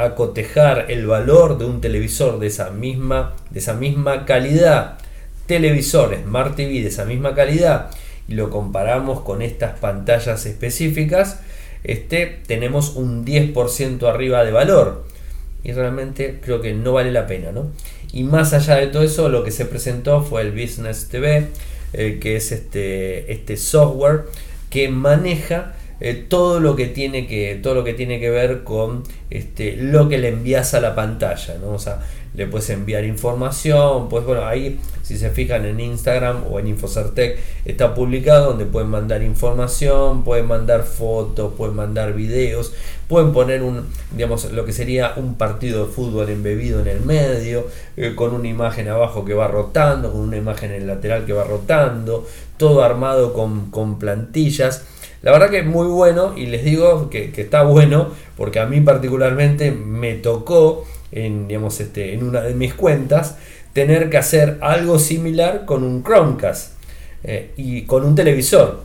el 0.89 1.07
valor 1.07 1.57
de 1.57 1.63
un 1.65 1.79
televisor 1.79 2.39
de 2.39 2.47
esa 2.47 2.71
misma, 2.71 3.35
de 3.51 3.59
esa 3.59 3.73
misma 3.73 4.25
calidad, 4.25 4.97
televisor 5.51 6.17
Smart 6.23 6.55
TV 6.55 6.81
de 6.81 6.87
esa 6.87 7.03
misma 7.03 7.35
calidad, 7.35 7.91
y 8.29 8.35
lo 8.35 8.49
comparamos 8.49 9.19
con 9.19 9.41
estas 9.41 9.77
pantallas 9.79 10.45
específicas, 10.45 11.41
este, 11.83 12.39
tenemos 12.47 12.95
un 12.95 13.25
10% 13.25 14.07
arriba 14.07 14.45
de 14.45 14.51
valor. 14.53 15.03
Y 15.61 15.73
realmente 15.73 16.39
creo 16.41 16.61
que 16.61 16.73
no 16.73 16.93
vale 16.93 17.11
la 17.11 17.27
pena, 17.27 17.51
¿no? 17.51 17.69
Y 18.13 18.23
más 18.23 18.53
allá 18.53 18.77
de 18.77 18.87
todo 18.87 19.03
eso, 19.03 19.27
lo 19.27 19.43
que 19.43 19.51
se 19.51 19.65
presentó 19.65 20.23
fue 20.23 20.41
el 20.41 20.51
Business 20.51 21.09
TV, 21.09 21.47
eh, 21.91 22.19
que 22.21 22.37
es 22.37 22.53
este, 22.53 23.29
este 23.29 23.57
software 23.57 24.21
que 24.69 24.87
maneja 24.87 25.75
eh, 25.99 26.13
todo 26.13 26.61
lo 26.61 26.77
que 26.77 26.87
tiene 26.87 27.27
que 27.27 27.59
todo 27.61 27.75
lo 27.75 27.83
que 27.83 27.93
tiene 27.93 28.19
que 28.19 28.29
ver 28.29 28.63
con 28.63 29.03
este, 29.29 29.75
lo 29.75 30.09
que 30.09 30.17
le 30.17 30.29
envías 30.29 30.73
a 30.73 30.81
la 30.81 30.95
pantalla 30.95 31.57
¿no? 31.61 31.75
Le 32.33 32.47
puedes 32.47 32.69
enviar 32.69 33.03
información 33.03 34.09
pues 34.09 34.25
bueno 34.25 34.45
ahí 34.45 34.79
si 35.03 35.17
se 35.17 35.29
fijan 35.29 35.65
en 35.65 35.79
Instagram 35.79 36.43
o 36.49 36.59
en 36.59 36.67
Infocertec 36.67 37.39
está 37.65 37.93
publicado 37.93 38.49
donde 38.49 38.65
pueden 38.65 38.89
mandar 38.89 39.21
información 39.21 40.23
pueden 40.23 40.47
mandar 40.47 40.83
fotos 40.83 41.53
pueden 41.55 41.75
mandar 41.75 42.13
videos 42.13 42.73
pueden 43.07 43.33
poner 43.33 43.63
un 43.63 43.87
digamos 44.15 44.51
lo 44.51 44.65
que 44.65 44.73
sería 44.73 45.13
un 45.17 45.35
partido 45.35 45.85
de 45.85 45.91
fútbol 45.91 46.29
embebido 46.29 46.79
en 46.79 46.87
el 46.87 47.01
medio 47.01 47.67
eh, 47.97 48.13
con 48.15 48.33
una 48.33 48.47
imagen 48.47 48.87
abajo 48.87 49.25
que 49.25 49.33
va 49.33 49.47
rotando 49.47 50.11
con 50.11 50.21
una 50.21 50.37
imagen 50.37 50.71
en 50.71 50.83
el 50.83 50.87
lateral 50.87 51.25
que 51.25 51.33
va 51.33 51.43
rotando 51.43 52.25
todo 52.61 52.83
armado 52.83 53.33
con, 53.33 53.71
con 53.71 53.97
plantillas. 53.97 54.85
La 55.23 55.31
verdad 55.31 55.49
que 55.49 55.59
es 55.61 55.65
muy 55.65 55.87
bueno 55.87 56.37
y 56.37 56.45
les 56.45 56.63
digo 56.63 57.09
que, 57.09 57.31
está 57.35 57.63
bueno 57.63 58.09
porque 58.37 58.59
a 58.59 58.67
mí 58.67 58.81
particularmente 58.81 59.71
me 59.71 60.13
tocó 60.13 60.85
en, 61.11 61.47
digamos, 61.47 61.79
este, 61.79 62.13
en 62.13 62.23
una 62.23 62.41
de 62.41 62.53
mis 62.53 62.73
cuentas 62.73 63.37
tener 63.73 64.09
que 64.09 64.17
hacer 64.17 64.57
algo 64.61 64.99
similar 64.99 65.65
con 65.65 65.83
un 65.83 66.03
Chromecast 66.03 66.73
eh, 67.23 67.51
y 67.57 67.83
con 67.83 68.05
un 68.05 68.15
televisor. 68.15 68.83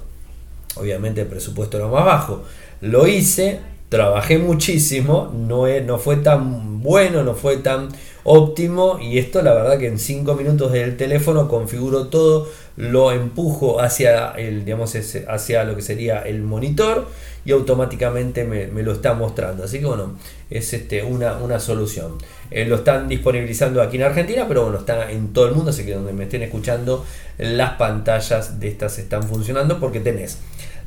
Obviamente 0.76 1.22
el 1.22 1.26
presupuesto 1.26 1.76
era 1.76 1.86
más 1.88 2.04
bajo. 2.04 2.44
Lo 2.80 3.06
hice, 3.06 3.60
trabajé 3.88 4.38
muchísimo, 4.38 5.32
no, 5.34 5.66
no 5.80 5.98
fue 5.98 6.16
tan 6.16 6.82
bueno, 6.82 7.22
no 7.22 7.34
fue 7.34 7.56
tan 7.58 7.88
óptimo 8.26 8.98
y 9.00 9.18
esto 9.18 9.40
la 9.40 9.54
verdad 9.54 9.78
que 9.78 9.86
en 9.86 10.00
5 10.00 10.34
minutos 10.34 10.72
del 10.72 10.96
teléfono 10.96 11.46
configuro 11.46 12.08
todo, 12.08 12.48
lo 12.76 13.12
empujo 13.12 13.80
hacia, 13.80 14.32
el, 14.32 14.64
digamos, 14.64 14.94
hacia 15.28 15.64
lo 15.64 15.76
que 15.76 15.82
sería 15.82 16.22
el 16.22 16.42
monitor 16.42 17.06
y 17.44 17.52
automáticamente 17.52 18.44
me, 18.44 18.82
lo 18.82 18.92
está 18.92 19.14
mostrando. 19.14 19.62
Así 19.62 19.78
que 19.78 19.86
bueno, 19.86 20.18
es 20.50 20.74
este, 20.74 21.04
una, 21.04 21.36
una 21.36 21.60
solución. 21.60 22.18
Eh, 22.50 22.64
lo 22.64 22.76
están 22.76 23.08
disponibilizando 23.08 23.80
aquí 23.80 23.96
en 23.96 24.02
Argentina, 24.02 24.44
pero 24.48 24.64
bueno, 24.64 24.78
está 24.78 25.10
en 25.10 25.32
todo 25.32 25.46
el 25.46 25.54
mundo, 25.54 25.70
así 25.70 25.86
que 25.86 25.94
donde 25.94 26.12
me 26.12 26.24
estén 26.24 26.42
escuchando, 26.42 27.06
las 27.38 27.74
pantallas 27.74 28.58
de 28.58 28.68
estas 28.68 28.98
están 28.98 29.22
funcionando 29.22 29.78
porque 29.78 30.00
tenés 30.00 30.38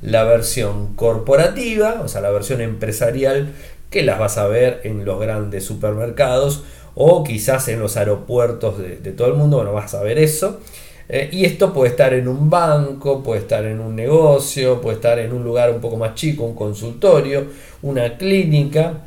la 0.02 0.26
versión 0.26 0.96
corporativa, 0.96 2.02
o 2.04 2.08
sea, 2.10 2.20
la 2.20 2.30
versión 2.30 2.60
empresarial, 2.60 3.54
que 3.90 4.04
las 4.04 4.20
vas 4.20 4.38
a 4.38 4.48
ver 4.48 4.82
en 4.84 5.04
los 5.04 5.20
grandes 5.20 5.66
supermercados 5.66 6.64
o 6.96 7.24
quizás 7.24 7.68
en 7.68 7.80
los 7.80 7.98
aeropuertos 7.98 8.78
de, 8.78 9.12
todo 9.12 9.28
el 9.28 9.36
mundo, 9.36 9.58
bueno, 9.58 9.74
vas 9.74 9.94
a 9.94 10.04
ver 10.04 10.18
eso. 10.18 10.60
Eh, 11.08 11.30
y 11.32 11.46
esto 11.46 11.74
puede 11.74 11.90
estar 11.92 12.14
en 12.14 12.28
un 12.28 12.50
banco, 12.50 13.24
puede 13.24 13.42
estar 13.42 13.66
en 13.66 13.80
un 13.80 13.96
negocio, 13.96 14.80
puede 14.80 14.98
estar 14.98 15.18
en 15.18 15.34
un 15.34 15.44
lugar 15.44 15.72
un 15.72 15.82
poco 15.82 15.98
más 15.98 16.14
chico, 16.14 16.44
un 16.44 16.56
consultorio, 16.56 17.46
una 17.82 18.16
clínica, 18.18 19.06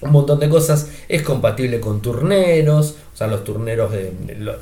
un 0.00 0.12
montón 0.12 0.40
de 0.40 0.48
cosas. 0.48 0.90
Es 1.08 1.22
compatible 1.22 1.80
con 1.80 2.00
turneros, 2.00 2.96
o 3.14 3.16
sea, 3.16 3.28
los 3.28 3.44
turneros 3.44 3.92
de, 3.92 4.12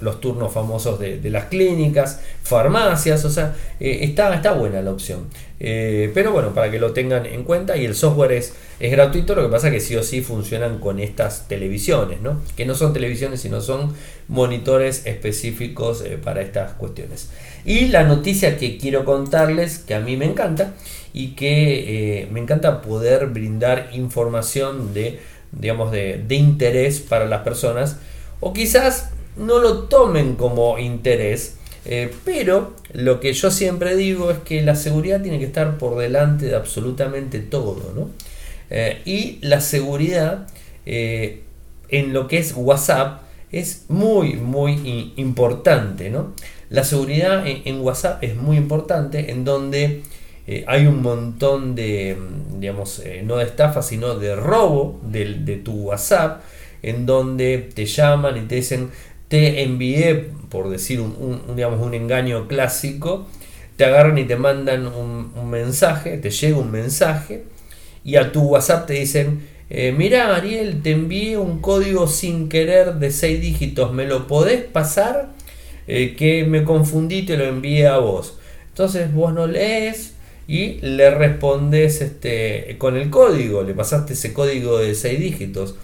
los 0.02 0.20
turnos 0.20 0.52
famosos 0.52 1.00
de, 1.00 1.30
las 1.30 1.46
clínicas, 1.46 2.20
farmacias, 2.42 3.24
o 3.24 3.30
sea, 3.30 3.56
eh, 3.80 4.00
está, 4.02 4.34
está 4.34 4.52
buena 4.52 4.82
la 4.82 4.90
opción. 4.90 5.28
Eh, 5.58 6.10
pero 6.12 6.32
bueno, 6.32 6.52
para 6.52 6.70
que 6.70 6.78
lo 6.78 6.92
tengan 6.92 7.24
en 7.24 7.44
cuenta 7.44 7.78
y 7.78 7.86
el 7.86 7.94
software 7.94 8.32
es, 8.32 8.52
es 8.78 8.90
gratuito, 8.90 9.34
lo 9.34 9.44
que 9.44 9.48
pasa 9.48 9.68
es 9.68 9.72
que 9.72 9.80
sí 9.80 9.96
o 9.96 10.02
sí 10.02 10.20
funcionan 10.20 10.80
con 10.80 11.00
estas 11.00 11.48
televisiones, 11.48 12.20
¿no? 12.20 12.42
Que 12.54 12.66
no 12.66 12.74
son 12.74 12.92
televisiones, 12.92 13.40
sino 13.40 13.62
son 13.62 13.94
monitores 14.28 15.06
específicos 15.06 16.02
eh, 16.02 16.18
para 16.22 16.42
estas 16.42 16.74
cuestiones. 16.74 17.30
Y 17.64 17.86
la 17.86 18.02
noticia 18.02 18.58
que 18.58 18.76
quiero 18.76 19.06
contarles, 19.06 19.78
que 19.78 19.94
a 19.94 20.00
mí 20.00 20.18
me 20.18 20.26
encanta, 20.26 20.74
y 21.14 21.28
que 21.28 22.28
me 22.32 22.40
encanta 22.40 22.82
poder 22.82 23.28
brindar 23.28 23.88
información 23.92 24.92
de, 24.92 25.20
digamos, 25.52 25.90
de, 25.90 26.22
de 26.26 26.34
interés 26.34 27.00
para 27.00 27.26
las 27.26 27.42
personas, 27.42 27.98
o 28.42 28.52
quizás 28.52 29.10
no 29.36 29.60
lo 29.60 29.84
tomen 29.84 30.34
como 30.34 30.78
interés, 30.78 31.56
eh, 31.84 32.12
pero 32.24 32.74
lo 32.92 33.20
que 33.20 33.32
yo 33.32 33.50
siempre 33.50 33.96
digo 33.96 34.30
es 34.32 34.38
que 34.38 34.62
la 34.62 34.74
seguridad 34.74 35.22
tiene 35.22 35.38
que 35.38 35.46
estar 35.46 35.78
por 35.78 35.96
delante 35.96 36.46
de 36.46 36.56
absolutamente 36.56 37.38
todo, 37.38 37.92
¿no? 37.94 38.10
Eh, 38.68 39.00
y 39.04 39.38
la 39.42 39.60
seguridad 39.60 40.48
eh, 40.86 41.42
en 41.88 42.12
lo 42.12 42.26
que 42.26 42.38
es 42.38 42.52
WhatsApp 42.56 43.22
es 43.52 43.84
muy, 43.88 44.34
muy 44.34 45.12
importante, 45.16 46.10
¿no? 46.10 46.34
La 46.68 46.82
seguridad 46.82 47.44
en, 47.46 47.80
WhatsApp 47.80 48.24
es 48.24 48.34
muy 48.34 48.56
importante, 48.56 49.30
en 49.30 49.44
donde 49.44 50.02
hay 50.66 50.86
un 50.86 51.02
montón 51.02 51.74
de, 51.76 52.16
digamos, 52.58 53.02
no 53.24 53.36
de 53.36 53.44
estafa, 53.44 53.82
sino 53.82 54.18
de 54.18 54.34
robo 54.34 54.98
de, 55.04 55.34
de 55.34 55.56
tu 55.58 55.74
WhatsApp 55.74 56.40
en 56.82 57.06
donde 57.06 57.70
te 57.74 57.86
llaman 57.86 58.36
y 58.36 58.40
te 58.42 58.56
dicen, 58.56 58.90
te 59.28 59.62
envié, 59.62 60.30
por 60.50 60.68
decir 60.68 61.00
un, 61.00 61.56
digamos, 61.56 61.80
un 61.80 61.94
engaño 61.94 62.48
clásico, 62.48 63.26
te 63.76 63.84
agarran 63.84 64.18
y 64.18 64.24
te 64.24 64.36
mandan 64.36 64.86
un, 64.86 65.32
mensaje, 65.48 66.18
te 66.18 66.30
llega 66.30 66.58
un 66.58 66.70
mensaje 66.70 67.44
y 68.04 68.16
a 68.16 68.32
tu 68.32 68.42
WhatsApp 68.42 68.86
te 68.86 68.94
dicen, 68.94 69.48
eh, 69.70 69.94
mira 69.96 70.36
Ariel, 70.36 70.82
te 70.82 70.90
envié 70.90 71.38
un 71.38 71.60
código 71.60 72.06
sin 72.06 72.48
querer 72.48 72.96
de 72.96 73.10
6 73.10 73.40
dígitos, 73.40 73.92
¿me 73.92 74.06
lo 74.06 74.26
podés 74.26 74.64
pasar? 74.64 75.30
Eh, 75.86 76.14
que 76.16 76.44
me 76.44 76.64
confundí, 76.64 77.22
te 77.22 77.36
lo 77.36 77.44
envié 77.44 77.86
a 77.86 77.98
vos. 77.98 78.38
Entonces 78.68 79.12
vos 79.12 79.32
no 79.32 79.46
lees 79.46 80.14
y 80.46 80.74
le 80.80 81.10
respondes 81.10 82.02
este, 82.02 82.76
con 82.78 82.96
el 82.96 83.08
código, 83.08 83.62
le 83.62 83.74
pasaste 83.74 84.12
ese 84.12 84.32
código 84.32 84.78
de 84.78 84.94
6 84.94 85.18
dígitos 85.18 85.76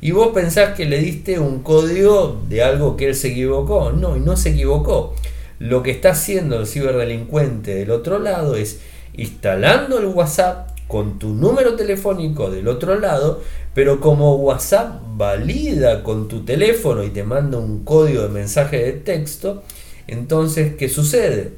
y 0.00 0.12
vos 0.12 0.28
pensás 0.32 0.74
que 0.76 0.84
le 0.84 0.98
diste 0.98 1.38
un 1.38 1.62
código 1.62 2.40
de 2.48 2.62
algo 2.62 2.96
que 2.96 3.08
él 3.08 3.14
se 3.14 3.28
equivocó. 3.28 3.90
No, 3.92 4.16
y 4.16 4.20
no 4.20 4.36
se 4.36 4.50
equivocó. 4.50 5.14
Lo 5.58 5.82
que 5.82 5.90
está 5.90 6.10
haciendo 6.10 6.60
el 6.60 6.66
ciberdelincuente 6.66 7.74
del 7.74 7.90
otro 7.90 8.20
lado 8.20 8.54
es 8.54 8.80
instalando 9.14 9.98
el 9.98 10.06
WhatsApp 10.06 10.70
con 10.86 11.18
tu 11.18 11.34
número 11.34 11.74
telefónico 11.74 12.50
del 12.50 12.68
otro 12.68 12.98
lado, 12.98 13.42
pero 13.74 14.00
como 14.00 14.36
WhatsApp 14.36 15.02
valida 15.16 16.02
con 16.02 16.28
tu 16.28 16.44
teléfono 16.44 17.02
y 17.02 17.10
te 17.10 17.24
manda 17.24 17.58
un 17.58 17.84
código 17.84 18.22
de 18.22 18.28
mensaje 18.28 18.82
de 18.82 18.92
texto, 18.92 19.62
entonces, 20.06 20.76
¿qué 20.76 20.88
sucede? 20.88 21.52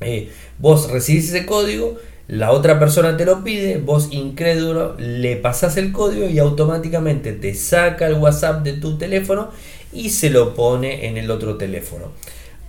Eh, 0.00 0.30
vos 0.58 0.90
recibís 0.90 1.28
ese 1.28 1.46
código 1.46 1.96
La 2.28 2.50
otra 2.50 2.80
persona 2.80 3.16
te 3.16 3.24
lo 3.24 3.44
pide, 3.44 3.78
vos 3.78 4.08
incrédulo 4.10 4.96
le 4.98 5.36
pasas 5.36 5.76
el 5.76 5.92
código 5.92 6.28
y 6.28 6.40
automáticamente 6.40 7.32
te 7.32 7.54
saca 7.54 8.08
el 8.08 8.14
WhatsApp 8.14 8.64
de 8.64 8.72
tu 8.72 8.98
teléfono 8.98 9.50
y 9.92 10.10
se 10.10 10.30
lo 10.30 10.54
pone 10.54 11.06
en 11.06 11.18
el 11.18 11.30
otro 11.30 11.56
teléfono. 11.56 12.10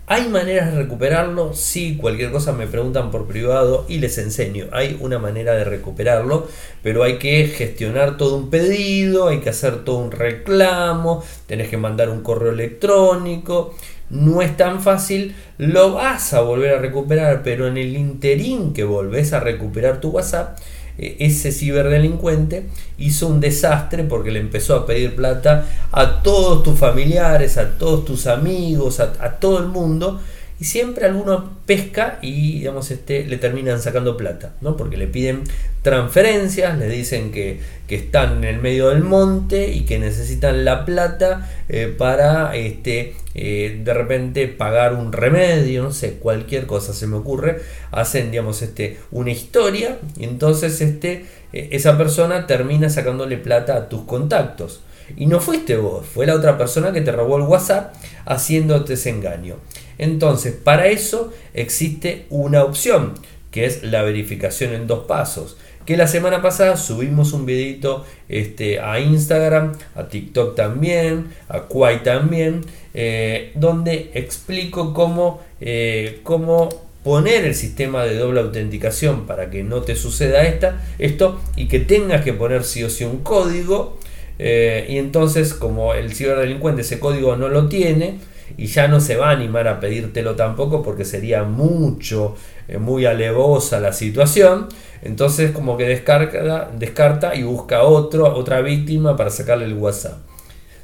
¿Hay 0.09 0.29
maneras 0.29 0.71
de 0.71 0.83
recuperarlo? 0.83 1.53
Sí, 1.53 1.97
cualquier 1.97 2.31
cosa 2.31 2.53
me 2.53 2.65
preguntan 2.67 3.11
por 3.11 3.27
privado 3.27 3.83
y 3.89 3.97
les 3.97 4.17
enseño. 4.19 4.67
Hay 4.71 4.97
una 5.01 5.19
manera 5.19 5.53
de 5.53 5.65
recuperarlo, 5.65 6.47
pero 6.81 7.03
hay 7.03 7.17
que 7.17 7.47
gestionar 7.47 8.15
todo 8.15 8.37
un 8.37 8.49
pedido, 8.49 9.27
hay 9.27 9.39
que 9.39 9.49
hacer 9.49 9.83
todo 9.83 9.97
un 9.97 10.11
reclamo, 10.11 11.23
tenés 11.45 11.67
que 11.67 11.75
mandar 11.75 12.09
un 12.09 12.21
correo 12.21 12.53
electrónico. 12.53 13.73
No 14.09 14.41
es 14.41 14.55
tan 14.55 14.81
fácil, 14.81 15.35
lo 15.57 15.93
vas 15.93 16.33
a 16.33 16.41
volver 16.41 16.75
a 16.75 16.79
recuperar, 16.79 17.43
pero 17.43 17.67
en 17.67 17.77
el 17.77 17.95
interín 17.97 18.73
que 18.73 18.85
volvés 18.85 19.33
a 19.33 19.41
recuperar 19.41 19.99
tu 19.99 20.11
WhatsApp, 20.11 20.57
eh, 20.97 21.17
ese 21.19 21.51
ciberdelincuente 21.51 22.67
hizo 22.97 23.27
un 23.27 23.39
desastre 23.39 24.03
porque 24.03 24.31
le 24.31 24.39
empezó 24.39 24.75
a 24.75 24.85
pedir 24.85 25.15
plata 25.15 25.65
a 25.91 26.23
todos 26.23 26.63
tus 26.63 26.79
familiares, 26.79 27.57
a 27.57 27.77
todos 27.77 28.05
tus 28.05 28.27
amigos, 28.27 28.99
a, 28.99 29.11
todo 29.39 29.59
el 29.59 29.67
mundo. 29.67 30.21
Y 30.59 30.65
siempre 30.65 31.05
alguno 31.05 31.57
pesca 31.67 32.17
y 32.21 32.59
digamos, 32.59 32.89
este, 32.89 33.25
le 33.25 33.37
terminan 33.37 33.79
sacando 33.79 34.17
plata, 34.17 34.55
¿no? 34.61 34.75
Porque 34.75 34.97
le 34.97 35.05
piden 35.05 35.43
transferencias, 35.83 36.77
le 36.77 36.89
dicen 36.89 37.31
que, 37.31 37.77
están 37.87 38.39
en 38.39 38.43
el 38.43 38.61
medio 38.61 38.89
del 38.89 39.01
monte 39.01 39.71
y 39.71 39.85
que 39.85 39.97
necesitan 39.97 40.65
la 40.65 40.83
plata 40.83 41.49
eh, 41.69 41.93
para 41.97 42.53
este, 42.57 43.15
eh, 43.33 43.79
de 43.81 43.93
repente 43.93 44.47
pagar 44.49 44.93
un 44.93 45.13
remedio, 45.13 45.83
no 45.83 45.93
sé, 45.93 46.15
cualquier 46.15 46.65
cosa 46.65 46.91
se 46.91 47.07
me 47.07 47.15
ocurre, 47.15 47.61
hacen 47.91 48.29
digamos 48.31 48.61
este, 48.61 48.97
una 49.11 49.31
historia 49.31 49.99
y 50.17 50.25
entonces 50.25 50.81
este, 50.81 51.27
eh, 51.53 51.69
esa 51.71 51.97
persona 51.97 52.45
termina 52.47 52.89
sacándole 52.89 53.37
plata 53.37 53.77
a 53.77 53.87
tus 53.87 54.01
contactos. 54.01 54.81
Y 55.15 55.27
no 55.27 55.39
fuiste 55.39 55.77
vos, 55.77 56.05
fue 56.05 56.25
la 56.25 56.35
otra 56.35 56.57
persona 56.57 56.91
que 56.91 56.99
te 56.99 57.13
robó 57.13 57.37
el 57.37 57.43
WhatsApp 57.43 57.93
haciéndote 58.25 58.95
ese 58.95 59.11
engaño. 59.11 59.55
Entonces, 59.97 60.53
para 60.53 60.87
eso 60.87 61.33
existe 61.53 62.25
una 62.29 62.63
opción, 62.63 63.13
que 63.51 63.65
es 63.65 63.83
la 63.83 64.01
verificación 64.03 64.73
en 64.73 64.87
dos 64.87 65.05
pasos 65.05 65.57
que 65.87 65.95
la 65.95 66.07
semana 66.07 66.41
pasada 66.41 66.75
subimos 66.75 67.31
un 67.31 67.45
videito 67.45 68.05
este, 68.27 68.81
a 68.81 68.99
Instagram, 68.99 69.71
a 69.95 70.09
TikTok 70.09 70.53
también, 70.53 71.27
a 71.47 71.61
Quai 71.61 72.03
también, 72.03 72.65
eh, 72.93 73.53
donde 73.55 74.11
explico 74.13 74.93
cómo, 74.93 75.41
eh, 75.61 76.19
cómo 76.23 76.67
poner 77.05 77.45
el 77.45 77.55
sistema 77.55 78.03
de 78.03 78.17
doble 78.17 78.41
autenticación 78.41 79.25
para 79.25 79.49
que 79.49 79.63
no 79.63 79.81
te 79.81 79.95
suceda 79.95 80.45
esta, 80.45 80.85
esto 80.99 81.39
y 81.55 81.69
que 81.69 81.79
tengas 81.79 82.21
que 82.21 82.33
poner 82.33 82.65
sí 82.65 82.83
o 82.83 82.89
sí 82.89 83.05
un 83.05 83.19
código. 83.19 83.97
Eh, 84.39 84.87
y 84.89 84.97
entonces, 84.97 85.53
como 85.53 85.93
el 85.93 86.13
ciberdelincuente 86.13 86.81
ese 86.81 86.99
código 86.99 87.37
no 87.37 87.47
lo 87.47 87.69
tiene, 87.69 88.19
y 88.55 88.67
ya 88.67 88.87
no 88.87 88.99
se 88.99 89.17
va 89.17 89.29
a 89.29 89.31
animar 89.31 89.67
a 89.67 89.79
pedírtelo 89.79 90.35
tampoco 90.35 90.81
porque 90.83 91.05
sería 91.05 91.43
mucho, 91.43 92.35
muy 92.79 93.05
alevosa 93.05 93.79
la 93.79 93.93
situación. 93.93 94.67
Entonces 95.01 95.51
como 95.51 95.77
que 95.77 95.85
descarga, 95.85 96.71
descarta 96.77 97.35
y 97.35 97.43
busca 97.43 97.83
otro, 97.83 98.33
otra 98.35 98.61
víctima 98.61 99.15
para 99.17 99.29
sacarle 99.29 99.65
el 99.65 99.73
WhatsApp. 99.73 100.17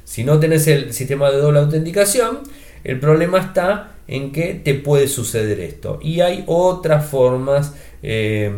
Si 0.04 0.22
no 0.22 0.38
tenés 0.38 0.66
el 0.66 0.92
sistema 0.92 1.30
de 1.30 1.38
doble 1.38 1.60
autenticación, 1.60 2.40
el 2.84 3.00
problema 3.00 3.38
está 3.38 3.94
en 4.06 4.32
que 4.32 4.54
te 4.54 4.74
puede 4.74 5.08
suceder 5.08 5.60
esto. 5.60 5.98
Y 6.02 6.20
hay 6.20 6.44
otras 6.46 7.06
formas, 7.06 7.74
eh, 8.02 8.52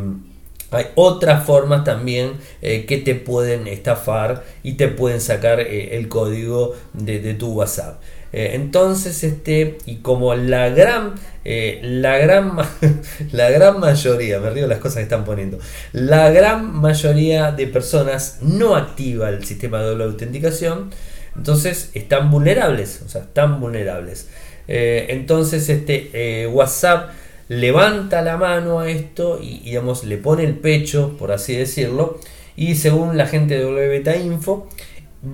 hay 0.70 0.87
otras 0.94 1.44
formas 1.44 1.85
también 1.85 2.33
eh, 2.61 2.87
que 2.87 2.98
te 2.98 3.14
pueden 3.14 3.66
estafar 3.66 4.44
y 4.62 4.72
te 4.72 4.88
pueden 4.88 5.20
sacar 5.20 5.61
eh, 5.61 5.96
el 5.96 6.09
código 6.09 6.74
de 6.92 7.35
tu 7.35 7.52
WhatsApp. 7.52 8.00
Eh, 8.33 8.50
entonces, 8.55 9.22
este, 9.22 9.79
y 9.87 9.96
como 9.96 10.35
la 10.35 10.68
gran, 10.70 11.14
la 11.44 12.18
gran, 12.18 12.57
la 13.33 13.50
gran 13.50 13.79
mayoría, 13.79 14.40
me 14.40 14.50
río 14.50 14.66
las 14.66 14.79
cosas 14.79 14.96
que 14.96 15.02
están 15.05 15.24
poniendo, 15.24 15.59
la 15.92 16.31
gran 16.31 16.74
mayoría 16.74 17.52
de 17.52 17.68
personas 17.68 18.38
no 18.42 18.74
activa 18.74 19.29
el 19.29 19.44
sistema 19.44 19.81
de 19.81 19.87
doble 19.87 20.05
autenticación, 20.05 20.90
entonces 21.37 21.90
están 21.94 22.31
vulnerables, 22.31 23.02
o 23.07 23.09
sea, 23.09 23.22
están 23.22 23.61
vulnerables. 23.61 24.29
Entonces, 24.68 25.68
este 25.68 26.48
WhatsApp 26.48 27.11
levanta 27.48 28.22
la 28.22 28.37
mano 28.37 28.80
a 28.80 28.90
esto 28.90 29.40
y, 29.42 29.61
digamos, 29.61 30.04
le 30.04 30.18
pone 30.18 30.44
el 30.44 30.56
pecho, 30.56 31.16
por 31.18 31.32
así 31.32 31.54
decirlo, 31.54 32.20
y 32.56 32.74
según 32.76 33.16
la 33.16 33.26
gente 33.26 33.59
de 33.59 33.64
WBeta 33.64 34.16
Info, 34.16 34.68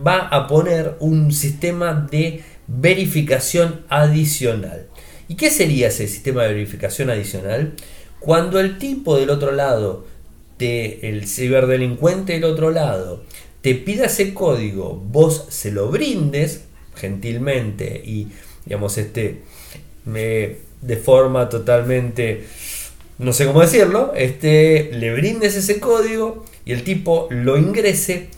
va 0.06 0.28
a 0.28 0.46
poner 0.46 0.96
un 1.00 1.32
sistema 1.32 2.06
de 2.10 2.42
verificación 2.66 3.84
adicional. 3.88 4.86
¿Y 5.28 5.36
qué 5.36 5.50
sería 5.50 5.88
ese 5.88 6.08
sistema 6.08 6.42
de 6.42 6.54
verificación 6.54 7.10
adicional? 7.10 7.74
Cuando 8.20 8.60
el 8.60 8.78
tipo 8.78 9.18
del 9.18 9.30
otro 9.30 9.52
lado, 9.52 10.04
de, 10.58 11.00
el 11.02 11.26
ciberdelincuente 11.26 12.34
del 12.34 12.44
otro 12.44 12.70
lado, 12.70 13.24
te 13.62 13.74
pida 13.74 14.06
ese 14.06 14.34
código, 14.34 14.94
vos 14.94 15.46
se 15.48 15.70
lo 15.70 15.88
brindes 15.88 16.64
gentilmente 16.96 18.02
y, 18.04 18.28
digamos, 18.64 18.98
este, 18.98 19.42
me, 20.04 20.56
de 20.82 20.96
forma 20.96 21.48
totalmente, 21.48 22.44
no 23.18 23.32
sé 23.32 23.46
cómo 23.46 23.60
decirlo, 23.60 24.12
este, 24.14 24.90
le 24.92 25.12
brindes 25.14 25.56
ese 25.56 25.80
código 25.80 26.44
y 26.64 26.72
el 26.72 26.82
tipo 26.84 27.28
lo 27.30 27.56
ingrese, 27.56 28.28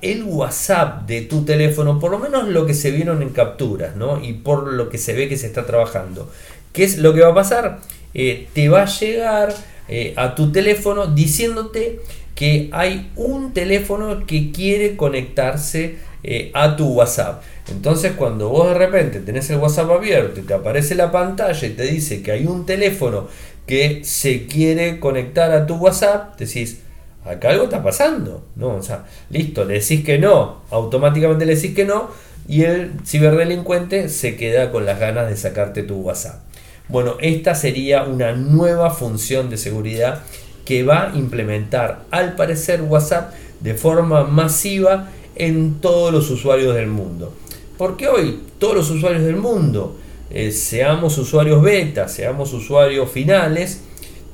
el 0.00 0.24
WhatsApp 0.24 1.06
de 1.06 1.22
tu 1.22 1.44
teléfono, 1.44 1.98
por 1.98 2.10
lo 2.10 2.18
menos 2.18 2.48
lo 2.48 2.66
que 2.66 2.74
se 2.74 2.90
vieron 2.90 3.22
en 3.22 3.30
capturas, 3.30 3.96
¿no? 3.96 4.22
Y 4.22 4.34
por 4.34 4.72
lo 4.72 4.88
que 4.88 4.98
se 4.98 5.14
ve 5.14 5.28
que 5.28 5.36
se 5.36 5.46
está 5.46 5.66
trabajando. 5.66 6.30
¿Qué 6.72 6.84
es 6.84 6.98
lo 6.98 7.14
que 7.14 7.20
va 7.20 7.28
a 7.30 7.34
pasar? 7.34 7.80
Eh, 8.14 8.48
te 8.52 8.68
va 8.68 8.82
a 8.82 8.86
llegar 8.86 9.54
eh, 9.88 10.14
a 10.16 10.34
tu 10.34 10.52
teléfono 10.52 11.06
diciéndote 11.06 12.00
que 12.34 12.70
hay 12.72 13.10
un 13.14 13.52
teléfono 13.52 14.26
que 14.26 14.50
quiere 14.52 14.96
conectarse 14.96 15.96
eh, 16.24 16.50
a 16.54 16.76
tu 16.76 16.92
WhatsApp. 16.92 17.42
Entonces 17.70 18.12
cuando 18.12 18.48
vos 18.48 18.68
de 18.68 18.74
repente 18.74 19.20
tenés 19.20 19.50
el 19.50 19.58
WhatsApp 19.58 19.90
abierto 19.90 20.40
y 20.40 20.44
te 20.44 20.54
aparece 20.54 20.94
la 20.94 21.10
pantalla 21.10 21.66
y 21.66 21.70
te 21.70 21.84
dice 21.84 22.22
que 22.22 22.32
hay 22.32 22.46
un 22.46 22.66
teléfono 22.66 23.28
que 23.66 24.04
se 24.04 24.46
quiere 24.46 25.00
conectar 25.00 25.52
a 25.52 25.66
tu 25.66 25.76
WhatsApp, 25.76 26.38
decís, 26.38 26.80
acá 27.24 27.50
algo 27.50 27.64
está 27.64 27.82
pasando, 27.82 28.44
¿no? 28.56 28.76
O 28.76 28.82
sea, 28.82 29.04
listo, 29.30 29.64
le 29.64 29.74
decís 29.74 30.04
que 30.04 30.18
no, 30.18 30.62
automáticamente 30.70 31.46
le 31.46 31.54
decís 31.54 31.74
que 31.74 31.84
no, 31.84 32.10
y 32.48 32.62
el 32.62 32.92
ciberdelincuente 33.04 34.08
se 34.08 34.36
queda 34.36 34.70
con 34.72 34.84
las 34.84 34.98
ganas 34.98 35.28
de 35.28 35.36
sacarte 35.36 35.82
tu 35.82 36.00
WhatsApp. 36.00 36.40
Bueno, 36.88 37.16
esta 37.20 37.54
sería 37.54 38.02
una 38.02 38.32
nueva 38.32 38.90
función 38.90 39.48
de 39.48 39.56
seguridad 39.56 40.22
que 40.64 40.82
va 40.82 41.10
a 41.10 41.16
implementar, 41.16 42.04
al 42.10 42.34
parecer, 42.34 42.82
WhatsApp 42.82 43.32
de 43.60 43.74
forma 43.74 44.24
masiva 44.24 45.08
en 45.36 45.80
todos 45.80 46.12
los 46.12 46.30
usuarios 46.30 46.74
del 46.74 46.88
mundo. 46.88 47.32
Porque 47.78 48.08
hoy 48.08 48.40
todos 48.58 48.74
los 48.74 48.90
usuarios 48.90 49.24
del 49.24 49.36
mundo, 49.36 49.96
eh, 50.30 50.52
seamos 50.52 51.18
usuarios 51.18 51.62
beta, 51.62 52.08
seamos 52.08 52.52
usuarios 52.52 53.10
finales, 53.10 53.82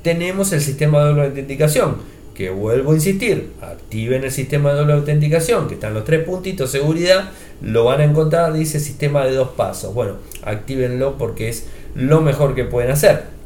tenemos 0.01 0.51
el 0.53 0.61
sistema 0.61 0.99
de 0.99 1.09
doble 1.09 1.25
autenticación 1.25 1.97
que 2.39 2.49
vuelvo 2.49 2.93
a 2.93 2.95
insistir, 2.95 3.51
activen 3.61 4.23
el 4.23 4.31
sistema 4.31 4.71
de 4.71 4.79
doble 4.79 4.93
autenticación, 4.93 5.67
que 5.67 5.73
están 5.73 5.93
los 5.93 6.05
tres 6.05 6.23
puntitos, 6.23 6.71
seguridad, 6.71 7.31
lo 7.61 7.83
van 7.83 7.99
a 7.99 8.05
encontrar, 8.05 8.53
dice 8.53 8.79
sistema 8.79 9.25
de 9.25 9.33
dos 9.33 9.49
pasos. 9.49 9.93
Bueno, 9.93 10.13
actívenlo 10.43 11.17
porque 11.17 11.49
es 11.49 11.65
lo 11.95 12.21
mejor 12.21 12.55
que 12.55 12.63
pueden 12.63 12.91
hacer. 12.91 13.38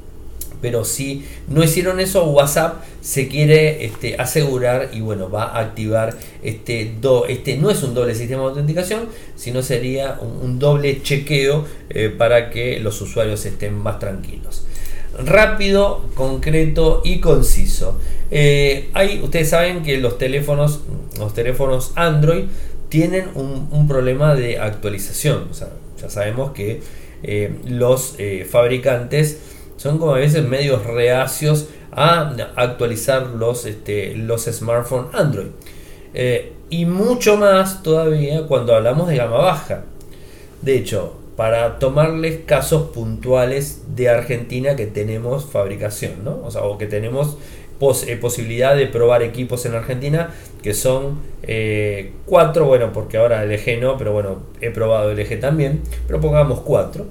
Pero 0.64 0.86
si 0.86 1.26
no 1.50 1.62
hicieron 1.62 2.00
eso, 2.00 2.24
WhatsApp 2.24 2.84
se 3.02 3.28
quiere 3.28 3.84
este, 3.84 4.16
asegurar 4.16 4.90
y 4.94 5.02
bueno, 5.02 5.30
va 5.30 5.44
a 5.44 5.60
activar 5.60 6.16
este, 6.42 6.96
do, 7.02 7.26
este 7.28 7.58
no 7.58 7.70
es 7.70 7.84
un 7.84 7.94
doble 7.94 8.16
sistema 8.16 8.44
de 8.44 8.48
autenticación, 8.48 9.10
sino 9.36 9.62
sería 9.62 10.18
un, 10.22 10.58
doble 10.58 11.04
chequeo 11.04 11.66
eh, 11.90 12.10
para 12.18 12.50
que 12.50 12.80
los 12.80 13.02
usuarios 13.02 13.46
estén 13.46 13.76
más 13.78 14.00
tranquilos 14.00 14.66
rápido, 15.18 16.10
concreto 16.16 17.02
y 17.04 17.20
conciso. 17.20 18.00
Eh, 18.32 18.90
ustedes 19.22 19.50
saben 19.50 19.84
que 19.84 19.98
los 19.98 20.18
teléfonos, 20.18 20.82
los 21.20 21.34
teléfonos 21.36 21.92
Android 21.96 22.46
tienen 22.90 23.26
un, 23.36 23.88
problema 23.88 24.34
de 24.34 24.60
actualización. 24.60 25.50
ya 26.02 26.10
sabemos 26.10 26.54
que 26.54 26.82
eh, 27.24 27.56
los 27.66 28.16
eh, 28.18 28.46
fabricantes 28.50 29.40
son 29.84 29.98
como 29.98 30.16
a 30.16 30.20
veces 30.20 30.46
medios 30.48 30.86
reacios 30.86 31.68
a 31.92 32.34
actualizar 32.56 33.28
los, 33.28 33.66
este, 33.66 34.16
los 34.16 34.46
smartphones 34.46 35.14
Android. 35.14 35.48
y 36.70 36.86
mucho 36.86 37.36
más 37.36 37.84
todavía 37.84 38.48
cuando 38.48 38.74
hablamos 38.74 39.10
de 39.10 39.18
gama 39.18 39.40
baja. 39.40 39.84
De 40.62 40.78
hecho, 40.78 41.18
para 41.36 41.80
tomarles 41.80 42.46
casos 42.46 42.92
puntuales 42.92 43.84
de 43.94 44.08
Argentina 44.08 44.78
que 44.78 44.86
tenemos 44.86 45.48
fabricación, 45.48 46.24
¿no? 46.24 46.40
O 46.46 46.50
sea, 46.50 46.64
o 46.64 46.78
que 46.78 46.86
tenemos 46.86 47.38
eh, 48.08 48.16
posibilidad 48.16 48.78
de 48.78 48.88
probar 48.88 49.22
equipos 49.22 49.66
en 49.66 49.76
Argentina, 49.76 50.30
que 50.62 50.74
son 50.74 51.20
eh, 51.42 52.14
cuatro, 52.26 52.68
bueno, 52.68 52.94
porque 52.94 53.18
ahora 53.18 53.44
LG 53.44 53.82
no, 53.82 53.98
pero 53.98 54.14
bueno, 54.14 54.44
he 54.62 54.70
probado 54.70 55.14
LG 55.14 55.42
también, 55.42 55.82
pero 56.08 56.22
pongamos 56.22 56.62
cuatro. 56.62 57.08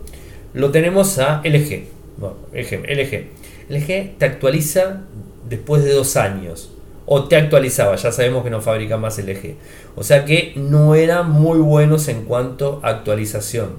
Lo 0.54 0.70
tenemos 0.70 1.18
a 1.18 1.42
LG. 1.44 2.01
LG, 2.18 3.26
LG. 3.68 4.18
Te 4.18 4.24
actualiza 4.24 5.02
después 5.48 5.84
de 5.84 5.92
dos 5.92 6.16
años. 6.16 6.72
O 7.04 7.24
te 7.24 7.36
actualizaba, 7.36 7.96
ya 7.96 8.12
sabemos 8.12 8.44
que 8.44 8.50
no 8.50 8.60
fabrica 8.60 8.96
más 8.96 9.18
LG. 9.18 9.56
O 9.96 10.04
sea 10.04 10.24
que 10.24 10.52
no 10.56 10.94
eran 10.94 11.30
muy 11.30 11.58
buenos 11.58 12.08
en 12.08 12.24
cuanto 12.24 12.80
a 12.82 12.90
actualización. 12.90 13.76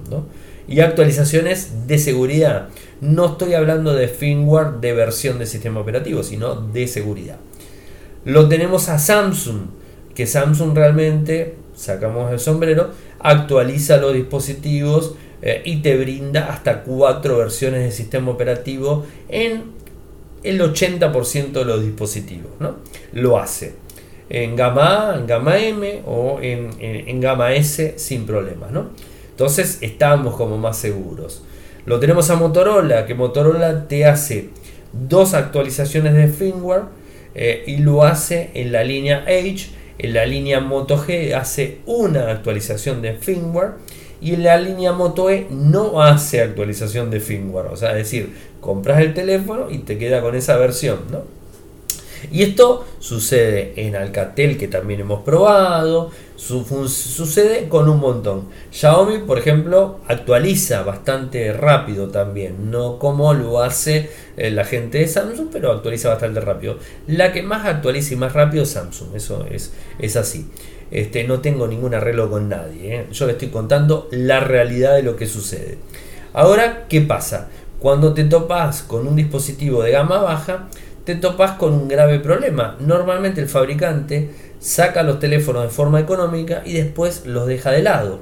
Y 0.68 0.80
actualizaciones 0.80 1.86
de 1.86 1.98
seguridad. 1.98 2.68
No 3.00 3.32
estoy 3.32 3.54
hablando 3.54 3.94
de 3.94 4.08
firmware 4.08 4.80
de 4.80 4.92
versión 4.92 5.38
de 5.38 5.46
sistema 5.46 5.80
operativo, 5.80 6.22
sino 6.22 6.54
de 6.54 6.86
seguridad. 6.86 7.36
Lo 8.24 8.48
tenemos 8.48 8.88
a 8.88 8.98
Samsung, 8.98 9.66
que 10.14 10.26
Samsung 10.26 10.74
realmente, 10.74 11.56
sacamos 11.74 12.32
el 12.32 12.38
sombrero, 12.38 12.90
actualiza 13.18 13.96
los 13.98 14.14
dispositivos 14.14 15.14
eh, 15.46 15.60
y 15.66 15.82
te 15.82 15.94
brinda 15.98 16.50
hasta 16.50 16.82
cuatro 16.82 17.36
versiones 17.36 17.82
de 17.82 17.92
sistema 17.92 18.30
operativo 18.30 19.04
en 19.28 19.64
el 20.42 20.60
80% 20.60 21.52
de 21.52 21.64
los 21.66 21.84
dispositivos. 21.84 22.52
¿no? 22.58 22.76
Lo 23.12 23.38
hace 23.38 23.74
en 24.30 24.56
gama 24.56 25.10
A, 25.10 25.16
en 25.16 25.26
gama 25.26 25.58
M 25.58 26.02
o 26.06 26.38
en, 26.40 26.70
en 26.80 27.20
gama 27.20 27.52
S 27.52 27.98
sin 27.98 28.24
problemas. 28.24 28.70
¿no? 28.72 28.88
Entonces 29.32 29.78
estamos 29.82 30.34
como 30.34 30.56
más 30.56 30.78
seguros. 30.78 31.42
Lo 31.84 32.00
tenemos 32.00 32.30
a 32.30 32.36
Motorola, 32.36 33.04
que 33.04 33.14
Motorola 33.14 33.86
te 33.86 34.06
hace 34.06 34.48
dos 34.92 35.34
actualizaciones 35.34 36.14
de 36.14 36.28
firmware 36.28 36.84
eh, 37.34 37.64
y 37.66 37.78
lo 37.78 38.04
hace 38.04 38.50
en 38.54 38.72
la 38.72 38.82
línea 38.82 39.24
Edge. 39.26 39.68
En 39.98 40.14
la 40.14 40.26
línea 40.26 40.60
Moto 40.60 40.98
G 40.98 41.34
hace 41.34 41.78
una 41.86 42.30
actualización 42.30 43.00
de 43.02 43.14
firmware 43.14 43.74
y 44.24 44.36
la 44.36 44.56
línea 44.56 44.92
Moto 44.92 45.28
E 45.28 45.46
no 45.50 46.02
hace 46.02 46.40
actualización 46.40 47.10
de 47.10 47.20
firmware. 47.20 47.66
O 47.66 47.76
sea, 47.76 47.90
es 47.90 47.98
decir, 47.98 48.34
compras 48.58 49.00
el 49.00 49.12
teléfono 49.12 49.70
y 49.70 49.80
te 49.80 49.98
queda 49.98 50.22
con 50.22 50.34
esa 50.34 50.56
versión, 50.56 51.00
¿no? 51.12 51.22
Y 52.32 52.42
esto 52.42 52.86
sucede 53.00 53.74
en 53.76 53.96
Alcatel, 53.96 54.56
que 54.56 54.66
también 54.66 55.00
hemos 55.00 55.20
probado, 55.24 56.10
sucede 56.36 57.68
con 57.68 57.90
un 57.90 58.00
montón. 58.00 58.48
Xiaomi, 58.70 59.18
por 59.18 59.38
ejemplo, 59.38 59.98
actualiza 60.08 60.82
bastante 60.84 61.52
rápido 61.52 62.08
también, 62.08 62.70
no 62.70 62.98
como 62.98 63.34
lo 63.34 63.62
hace 63.62 64.08
eh, 64.38 64.50
la 64.50 64.64
gente 64.64 65.00
de 65.00 65.06
Samsung, 65.06 65.48
pero 65.52 65.70
actualiza 65.70 66.08
bastante 66.08 66.40
rápido. 66.40 66.78
La 67.06 67.30
que 67.30 67.42
más 67.42 67.66
actualiza 67.66 68.14
y 68.14 68.16
más 68.16 68.32
rápido 68.32 68.62
es 68.62 68.70
Samsung, 68.70 69.14
eso 69.14 69.44
es, 69.50 69.74
es 69.98 70.16
así. 70.16 70.48
Este, 70.94 71.24
no 71.24 71.40
tengo 71.40 71.66
ningún 71.66 71.92
arreglo 71.92 72.30
con 72.30 72.48
nadie, 72.48 72.94
¿eh? 72.94 73.06
yo 73.10 73.26
le 73.26 73.32
estoy 73.32 73.48
contando 73.48 74.06
la 74.12 74.38
realidad 74.38 74.94
de 74.94 75.02
lo 75.02 75.16
que 75.16 75.26
sucede. 75.26 75.76
Ahora, 76.32 76.86
¿qué 76.88 77.00
pasa? 77.00 77.48
Cuando 77.80 78.14
te 78.14 78.22
topas 78.22 78.84
con 78.84 79.08
un 79.08 79.16
dispositivo 79.16 79.82
de 79.82 79.90
gama 79.90 80.18
baja, 80.18 80.68
te 81.04 81.16
topas 81.16 81.58
con 81.58 81.72
un 81.72 81.88
grave 81.88 82.20
problema. 82.20 82.76
Normalmente 82.78 83.40
el 83.40 83.48
fabricante 83.48 84.30
saca 84.60 85.02
los 85.02 85.18
teléfonos 85.18 85.64
de 85.64 85.68
forma 85.70 85.98
económica 85.98 86.62
y 86.64 86.74
después 86.74 87.26
los 87.26 87.48
deja 87.48 87.72
de 87.72 87.82
lado. 87.82 88.20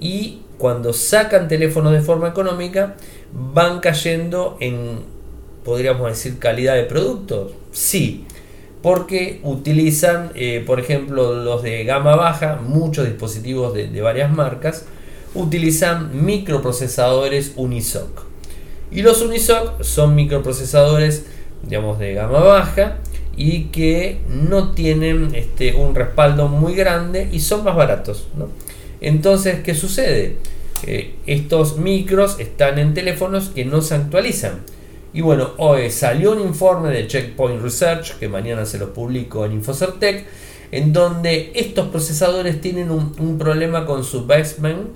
Y 0.00 0.40
cuando 0.56 0.94
sacan 0.94 1.46
teléfonos 1.46 1.92
de 1.92 2.00
forma 2.00 2.28
económica, 2.28 2.94
van 3.34 3.80
cayendo 3.80 4.56
en, 4.60 5.00
podríamos 5.62 6.08
decir, 6.08 6.38
calidad 6.38 6.74
de 6.74 6.84
productos. 6.84 7.52
Sí, 7.70 8.24
porque 8.82 9.40
utilizan, 9.42 10.30
eh, 10.34 10.62
por 10.66 10.78
ejemplo, 10.80 11.34
los 11.34 11.62
de 11.62 11.84
gama 11.84 12.16
baja, 12.16 12.60
muchos 12.62 13.06
dispositivos 13.06 13.74
de, 13.74 14.00
varias 14.00 14.30
marcas, 14.30 14.86
utilizan 15.34 16.24
microprocesadores 16.24 17.52
Unisoc. 17.56 18.26
Y 18.90 19.02
los 19.02 19.20
Unisoc 19.20 19.82
son 19.82 20.14
microprocesadores 20.14 21.26
digamos, 21.62 21.98
de 21.98 22.14
gama 22.14 22.38
baja 22.38 22.98
y 23.36 23.64
que 23.64 24.20
no 24.28 24.72
tienen 24.72 25.34
este, 25.34 25.74
un 25.74 25.94
respaldo 25.94 26.48
muy 26.48 26.74
grande 26.74 27.28
y 27.32 27.40
son 27.40 27.64
más 27.64 27.76
baratos. 27.76 28.28
Entonces, 29.00 29.60
¿qué 29.62 29.74
sucede? 29.74 30.36
estos 31.26 31.76
micros 31.76 32.38
están 32.38 32.78
en 32.78 32.94
teléfonos 32.94 33.48
que 33.48 33.64
no 33.64 33.82
se 33.82 33.96
actualizan. 33.96 34.60
Y 35.18 35.20
bueno, 35.20 35.50
hoy 35.56 35.90
salió 35.90 36.30
un 36.30 36.40
informe 36.40 36.90
de 36.90 37.08
Checkpoint 37.08 37.60
Research, 37.60 38.16
que 38.20 38.28
mañana 38.28 38.64
se 38.64 38.78
lo 38.78 38.94
publico 38.94 39.44
en 39.44 39.50
Infocertec, 39.50 40.24
en 40.70 40.92
donde 40.92 41.50
estos 41.56 41.88
procesadores 41.88 42.60
tienen 42.60 42.92
un, 42.92 43.36
problema 43.36 43.84
con 43.84 44.04
su 44.04 44.26
basement, 44.26 44.90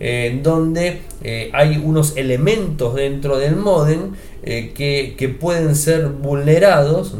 en 0.00 0.42
donde 0.42 1.02
eh, 1.22 1.50
hay 1.52 1.76
unos 1.76 2.16
elementos 2.16 2.94
dentro 2.94 3.36
del 3.36 3.56
modem 3.56 4.14
eh, 4.44 4.72
que, 4.74 5.28
pueden 5.28 5.76
ser 5.76 6.06
vulnerados 6.06 7.14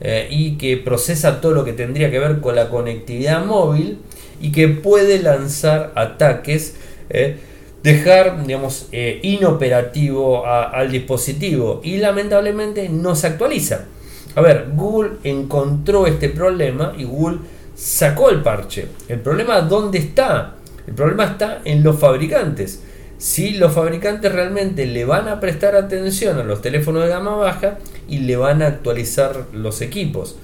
eh, 0.00 0.28
y 0.30 0.56
que 0.56 0.78
procesa 0.78 1.42
todo 1.42 1.52
lo 1.52 1.66
que 1.66 1.74
tendría 1.74 2.10
que 2.10 2.18
ver 2.18 2.40
con 2.40 2.56
la 2.56 2.70
conectividad 2.70 3.44
móvil 3.44 3.98
y 4.40 4.50
que 4.50 4.68
puede 4.68 5.22
lanzar 5.22 5.92
ataques, 5.94 6.74
eh, 7.10 7.36
dejar 7.82 8.44
digamos, 8.44 8.88
inoperativo 8.92 10.46
al 10.46 10.90
dispositivo 10.90 11.80
y 11.82 11.98
lamentablemente 11.98 12.88
no 12.88 13.14
se 13.14 13.28
actualiza. 13.28 13.86
A 14.34 14.40
ver, 14.40 14.68
Google 14.74 15.12
encontró 15.24 16.06
este 16.06 16.28
problema 16.28 16.92
y 16.96 17.04
Google 17.04 17.38
sacó 17.74 18.30
el 18.30 18.42
parche. 18.42 18.86
El 19.08 19.20
problema, 19.20 19.60
¿dónde 19.62 19.98
está? 19.98 20.54
El 20.86 20.94
problema 20.94 21.24
está 21.24 21.60
en 21.64 21.82
los 21.82 21.98
fabricantes 21.98 22.82
si 23.18 23.50
los 23.54 23.72
fabricantes 23.72 24.32
realmente 24.32 24.86
le 24.86 25.04
van 25.04 25.26
a 25.28 25.40
prestar 25.40 25.74
atención 25.74 26.38
a 26.38 26.44
los 26.44 26.62
teléfonos 26.62 27.02
de 27.02 27.08
gama 27.08 27.34
baja 27.34 27.78
y 28.08 28.20
le 28.20 28.36
van 28.36 28.62
a 28.62 28.68
actualizar 28.68 29.46
los 29.52 29.80
equipos. 29.80 30.36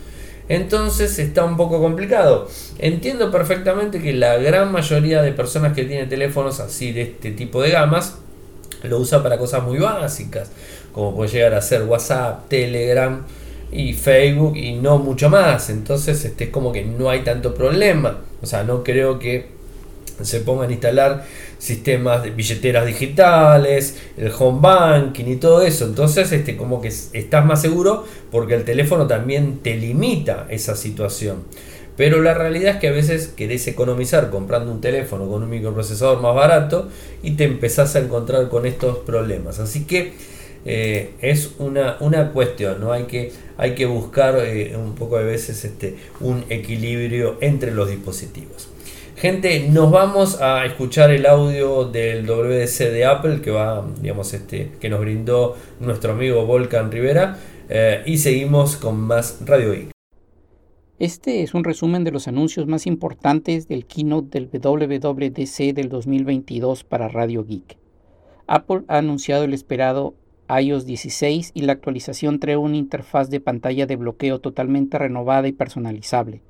Entonces 0.48 1.18
está 1.18 1.44
un 1.44 1.56
poco 1.56 1.80
complicado. 1.80 2.48
Entiendo 2.78 3.30
perfectamente 3.30 4.02
que 4.02 4.12
la 4.12 4.36
gran 4.36 4.70
mayoría 4.72 5.22
de 5.22 5.32
personas 5.32 5.72
que 5.72 5.84
tienen 5.84 6.08
teléfonos 6.08 6.60
así 6.60 6.92
de 6.92 7.02
este 7.02 7.30
tipo 7.30 7.62
de 7.62 7.70
gamas 7.70 8.18
lo 8.82 8.98
usa 8.98 9.22
para 9.22 9.38
cosas 9.38 9.62
muy 9.62 9.78
básicas, 9.78 10.50
como 10.92 11.14
puede 11.14 11.30
llegar 11.30 11.54
a 11.54 11.62
ser 11.62 11.84
WhatsApp, 11.84 12.48
Telegram 12.48 13.22
y 13.72 13.94
Facebook 13.94 14.56
y 14.56 14.74
no 14.74 14.98
mucho 14.98 15.30
más. 15.30 15.70
Entonces 15.70 16.24
este 16.24 16.44
es 16.44 16.50
como 16.50 16.72
que 16.72 16.84
no 16.84 17.08
hay 17.08 17.20
tanto 17.20 17.54
problema. 17.54 18.20
O 18.42 18.46
sea, 18.46 18.62
no 18.62 18.84
creo 18.84 19.18
que 19.18 19.48
se 20.22 20.40
pongan 20.40 20.70
a 20.70 20.72
instalar 20.72 21.24
sistemas 21.58 22.22
de 22.22 22.30
billeteras 22.30 22.86
digitales, 22.86 23.96
el 24.16 24.32
home 24.38 24.60
banking 24.60 25.24
y 25.26 25.36
todo 25.36 25.62
eso. 25.62 25.86
Entonces, 25.86 26.30
este, 26.32 26.56
como 26.56 26.80
que 26.80 26.88
estás 26.88 27.44
más 27.44 27.62
seguro 27.62 28.04
porque 28.30 28.54
el 28.54 28.64
teléfono 28.64 29.06
también 29.06 29.58
te 29.58 29.76
limita 29.76 30.46
esa 30.50 30.76
situación. 30.76 31.44
Pero 31.96 32.22
la 32.22 32.34
realidad 32.34 32.74
es 32.74 32.80
que 32.80 32.88
a 32.88 32.92
veces 32.92 33.28
querés 33.28 33.66
economizar 33.68 34.30
comprando 34.30 34.72
un 34.72 34.80
teléfono 34.80 35.28
con 35.28 35.42
un 35.44 35.50
microprocesador 35.50 36.20
más 36.20 36.34
barato 36.34 36.88
y 37.22 37.32
te 37.32 37.44
empezás 37.44 37.94
a 37.94 38.00
encontrar 38.00 38.48
con 38.48 38.66
estos 38.66 38.98
problemas. 38.98 39.60
Así 39.60 39.84
que 39.84 40.12
eh, 40.64 41.12
es 41.20 41.52
una, 41.58 41.96
una, 42.00 42.32
cuestión, 42.32 42.80
¿no? 42.80 42.92
Hay 42.92 43.04
que, 43.04 43.32
hay 43.58 43.74
que 43.74 43.86
buscar 43.86 44.38
eh, 44.40 44.74
un 44.76 44.94
poco 44.94 45.18
de 45.18 45.24
veces 45.24 45.64
este, 45.64 45.96
un 46.20 46.44
equilibrio 46.48 47.36
entre 47.40 47.70
los 47.70 47.88
dispositivos. 47.88 48.73
Gente, 49.16 49.68
nos 49.68 49.92
vamos 49.92 50.40
a 50.40 50.66
escuchar 50.66 51.12
el 51.12 51.24
audio 51.26 51.84
del 51.84 52.26
WDC 52.26 52.90
de 52.90 53.04
Apple 53.04 53.40
que 53.40 53.52
va, 53.52 53.86
digamos, 54.02 54.34
este, 54.34 54.72
que 54.80 54.88
nos 54.88 55.00
brindó 55.00 55.56
nuestro 55.78 56.12
amigo 56.12 56.44
Volcan 56.46 56.90
Rivera 56.90 57.38
eh, 57.68 58.02
y 58.06 58.18
seguimos 58.18 58.76
con 58.76 59.00
más 59.00 59.38
Radio 59.46 59.72
Geek. 59.72 59.90
Este 60.98 61.42
es 61.42 61.54
un 61.54 61.62
resumen 61.62 62.02
de 62.02 62.10
los 62.10 62.26
anuncios 62.26 62.66
más 62.66 62.88
importantes 62.88 63.68
del 63.68 63.86
keynote 63.86 64.40
del 64.40 64.48
WWDC 64.48 65.74
del 65.74 65.88
2022 65.90 66.82
para 66.82 67.08
Radio 67.08 67.44
Geek. 67.44 67.78
Apple 68.48 68.82
ha 68.88 68.98
anunciado 68.98 69.44
el 69.44 69.54
esperado 69.54 70.14
iOS 70.48 70.86
16 70.86 71.52
y 71.54 71.62
la 71.62 71.72
actualización 71.72 72.40
trae 72.40 72.56
una 72.56 72.76
interfaz 72.76 73.30
de 73.30 73.40
pantalla 73.40 73.86
de 73.86 73.96
bloqueo 73.96 74.40
totalmente 74.40 74.98
renovada 74.98 75.46
y 75.46 75.52
personalizable 75.52 76.42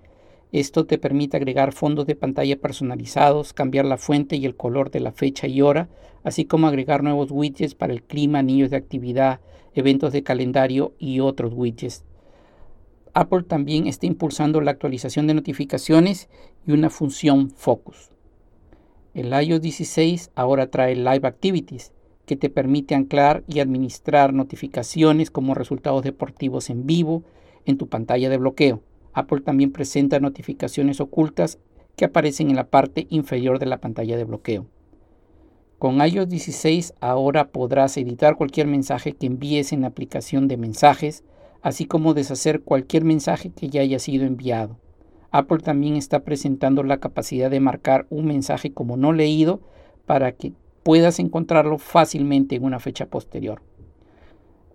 esto 0.54 0.86
te 0.86 0.98
permite 0.98 1.36
agregar 1.36 1.72
fondos 1.72 2.06
de 2.06 2.14
pantalla 2.14 2.56
personalizados, 2.56 3.52
cambiar 3.52 3.86
la 3.86 3.96
fuente 3.96 4.36
y 4.36 4.46
el 4.46 4.54
color 4.54 4.92
de 4.92 5.00
la 5.00 5.10
fecha 5.10 5.48
y 5.48 5.60
hora, 5.60 5.88
así 6.22 6.44
como 6.44 6.68
agregar 6.68 7.02
nuevos 7.02 7.32
widgets 7.32 7.74
para 7.74 7.92
el 7.92 8.04
clima, 8.04 8.40
niños 8.40 8.70
de 8.70 8.76
actividad, 8.76 9.40
eventos 9.74 10.12
de 10.12 10.22
calendario 10.22 10.94
y 11.00 11.18
otros 11.18 11.52
widgets. 11.56 12.04
Apple 13.14 13.42
también 13.42 13.88
está 13.88 14.06
impulsando 14.06 14.60
la 14.60 14.70
actualización 14.70 15.26
de 15.26 15.34
notificaciones 15.34 16.28
y 16.64 16.70
una 16.70 16.88
función 16.88 17.50
Focus. 17.50 18.10
El 19.12 19.32
iOS 19.32 19.60
16 19.60 20.30
ahora 20.36 20.70
trae 20.70 20.94
Live 20.94 21.26
Activities, 21.26 21.92
que 22.26 22.36
te 22.36 22.48
permite 22.48 22.94
anclar 22.94 23.42
y 23.48 23.58
administrar 23.58 24.32
notificaciones 24.32 25.32
como 25.32 25.54
resultados 25.54 26.04
deportivos 26.04 26.70
en 26.70 26.86
vivo, 26.86 27.24
en 27.66 27.76
tu 27.76 27.88
pantalla 27.88 28.28
de 28.30 28.38
bloqueo. 28.38 28.82
Apple 29.14 29.40
también 29.40 29.72
presenta 29.72 30.20
notificaciones 30.20 31.00
ocultas 31.00 31.58
que 31.96 32.04
aparecen 32.04 32.50
en 32.50 32.56
la 32.56 32.68
parte 32.68 33.06
inferior 33.10 33.58
de 33.58 33.66
la 33.66 33.80
pantalla 33.80 34.16
de 34.16 34.24
bloqueo. 34.24 34.66
Con 35.78 36.04
iOS 36.04 36.28
16 36.28 36.94
ahora 37.00 37.48
podrás 37.48 37.96
editar 37.96 38.36
cualquier 38.36 38.66
mensaje 38.66 39.12
que 39.12 39.26
envíes 39.26 39.72
en 39.72 39.82
la 39.82 39.88
aplicación 39.88 40.48
de 40.48 40.56
mensajes, 40.56 41.24
así 41.62 41.86
como 41.86 42.14
deshacer 42.14 42.62
cualquier 42.62 43.04
mensaje 43.04 43.50
que 43.50 43.68
ya 43.68 43.82
haya 43.82 43.98
sido 43.98 44.26
enviado. 44.26 44.78
Apple 45.30 45.58
también 45.58 45.96
está 45.96 46.20
presentando 46.24 46.82
la 46.82 46.98
capacidad 46.98 47.50
de 47.50 47.60
marcar 47.60 48.06
un 48.10 48.26
mensaje 48.26 48.72
como 48.72 48.96
no 48.96 49.12
leído 49.12 49.60
para 50.06 50.32
que 50.32 50.52
puedas 50.82 51.18
encontrarlo 51.18 51.78
fácilmente 51.78 52.56
en 52.56 52.64
una 52.64 52.78
fecha 52.78 53.06
posterior. 53.06 53.62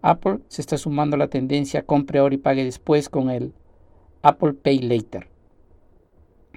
Apple 0.02 0.40
se 0.48 0.62
está 0.62 0.78
sumando 0.78 1.16
a 1.16 1.20
la 1.20 1.30
tendencia 1.30 1.86
compre 1.86 2.20
ahora 2.20 2.36
y 2.36 2.40
pague 2.40 2.64
después 2.64 3.10
con 3.10 3.30
el 3.30 3.54
Apple 4.22 4.54
Pay 4.54 4.80
Later 4.80 5.28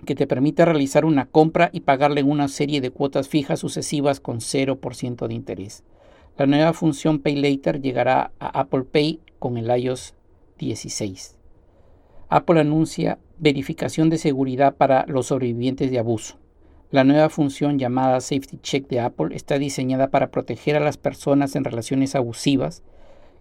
que 0.05 0.15
te 0.15 0.27
permite 0.27 0.65
realizar 0.65 1.05
una 1.05 1.27
compra 1.27 1.71
y 1.73 1.81
pagarle 1.81 2.23
una 2.23 2.49
serie 2.49 2.81
de 2.81 2.91
cuotas 2.91 3.29
fijas 3.29 3.61
sucesivas 3.61 4.21
con 4.21 4.41
0% 4.41 5.27
de 5.27 5.35
interés. 5.35 5.85
La 6.37 6.47
nueva 6.47 6.73
función 6.73 7.21
Pay 7.21 7.37
Later 7.37 7.81
llegará 7.81 8.33
a 8.39 8.61
Apple 8.61 8.85
Pay 8.85 9.21
con 9.39 9.59
el 9.59 9.71
iOS 9.71 10.15
16. 10.59 11.37
Apple 12.29 12.61
anuncia 12.61 13.19
verificación 13.39 14.09
de 14.09 14.19
seguridad 14.19 14.75
para 14.77 15.05
los 15.07 15.27
sobrevivientes 15.27 15.91
de 15.91 15.99
abuso. 15.99 16.39
La 16.91 17.05
nueva 17.05 17.29
función 17.29 17.79
llamada 17.79 18.21
Safety 18.21 18.59
Check 18.59 18.89
de 18.89 19.01
Apple 19.01 19.35
está 19.35 19.59
diseñada 19.59 20.09
para 20.09 20.31
proteger 20.31 20.77
a 20.77 20.81
las 20.81 20.97
personas 20.97 21.55
en 21.57 21.65
relaciones 21.65 22.15
abusivas 22.15 22.83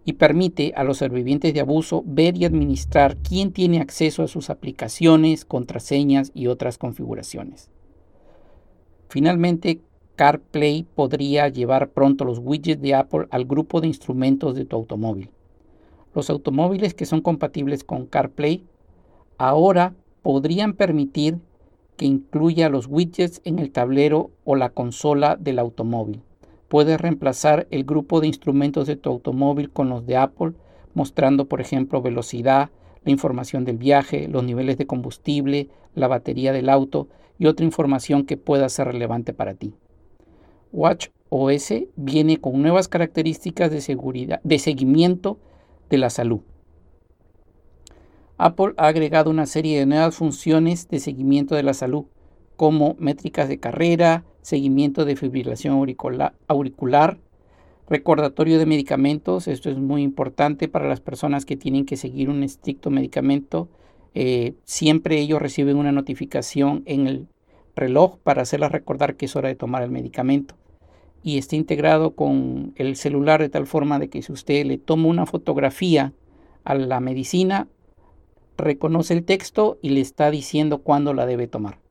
y 0.04 0.14
permite 0.14 0.74
a 0.76 0.84
los 0.84 0.98
sobrevivientes 0.98 1.54
de 1.54 1.60
abuso 1.60 2.04
ver 2.06 2.36
y 2.36 2.46
administrar 2.46 3.18
quién 3.18 3.52
tiene 3.52 3.80
acceso 3.80 4.24
a 4.24 4.28
sus 4.28 4.50
aplicaciones, 4.50 5.46
contraseñas 5.46 6.32
y 6.34 6.48
otras 6.48 6.78
configuraciones. 6.78 7.70
Finalmente, 9.10 9.82
CarPlay 10.16 10.84
podría 10.96 11.48
llevar 11.50 11.90
pronto 11.90 12.26
los 12.26 12.40
widgets 12.40 12.82
de 12.82 12.96
Apple 12.96 13.28
al 13.30 13.46
grupo 13.46 13.82
de 13.82 13.88
instrumentos 13.88 14.56
de 14.56 14.66
tu 14.66 14.76
automóvil. 14.76 15.30
Los 16.16 16.30
automóviles 16.30 16.94
que 16.94 17.06
son 17.06 17.22
compatibles 17.22 17.84
con 17.84 18.06
CarPlay 18.06 18.66
ahora 19.38 19.94
podrían 20.24 20.74
permitir 20.74 21.40
que 21.96 22.06
incluya 22.06 22.70
los 22.70 22.88
widgets 22.88 23.42
en 23.44 23.60
el 23.60 23.72
tablero 23.72 24.32
o 24.44 24.56
la 24.56 24.70
consola 24.70 25.36
del 25.36 25.60
automóvil 25.60 26.22
Puedes 26.72 27.02
reemplazar 27.02 27.68
el 27.70 27.84
grupo 27.84 28.22
de 28.22 28.28
instrumentos 28.28 28.88
de 28.88 28.96
tu 28.96 29.10
automóvil 29.10 29.72
con 29.72 29.90
los 29.90 30.06
de 30.06 30.16
Apple, 30.16 30.54
mostrando, 30.94 31.50
por 31.50 31.60
ejemplo, 31.60 32.02
velocidad, 32.02 32.70
la 33.04 33.12
información 33.12 33.66
del 33.66 33.76
viaje, 33.76 34.30
los 34.30 34.46
niveles 34.46 34.78
de 34.78 34.88
combustible, 34.88 35.68
la 35.96 36.08
batería 36.08 36.54
del 36.54 36.70
auto 36.70 37.10
y 37.38 37.48
otra 37.48 37.66
información 37.66 38.26
que 38.26 38.38
pueda 38.38 38.70
ser 38.70 38.88
relevante 38.88 39.34
para 39.34 39.54
ti. 39.54 39.74
Watch 40.72 41.10
OS 41.28 41.74
viene 41.98 42.40
con 42.40 42.62
nuevas 42.62 42.88
características 42.88 43.70
de 43.70 43.82
seguridad, 43.82 44.40
de 44.46 44.58
seguimiento 44.58 45.40
de 45.90 45.98
la 45.98 46.10
salud. 46.10 46.40
Apple 48.38 48.76
ha 48.78 48.88
agregado 48.88 49.30
una 49.30 49.46
serie 49.46 49.78
de 49.78 49.88
nuevas 49.88 50.16
funciones 50.16 50.88
de 50.88 51.02
seguimiento 51.02 51.54
de 51.54 51.64
la 51.64 51.74
salud, 51.74 52.06
como 52.62 52.96
métricas 53.00 53.50
de 53.50 53.58
carrera, 53.58 54.24
seguimiento 54.44 55.04
de 55.04 55.16
fibrilación 55.16 55.74
auricular, 56.48 57.18
recordatorio 57.90 58.60
de 58.60 58.68
medicamentos, 58.68 59.48
esto 59.48 59.72
es 59.72 59.80
muy 59.80 60.04
importante 60.04 60.68
para 60.68 60.88
las 60.88 61.00
personas 61.00 61.46
que 61.46 61.58
tienen 61.58 61.88
que 61.88 61.98
seguir 61.98 62.30
un 62.30 62.44
estricto 62.44 62.92
medicamento. 62.92 63.68
Eh, 64.14 64.54
siempre 64.64 65.20
ellos 65.20 65.42
reciben 65.42 65.76
una 65.76 65.92
notificación 65.92 66.84
en 66.86 67.08
el 67.08 67.28
reloj 67.76 68.20
para 68.20 68.44
hacerles 68.44 68.72
recordar 68.72 69.16
que 69.16 69.26
es 69.26 69.36
hora 69.36 69.50
de 69.50 69.56
tomar 69.56 69.82
el 69.82 69.90
medicamento. 69.90 70.54
Y 71.24 71.40
está 71.40 71.56
integrado 71.56 72.14
con 72.14 72.74
el 72.76 72.96
celular 72.96 73.42
de 73.42 73.50
tal 73.50 73.66
forma 73.66 73.98
de 73.98 74.08
que 74.08 74.22
si 74.22 74.32
usted 74.32 74.68
le 74.68 74.78
toma 74.78 75.08
una 75.08 75.26
fotografía 75.26 76.14
a 76.64 76.76
la 76.76 77.00
medicina, 77.00 77.68
reconoce 78.56 79.16
el 79.16 79.24
texto 79.24 79.80
y 79.82 79.90
le 79.90 80.02
está 80.02 80.30
diciendo 80.30 80.84
cuándo 80.84 81.16
la 81.16 81.26
debe 81.26 81.48
tomar. 81.48 81.82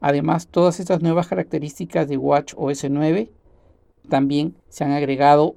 Además, 0.00 0.48
todas 0.48 0.80
estas 0.80 1.02
nuevas 1.02 1.28
características 1.28 2.08
de 2.08 2.16
Watch 2.16 2.54
OS 2.56 2.88
9 2.88 3.30
también 4.08 4.56
se 4.68 4.84
han 4.84 4.92
agregado 4.92 5.56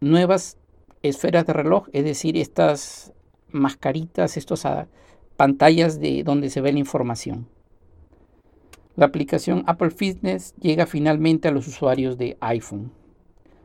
nuevas 0.00 0.58
esferas 1.02 1.46
de 1.46 1.52
reloj, 1.52 1.88
es 1.92 2.04
decir, 2.04 2.36
estas 2.36 3.12
mascaritas, 3.48 4.36
estas 4.36 4.66
ah, 4.66 4.88
pantallas 5.36 6.00
de 6.00 6.22
donde 6.24 6.50
se 6.50 6.60
ve 6.60 6.72
la 6.72 6.78
información. 6.78 7.48
La 8.96 9.06
aplicación 9.06 9.62
Apple 9.66 9.90
Fitness 9.90 10.54
llega 10.60 10.86
finalmente 10.86 11.48
a 11.48 11.52
los 11.52 11.68
usuarios 11.68 12.18
de 12.18 12.36
iPhone. 12.40 12.92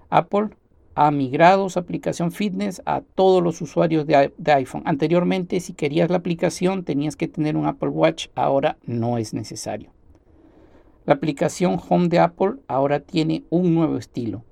Apple 0.10 0.50
ha 0.94 1.12
migrado 1.12 1.68
su 1.70 1.78
aplicación 1.78 2.32
Fitness 2.32 2.82
a 2.86 3.02
todos 3.02 3.44
los 3.44 3.60
usuarios 3.62 4.06
de, 4.06 4.32
de, 4.38 4.52
iPhone. 4.54 4.84
Anteriormente, 4.86 5.60
si 5.60 5.74
querías 5.74 6.10
la 6.10 6.18
aplicación, 6.18 6.86
tenías 6.86 7.18
que 7.18 7.28
tener 7.28 7.58
un 7.58 7.66
Apple 7.66 7.90
Watch. 7.90 8.28
Ahora 8.36 8.78
no 8.86 9.18
es 9.18 9.34
necesario. 9.34 9.95
La 11.06 11.14
aplicación 11.14 11.80
Home 11.90 12.08
de 12.08 12.20
Apple 12.20 12.54
ahora 12.68 13.00
tiene 13.00 13.44
un 13.50 13.76
nuevo 13.76 13.98
estilo. 13.98 14.44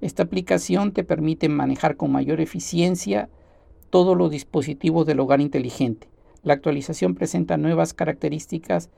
Esta 0.00 0.24
aplicación 0.24 0.92
te 0.92 1.04
permite 1.04 1.48
manejar 1.48 1.96
con 1.96 2.10
mayor 2.10 2.40
eficiencia 2.40 3.28
todos 3.90 4.16
los 4.16 4.30
dispositivos 4.30 5.06
del 5.06 5.20
hogar 5.20 5.40
inteligente. 5.40 6.08
La 6.42 6.54
actualización 6.54 7.14
presenta 7.14 7.56
nuevas 7.56 7.94
características 7.94 8.90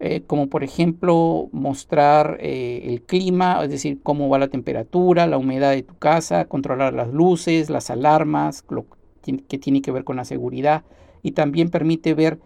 eh, 0.00 0.22
como 0.26 0.48
por 0.48 0.64
ejemplo 0.64 1.48
mostrar 1.52 2.36
eh, 2.40 2.82
el 2.86 3.02
clima, 3.02 3.62
es 3.62 3.70
decir, 3.70 4.00
cómo 4.02 4.28
va 4.28 4.38
la 4.38 4.48
temperatura, 4.48 5.26
la 5.26 5.38
humedad 5.38 5.70
de 5.70 5.84
tu 5.84 5.96
casa, 5.96 6.46
controlar 6.46 6.92
las 6.94 7.12
luces, 7.12 7.70
las 7.70 7.90
alarmas, 7.90 8.64
lo 8.68 8.86
que 9.22 9.58
tiene 9.58 9.82
que 9.82 9.92
ver 9.92 10.04
con 10.04 10.16
la 10.16 10.24
seguridad 10.24 10.84
y 11.22 11.32
también 11.32 11.70
permite 11.70 12.12
ver 12.12 12.38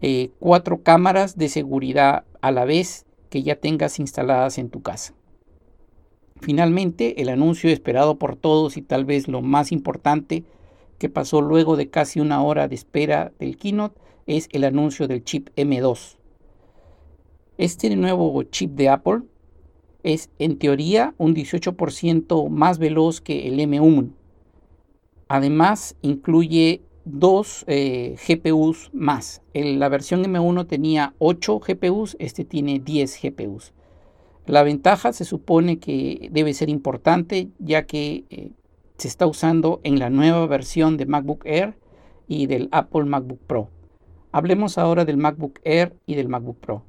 eh, 0.00 0.30
cuatro 0.38 0.82
cámaras 0.82 1.36
de 1.36 1.48
seguridad 1.48 2.24
a 2.40 2.52
la 2.52 2.64
vez 2.66 3.06
que 3.32 3.42
ya 3.42 3.56
tengas 3.56 3.98
instaladas 3.98 4.58
en 4.58 4.68
tu 4.68 4.82
casa. 4.82 5.14
Finalmente, 6.42 7.22
el 7.22 7.30
anuncio 7.30 7.70
esperado 7.70 8.18
por 8.18 8.36
todos 8.36 8.76
y 8.76 8.82
tal 8.82 9.06
vez 9.06 9.26
lo 9.26 9.40
más 9.40 9.72
importante 9.72 10.44
que 10.98 11.08
pasó 11.08 11.40
luego 11.40 11.78
de 11.78 11.88
casi 11.88 12.20
una 12.20 12.42
hora 12.42 12.68
de 12.68 12.74
espera 12.74 13.32
del 13.38 13.56
keynote 13.56 13.98
es 14.26 14.50
el 14.52 14.64
anuncio 14.64 15.08
del 15.08 15.24
chip 15.24 15.48
M2. 15.56 16.18
Este 17.56 17.96
nuevo 17.96 18.42
chip 18.42 18.72
de 18.72 18.90
Apple 18.90 19.22
es 20.02 20.28
en 20.38 20.58
teoría 20.58 21.14
un 21.16 21.34
18% 21.34 22.50
más 22.50 22.78
veloz 22.78 23.22
que 23.22 23.48
el 23.48 23.58
M1. 23.60 24.10
Además, 25.28 25.96
incluye 26.02 26.82
dos 27.04 27.64
eh, 27.66 28.16
GPUs 28.26 28.90
más. 28.92 29.42
la 29.54 29.88
versión 29.88 30.24
M1 30.24 30.66
tenía 30.66 31.14
8 31.18 31.60
GPUs, 31.60 32.16
este 32.18 32.44
tiene 32.44 32.78
10 32.78 33.20
GPUs. 33.22 33.72
La 34.46 34.62
ventaja 34.62 35.12
se 35.12 35.24
supone 35.24 35.78
que 35.78 36.28
debe 36.32 36.54
ser 36.54 36.68
importante 36.68 37.48
ya 37.58 37.86
que 37.86 38.24
eh, 38.30 38.50
se 38.96 39.08
está 39.08 39.26
usando 39.26 39.80
en 39.84 39.98
la 39.98 40.10
nueva 40.10 40.46
versión 40.46 40.96
de 40.96 41.06
MacBook 41.06 41.44
Air 41.44 41.76
y 42.26 42.46
del 42.46 42.68
Apple 42.72 43.04
MacBook 43.04 43.40
Pro. 43.46 43.68
Hablemos 44.32 44.78
ahora 44.78 45.04
del 45.04 45.16
MacBook 45.16 45.60
Air 45.64 45.94
y 46.06 46.14
del 46.14 46.28
MacBook 46.28 46.58
Pro. 46.58 46.84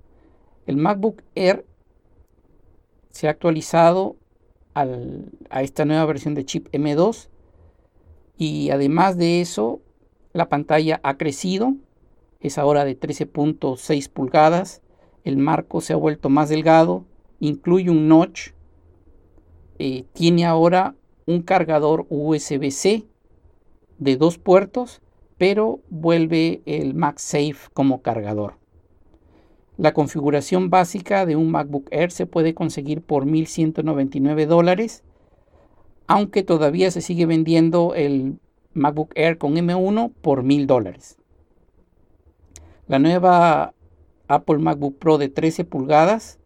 El 0.66 0.78
MacBook 0.78 1.22
Air 1.36 1.66
se 3.12 3.28
ha 3.28 3.32
actualizado 3.32 4.16
a 4.74 5.62
esta 5.62 5.86
nueva 5.86 6.06
versión 6.06 6.34
de 6.34 6.46
chip 6.46 6.68
M2 6.72 7.30
y 8.38 8.72
además 8.72 9.18
de 9.18 9.42
eso 9.42 9.82
la 10.34 10.50
pantalla 10.50 11.00
ha 11.04 11.18
crecido, 11.18 11.76
es 12.40 12.58
ahora 12.58 12.86
de 12.86 13.00
13.6 13.00 14.10
pulgadas, 14.10 14.82
el 15.24 15.38
marco 15.38 15.80
se 15.80 15.94
ha 15.94 15.96
vuelto 15.96 16.30
más 16.30 16.50
delgado, 16.50 17.06
incluye 17.40 17.90
un 17.90 18.08
notch, 18.08 18.50
eh, 19.80 20.06
tiene 20.14 20.46
ahora 20.46 20.96
un 21.26 21.42
cargador 21.42 22.06
USB-C 22.10 23.06
de 24.00 24.18
dos 24.18 24.38
puertos, 24.38 25.02
pero 25.38 25.80
vuelve 25.90 26.62
el 26.66 26.94
MagSafe 26.94 27.70
como 27.74 28.02
cargador. 28.02 28.56
La 29.78 29.94
configuración 29.94 30.70
básica 30.70 31.26
de 31.26 31.36
un 31.36 31.50
MacBook 31.50 31.88
Air 31.92 32.12
se 32.12 32.26
puede 32.26 32.54
conseguir 32.54 33.02
por 33.02 33.26
1.199 33.26 34.46
dólares, 34.46 35.04
aunque 36.06 36.44
todavía 36.44 36.92
se 36.92 37.02
sigue 37.02 37.26
vendiendo 37.26 37.96
el 37.96 38.38
MacBook 38.74 39.12
Air 39.16 39.38
con 39.38 39.56
M1 39.56 40.12
por 40.22 40.44
mil 40.44 40.68
dólares. 40.68 41.18
La 42.88 43.00
nueva 43.00 43.74
Apple 44.28 44.58
MacBook 44.58 44.98
Pro 44.98 45.18
de 45.18 45.30
13 45.30 45.66
pulgadas 45.66 46.40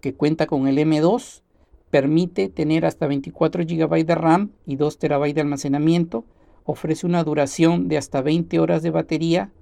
que 0.00 0.14
cuenta 0.14 0.46
con 0.46 0.66
el 0.66 0.78
M2 0.78 1.42
permite 1.90 2.48
tener 2.48 2.86
hasta 2.86 3.06
24 3.06 3.64
GB 3.64 4.04
de 4.04 4.14
RAM 4.14 4.50
y 4.66 4.76
2 4.76 4.98
TB 4.98 5.34
de 5.34 5.40
almacenamiento 5.40 6.24
ofrece 6.64 7.06
una 7.06 7.24
duración 7.24 7.88
de 7.88 7.98
hasta 7.98 8.22
20 8.22 8.58
horas 8.58 8.82
de 8.82 8.90
batería. 8.90 9.52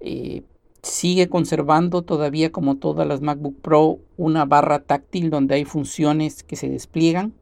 Eh, 0.00 0.42
sigue 0.82 1.28
conservando 1.28 2.02
todavía 2.02 2.50
como 2.52 2.76
todas 2.76 3.06
las 3.06 3.20
MacBook 3.20 3.60
Pro 3.60 3.98
una 4.16 4.44
barra 4.44 4.80
táctil 4.80 5.30
donde 5.30 5.56
hay 5.56 5.64
funciones 5.64 6.42
que 6.42 6.56
se 6.56 6.68
despliegan. 6.68 7.34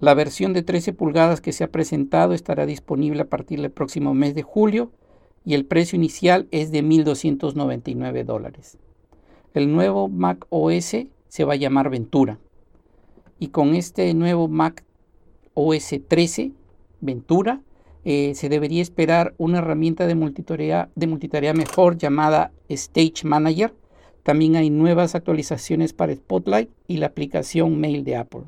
La 0.00 0.14
versión 0.14 0.52
de 0.52 0.62
13 0.62 0.92
pulgadas 0.92 1.40
que 1.40 1.52
se 1.52 1.64
ha 1.64 1.70
presentado 1.70 2.34
estará 2.34 2.66
disponible 2.66 3.22
a 3.22 3.28
partir 3.28 3.60
del 3.60 3.70
próximo 3.70 4.12
mes 4.12 4.34
de 4.34 4.42
julio 4.42 4.90
y 5.44 5.54
el 5.54 5.66
precio 5.66 5.96
inicial 5.96 6.48
es 6.50 6.72
de 6.72 6.82
1.299 6.82 8.24
dólares. 8.24 8.78
El 9.52 9.72
nuevo 9.72 10.08
Mac 10.08 10.46
OS 10.48 10.96
se 11.28 11.44
va 11.44 11.52
a 11.52 11.56
llamar 11.56 11.90
Ventura 11.90 12.38
y 13.38 13.48
con 13.48 13.74
este 13.74 14.12
nuevo 14.14 14.48
Mac 14.48 14.84
OS 15.54 15.94
13 16.08 16.52
Ventura 17.00 17.60
eh, 18.04 18.34
se 18.34 18.48
debería 18.48 18.82
esperar 18.82 19.34
una 19.38 19.58
herramienta 19.58 20.06
de 20.06 20.14
multitarea, 20.14 20.90
de 20.94 21.06
multitarea 21.06 21.54
mejor 21.54 21.96
llamada 21.96 22.52
Stage 22.68 23.24
Manager. 23.24 23.74
También 24.24 24.56
hay 24.56 24.70
nuevas 24.70 25.14
actualizaciones 25.14 25.92
para 25.92 26.14
Spotlight 26.14 26.70
y 26.88 26.96
la 26.96 27.06
aplicación 27.06 27.78
Mail 27.78 28.04
de 28.04 28.16
Apple. 28.16 28.42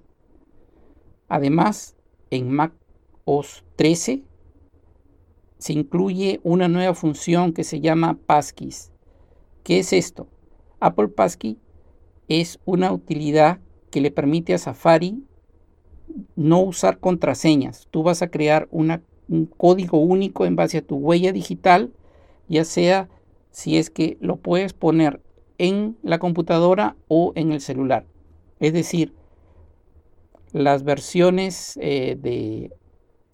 Además, 1.28 1.96
en 2.30 2.50
Mac 2.50 2.72
OS 3.24 3.64
13 3.76 4.22
se 5.58 5.72
incluye 5.72 6.40
una 6.42 6.68
nueva 6.68 6.94
función 6.94 7.52
que 7.52 7.64
se 7.64 7.80
llama 7.80 8.18
Passkeys. 8.26 8.92
¿Qué 9.62 9.78
es 9.78 9.92
esto? 9.92 10.28
Apple 10.80 11.08
Passkey 11.08 11.58
es 12.28 12.60
una 12.64 12.92
utilidad 12.92 13.58
que 13.90 14.00
le 14.00 14.10
permite 14.10 14.54
a 14.54 14.58
Safari 14.58 15.24
no 16.36 16.60
usar 16.60 16.98
contraseñas. 17.00 17.88
Tú 17.90 18.02
vas 18.02 18.22
a 18.22 18.30
crear 18.30 18.68
un 18.70 19.46
código 19.56 19.98
único 19.98 20.44
en 20.46 20.56
base 20.56 20.78
a 20.78 20.86
tu 20.86 20.96
huella 20.96 21.32
digital, 21.32 21.92
ya 22.48 22.64
sea 22.64 23.08
si 23.50 23.78
es 23.78 23.90
que 23.90 24.18
lo 24.20 24.36
puedes 24.36 24.72
poner 24.72 25.20
en 25.58 25.96
la 26.02 26.18
computadora 26.18 26.96
o 27.08 27.32
en 27.34 27.52
el 27.52 27.60
celular. 27.60 28.06
Es 28.60 28.72
decir, 28.72 29.14
las 30.56 30.84
versiones 30.84 31.78
eh, 31.82 32.16
de 32.20 32.72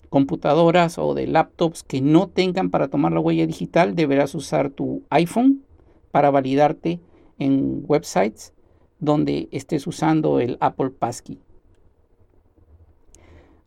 computadoras 0.09 0.99
o 0.99 1.14
de 1.14 1.27
laptops 1.27 1.83
que 1.83 2.01
no 2.01 2.29
tengan 2.29 2.70
para 2.70 2.89
tomar 2.89 3.12
la 3.12 3.20
huella 3.20 3.47
digital, 3.47 3.95
deberás 3.95 4.35
usar 4.35 4.70
tu 4.70 5.03
iPhone 5.09 5.62
para 6.11 6.31
validarte 6.31 7.01
en 7.39 7.85
websites 7.87 8.53
donde 8.99 9.49
estés 9.53 9.87
usando 9.87 10.41
el 10.41 10.59
Apple 10.61 10.91
Passkey. 10.91 11.39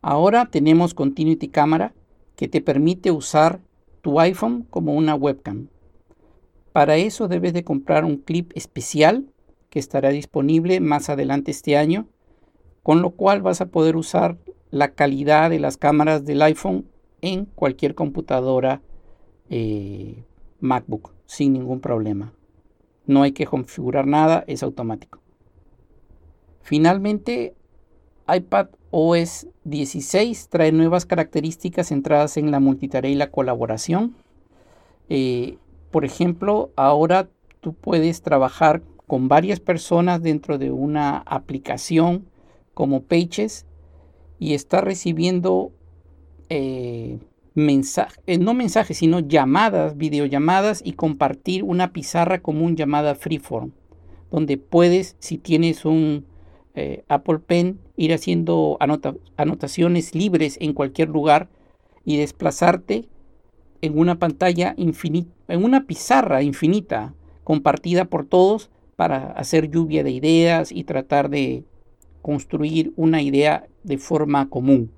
Ahora 0.02 0.46
tenemos 0.46 0.94
Continuity 0.94 1.48
Camera, 1.48 1.94
que 2.36 2.48
te 2.48 2.60
permite 2.60 3.10
usar 3.10 3.60
tu 4.02 4.20
iPhone 4.20 4.66
como 4.70 4.94
una 4.94 5.14
webcam. 5.14 5.68
Para 6.72 6.96
eso 6.96 7.26
debes 7.26 7.54
de 7.54 7.64
comprar 7.64 8.04
un 8.04 8.18
clip 8.18 8.52
especial 8.54 9.26
que 9.70 9.78
estará 9.78 10.10
disponible 10.10 10.78
más 10.80 11.08
adelante 11.08 11.50
este 11.50 11.76
año, 11.76 12.06
con 12.86 13.02
lo 13.02 13.10
cual 13.10 13.42
vas 13.42 13.60
a 13.60 13.66
poder 13.66 13.96
usar 13.96 14.38
la 14.70 14.92
calidad 14.92 15.50
de 15.50 15.58
las 15.58 15.76
cámaras 15.76 16.24
del 16.24 16.40
iPhone 16.40 16.86
en 17.20 17.46
cualquier 17.46 17.96
computadora 17.96 18.80
eh, 19.50 20.22
MacBook 20.60 21.10
sin 21.24 21.54
ningún 21.54 21.80
problema. 21.80 22.32
No 23.04 23.24
hay 23.24 23.32
que 23.32 23.44
configurar 23.44 24.06
nada, 24.06 24.44
es 24.46 24.62
automático. 24.62 25.18
Finalmente, 26.62 27.56
iPad 28.32 28.68
OS 28.92 29.48
16 29.64 30.48
trae 30.48 30.70
nuevas 30.70 31.06
características 31.06 31.88
centradas 31.88 32.36
en 32.36 32.52
la 32.52 32.60
multitarea 32.60 33.10
y 33.10 33.16
la 33.16 33.32
colaboración. 33.32 34.14
Eh, 35.08 35.58
por 35.90 36.04
ejemplo, 36.04 36.70
ahora 36.76 37.28
tú 37.60 37.72
puedes 37.72 38.22
trabajar 38.22 38.80
con 39.08 39.26
varias 39.26 39.58
personas 39.58 40.22
dentro 40.22 40.56
de 40.56 40.70
una 40.70 41.18
aplicación 41.26 42.26
como 42.76 43.04
Pages 43.04 43.64
y 44.38 44.52
estar 44.52 44.84
recibiendo 44.84 45.72
eh, 46.50 47.18
mensajes, 47.54 48.20
eh, 48.26 48.36
no 48.36 48.52
mensajes, 48.52 48.98
sino 48.98 49.20
llamadas, 49.20 49.96
videollamadas 49.96 50.82
y 50.84 50.92
compartir 50.92 51.64
una 51.64 51.94
pizarra 51.94 52.42
común 52.42 52.76
llamada 52.76 53.14
Freeform, 53.14 53.72
donde 54.30 54.58
puedes, 54.58 55.16
si 55.20 55.38
tienes 55.38 55.86
un 55.86 56.26
eh, 56.74 57.02
Apple 57.08 57.38
Pen, 57.38 57.80
ir 57.96 58.12
haciendo 58.12 58.76
anotaciones 58.78 60.14
libres 60.14 60.58
en 60.60 60.74
cualquier 60.74 61.08
lugar 61.08 61.48
y 62.04 62.18
desplazarte 62.18 63.08
en 63.80 63.98
una 63.98 64.18
pantalla 64.18 64.74
infinita, 64.76 65.32
en 65.48 65.64
una 65.64 65.86
pizarra 65.86 66.42
infinita 66.42 67.14
compartida 67.42 68.04
por 68.04 68.26
todos 68.26 68.68
para 68.96 69.32
hacer 69.32 69.70
lluvia 69.70 70.04
de 70.04 70.10
ideas 70.10 70.72
y 70.72 70.84
tratar 70.84 71.30
de 71.30 71.64
construir 72.26 72.92
una 72.96 73.22
idea 73.22 73.68
de 73.84 73.98
forma 73.98 74.50
común. 74.50 74.90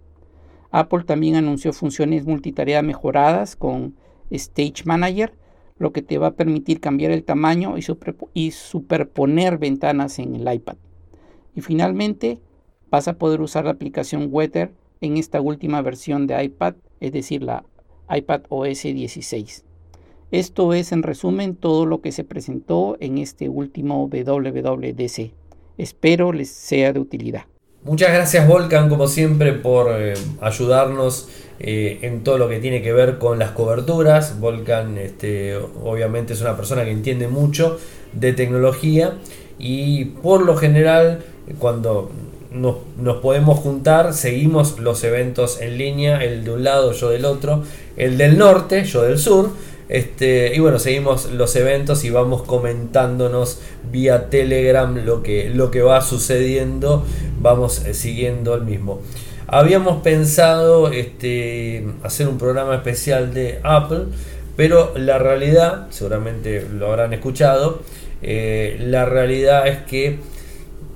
Apple 0.71 1.05
también 1.05 1.35
anunció 1.35 1.75
funciones 1.75 2.25
multitarea 2.25 2.81
mejoradas 2.81 3.55
con 3.55 3.97
Stage 4.31 4.85
Manager, 4.87 5.35
lo 5.77 5.93
que 5.93 6.01
te 6.01 6.17
va 6.17 6.29
a 6.29 6.37
permitir 6.37 6.81
cambiar 6.81 7.13
el 7.13 7.25
tamaño 7.25 7.75
y 8.33 8.51
superponer 8.51 9.59
ventanas 9.59 10.19
en 10.19 10.37
el 10.37 10.51
iPad. 10.51 10.79
Y 11.55 11.61
finalmente 11.61 12.41
vas 12.91 13.09
a 13.09 13.19
poder 13.19 13.43
usar 13.43 13.67
la 13.67 13.73
aplicación 13.73 14.29
Weather 14.31 14.73
en 15.03 15.19
esta 15.19 15.43
última 15.43 15.83
versión 15.83 16.27
de 16.27 16.43
iPad, 16.43 16.77
es 16.99 17.13
decir, 17.13 17.43
la 17.43 17.63
iPad 18.09 18.41
OS 18.49 18.85
16. 18.85 19.67
Esto 20.31 20.73
es 20.73 20.93
en 20.93 21.03
resumen 21.03 21.57
todo 21.57 21.85
lo 21.85 22.01
que 22.01 22.11
se 22.11 22.25
presentó 22.25 22.97
en 23.01 23.19
este 23.19 23.51
último 23.51 24.09
WWDC. 24.11 25.38
Espero 25.79 26.33
les 26.33 26.51
sea 26.51 26.93
de 26.93 27.01
utilidad. 27.01 27.45
Muchas 27.85 28.13
gracias 28.13 28.47
Volcan 28.47 28.89
como 28.89 29.07
siempre 29.07 29.53
por 29.53 29.87
eh, 29.91 30.15
ayudarnos 30.41 31.29
eh, 31.61 32.01
en 32.03 32.25
todo 32.25 32.37
lo 32.37 32.49
que 32.49 32.59
tiene 32.59 32.83
que 32.83 32.93
ver 32.93 33.19
con 33.19 33.39
las 33.39 33.53
coberturas. 33.53 34.41
Volcan 34.41 34.99
este, 34.99 35.57
obviamente 35.57 36.35
es 36.35 36.41
una 36.41 36.57
persona 36.57 36.85
que 36.85 36.91
entiende 36.91 37.29
mucho 37.29 37.79
de 38.13 38.33
tecnología 38.33 39.15
y 39.59 40.07
por 40.07 40.45
lo 40.45 40.57
general 40.57 41.21
cuando 41.59 42.11
nos, 42.51 42.77
podemos 43.23 43.59
juntar, 43.59 44.15
seguimos 44.15 44.79
los 44.79 45.05
eventos 45.05 45.61
en 45.61 45.79
línea, 45.79 46.23
el 46.23 46.45
de 46.45 46.51
un 46.51 46.65
lado, 46.65 46.93
yo 46.93 47.11
del 47.11 47.25
otro, 47.25 47.63
el 47.97 48.19
del 48.19 48.39
norte, 48.39 48.85
yo 48.85 49.03
del 49.03 49.19
sur. 49.19 49.51
Este, 49.89 50.55
y 50.55 50.59
bueno, 50.59 50.79
seguimos 50.79 51.33
los 51.33 51.57
eventos 51.57 52.05
y 52.05 52.11
vamos 52.11 52.43
comentándonos 52.43 53.61
vía 53.91 54.29
Telegram 54.29 54.95
lo 55.05 55.23
que, 55.23 55.49
lo 55.49 55.71
que 55.71 55.81
va 55.81 56.03
sucediendo, 56.03 57.05
vamos 57.41 57.85
eh, 57.87 57.95
siguiendo 57.95 58.55
el 58.55 58.63
mismo. 58.63 59.01
Habíamos 59.47 60.03
pensado 60.03 60.93
este, 60.93 61.87
hacer 62.03 62.29
un 62.29 62.37
programa 62.37 62.75
especial 62.75 63.33
de 63.33 63.61
Apple, 63.63 64.05
pero 64.57 64.93
la 64.95 65.19
realidad, 65.19 65.87
seguramente 65.89 66.67
lo 66.71 66.89
habrán 66.89 67.15
escuchado, 67.15 67.81
eh, 68.21 68.77
la 68.81 69.07
realidad 69.07 69.67
es 69.69 69.79
que 69.85 70.19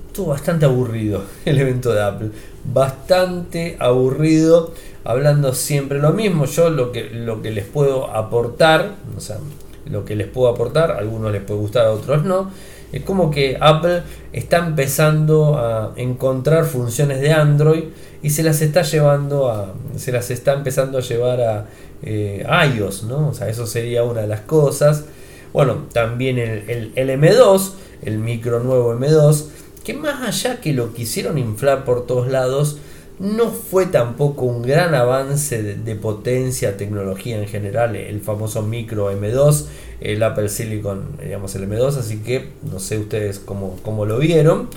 estuvo 0.07 0.27
bastante 0.27 0.65
aburrido 0.65 1.23
el 1.45 1.57
evento 1.57 1.91
de 1.91 2.03
Apple. 2.03 2.29
Bastante 2.63 3.75
aburrido, 3.79 4.73
hablando 5.03 5.53
siempre 5.53 5.99
lo 5.99 6.11
mismo. 6.11 6.45
Yo 6.45 6.69
lo 6.69 6.91
que, 6.91 7.09
lo 7.09 7.41
que 7.41 7.51
les 7.51 7.65
puedo 7.65 8.09
aportar, 8.15 8.95
o 9.15 9.19
sea, 9.19 9.37
lo 9.85 10.05
que 10.05 10.15
les 10.15 10.27
puedo 10.27 10.49
aportar, 10.49 10.91
a 10.91 10.97
algunos 10.97 11.31
les 11.31 11.41
puede 11.41 11.59
gustar, 11.59 11.85
a 11.85 11.91
otros 11.91 12.23
no. 12.23 12.51
Es 12.91 13.03
como 13.03 13.31
que 13.31 13.57
Apple 13.59 14.03
está 14.33 14.57
empezando 14.57 15.57
a 15.57 15.93
encontrar 15.95 16.65
funciones 16.65 17.21
de 17.21 17.31
Android 17.31 17.85
y 18.21 18.29
se 18.29 18.43
las 18.43 18.61
está 18.61 18.83
llevando 18.83 19.49
a. 19.49 19.73
se 19.97 20.11
las 20.11 20.29
está 20.29 20.53
empezando 20.53 20.99
a 20.99 21.01
llevar 21.01 21.41
a, 21.41 21.65
eh, 22.03 22.45
iOS, 22.75 23.03
¿no? 23.03 23.29
O 23.29 23.33
sea, 23.33 23.49
eso 23.49 23.65
sería 23.65 24.03
una 24.03 24.21
de 24.21 24.27
las 24.27 24.41
cosas. 24.41 25.05
Bueno, 25.53 25.85
también 25.91 26.37
el, 26.37 26.91
el 26.95 27.09
M2, 27.09 27.71
el 28.03 28.19
micro 28.19 28.59
nuevo 28.59 28.93
M2 28.95 29.45
que 29.83 29.93
más 29.93 30.21
allá 30.21 30.61
que 30.61 30.73
lo 30.73 30.93
quisieron 30.93 31.37
inflar 31.37 31.83
por 31.83 32.07
todos 32.07 32.29
lados, 32.29 32.77
no 33.19 33.51
fue 33.51 33.85
tampoco 33.85 34.45
un 34.45 34.63
gran 34.63 34.95
avance 34.95 35.61
de, 35.61 35.95
potencia, 35.95 36.77
tecnología 36.77 37.37
en 37.37 37.47
general, 37.47 37.95
el 37.95 38.21
famoso 38.21 38.61
micro 38.63 39.11
M2, 39.11 39.65
el 40.01 40.23
Apple 40.23 40.49
Silicon, 40.49 41.17
digamos 41.21 41.55
el 41.55 41.69
M2, 41.69 41.97
así 41.97 42.17
que 42.19 42.49
no 42.69 42.79
sé 42.79 42.97
ustedes 42.97 43.39
cómo, 43.39 43.79
cómo 43.83 44.05
lo 44.05 44.19
vieron. 44.19 44.69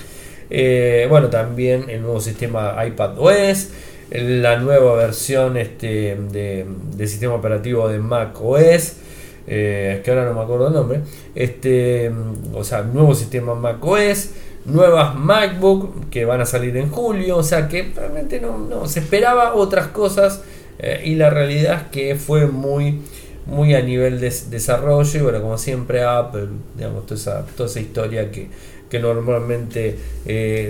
Eh, 0.51 1.07
bueno, 1.09 1.29
también 1.29 1.89
el 1.89 2.03
nuevo 2.03 2.21
sistema 2.21 2.77
iPad 2.87 3.19
OS, 3.19 3.71
la 4.11 4.57
nueva 4.59 4.95
versión 4.95 5.57
este, 5.57 6.17
de, 6.31 7.07
sistema 7.09 7.35
operativo 7.35 7.89
de 7.89 7.99
Mac 7.99 8.39
OS. 8.41 8.97
Eh, 9.49 10.03
que 10.05 10.11
ahora 10.11 10.25
no 10.25 10.35
me 10.35 10.41
acuerdo 10.41 10.69
el 10.69 10.75
nombre. 10.75 11.01
Este, 11.35 12.11
o 12.53 12.65
sea, 12.65 12.83
nuevo 12.83 13.15
sistema 13.15 13.55
Mac 13.55 13.85
OS 13.85 14.31
nuevas 14.67 15.15
MacBook 15.15 16.09
que 16.11 16.25
van 16.25 16.41
a 16.41 16.47
salir 16.47 16.77
en 16.77 16.91
julio, 16.91 17.39
o 17.39 17.43
sea 17.43 17.69
que 17.69 17.93
realmente 17.95 18.41
no, 18.41 18.87
se 18.87 19.01
esperaba 19.01 19.55
otras 19.55 19.89
cosas 19.89 20.43
y 21.05 21.15
la 21.15 21.31
realidad 21.31 21.83
es 21.83 21.89
que 21.91 22.17
fue 22.17 22.47
muy 22.47 23.01
muy 23.47 23.75
a 23.75 23.81
nivel 23.81 24.21
de 24.21 24.31
desarrollo 24.51 25.19
y 25.19 25.23
bueno 25.23 25.41
como 25.41 25.57
siempre 25.57 26.03
Apple 26.03 26.49
digamos 26.77 27.07
toda 27.07 27.19
esa, 27.19 27.47
toda 27.57 27.69
esa 27.69 27.81
historia 27.81 28.31
que, 28.31 28.49
que 28.91 28.99
normalmente 28.99 29.99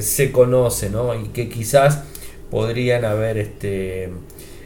se 0.01 0.31
conoce 0.31 0.91
¿no? 0.91 1.13
y 1.15 1.29
que 1.29 1.49
quizás 1.49 2.05
podrían 2.51 3.05
haber 3.05 3.39
este 3.39 4.11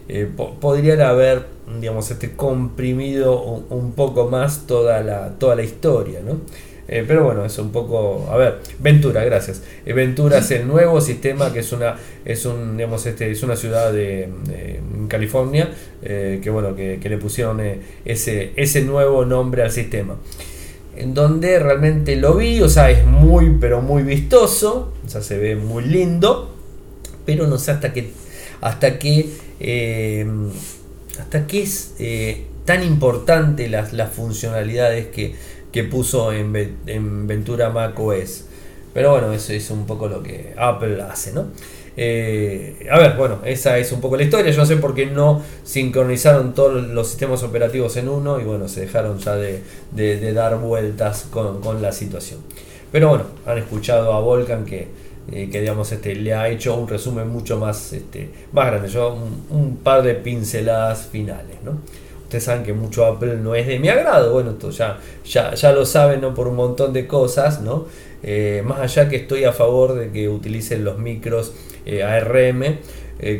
eh, 0.08 0.28
podrían 0.60 1.00
haber 1.02 1.46
digamos 1.78 2.10
este 2.10 2.32
comprimido 2.32 3.40
un, 3.42 3.92
poco 3.92 4.28
más 4.28 4.66
toda 4.66 5.02
la 5.02 5.38
toda 5.38 5.54
la 5.54 5.62
historia 5.62 6.20
¿no? 6.20 6.40
Eh, 6.92 7.04
pero 7.06 7.22
bueno 7.22 7.44
es 7.44 7.56
un 7.58 7.70
poco 7.70 8.26
a 8.30 8.36
ver 8.36 8.58
Ventura 8.80 9.24
gracias. 9.24 9.62
Eh, 9.86 9.92
Ventura 9.92 10.38
es 10.38 10.50
el 10.50 10.66
nuevo 10.66 11.00
sistema 11.00 11.52
que 11.52 11.60
es 11.60 11.72
una 11.72 11.96
es 12.24 12.44
un 12.46 12.76
digamos 12.76 13.06
este 13.06 13.30
es 13.30 13.42
una 13.44 13.54
ciudad 13.54 13.92
de, 13.92 14.28
California 15.08 15.70
que 16.02 16.50
bueno 16.50 16.74
que, 16.74 16.98
que, 17.00 17.08
le 17.08 17.18
pusieron 17.18 17.60
ese 18.04 18.52
ese 18.56 18.82
nuevo 18.82 19.24
nombre 19.24 19.62
al 19.62 19.70
sistema. 19.70 20.16
En 20.96 21.14
donde 21.14 21.60
realmente 21.60 22.16
lo 22.16 22.34
vi 22.34 22.60
o 22.60 22.68
sea 22.68 22.90
es 22.90 23.06
muy 23.06 23.56
pero 23.60 23.80
muy 23.80 24.02
vistoso 24.02 24.92
o 25.06 25.08
sea 25.08 25.22
se 25.22 25.38
ve 25.38 25.54
muy 25.54 25.84
lindo 25.84 26.50
pero 27.30 27.46
no 27.46 27.58
sé 27.58 27.70
hasta 27.70 27.92
qué, 27.92 28.10
hasta 28.60 28.98
qué, 28.98 29.28
eh, 29.60 30.26
hasta 31.18 31.46
qué 31.46 31.62
es 31.62 31.94
eh, 31.98 32.46
tan 32.64 32.82
importante 32.82 33.68
las, 33.68 33.92
las 33.92 34.12
funcionalidades 34.12 35.06
que, 35.06 35.34
que 35.72 35.84
puso 35.84 36.32
en, 36.32 36.54
en, 36.86 37.26
Ventura 37.26 37.70
Mac 37.70 37.98
OS. 37.98 38.44
Pero 38.92 39.12
bueno, 39.12 39.32
eso 39.32 39.52
es 39.52 39.70
un 39.70 39.86
poco 39.86 40.08
lo 40.08 40.22
que 40.22 40.54
Apple 40.56 41.00
hace, 41.02 41.32
¿no? 41.32 41.46
Eh, 41.96 42.86
a 42.90 42.98
ver, 42.98 43.16
bueno, 43.16 43.40
esa 43.44 43.78
es 43.78 43.92
un 43.92 44.00
poco 44.00 44.16
la 44.16 44.24
historia. 44.24 44.50
Yo 44.50 44.58
no 44.58 44.66
sé 44.66 44.76
por 44.76 44.94
qué 44.94 45.06
no 45.06 45.42
sincronizaron 45.64 46.54
todos 46.54 46.88
los 46.88 47.08
sistemas 47.08 47.42
operativos 47.42 47.96
en 47.96 48.08
uno 48.08 48.40
y 48.40 48.44
bueno, 48.44 48.68
se 48.68 48.80
dejaron 48.82 49.18
ya 49.18 49.36
de, 49.36 49.62
de 49.92 50.32
dar 50.32 50.58
vueltas 50.58 51.26
con, 51.30 51.60
con, 51.60 51.82
la 51.82 51.92
situación. 51.92 52.40
Pero 52.90 53.08
bueno, 53.08 53.24
han 53.46 53.58
escuchado 53.58 54.12
a 54.12 54.20
Volcan 54.20 54.64
que 54.64 54.88
eh, 55.32 55.48
que 55.48 55.60
digamos 55.60 55.92
este, 55.92 56.16
le 56.16 56.34
ha 56.34 56.48
hecho 56.48 56.74
un 56.76 56.88
resumen 56.88 57.28
mucho 57.28 57.56
más, 57.56 57.92
este, 57.92 58.30
más 58.52 58.66
grande, 58.66 58.88
yo 58.88 59.16
un, 59.50 59.76
par 59.76 60.02
de 60.02 60.14
pinceladas 60.14 61.06
finales. 61.06 61.56
¿no? 61.64 61.78
Ustedes 62.30 62.44
saben 62.44 62.62
que 62.62 62.72
mucho 62.72 63.06
Apple 63.06 63.38
no 63.38 63.56
es 63.56 63.66
de 63.66 63.80
mi 63.80 63.88
agrado, 63.88 64.32
bueno, 64.32 64.52
esto 64.52 64.70
ya, 64.70 65.00
ya, 65.24 65.52
ya 65.52 65.72
lo 65.72 65.84
saben 65.84 66.20
¿no? 66.20 66.32
por 66.32 66.46
un 66.46 66.54
montón 66.54 66.92
de 66.92 67.08
cosas, 67.08 67.60
¿no? 67.60 67.86
Eh, 68.22 68.62
más 68.64 68.78
allá 68.78 69.08
que 69.08 69.16
estoy 69.16 69.42
a 69.42 69.52
favor 69.52 69.94
de 69.96 70.12
que 70.12 70.28
utilicen 70.28 70.84
los 70.84 70.96
micros 70.96 71.52
eh, 71.84 72.04
ARM, 72.04 72.78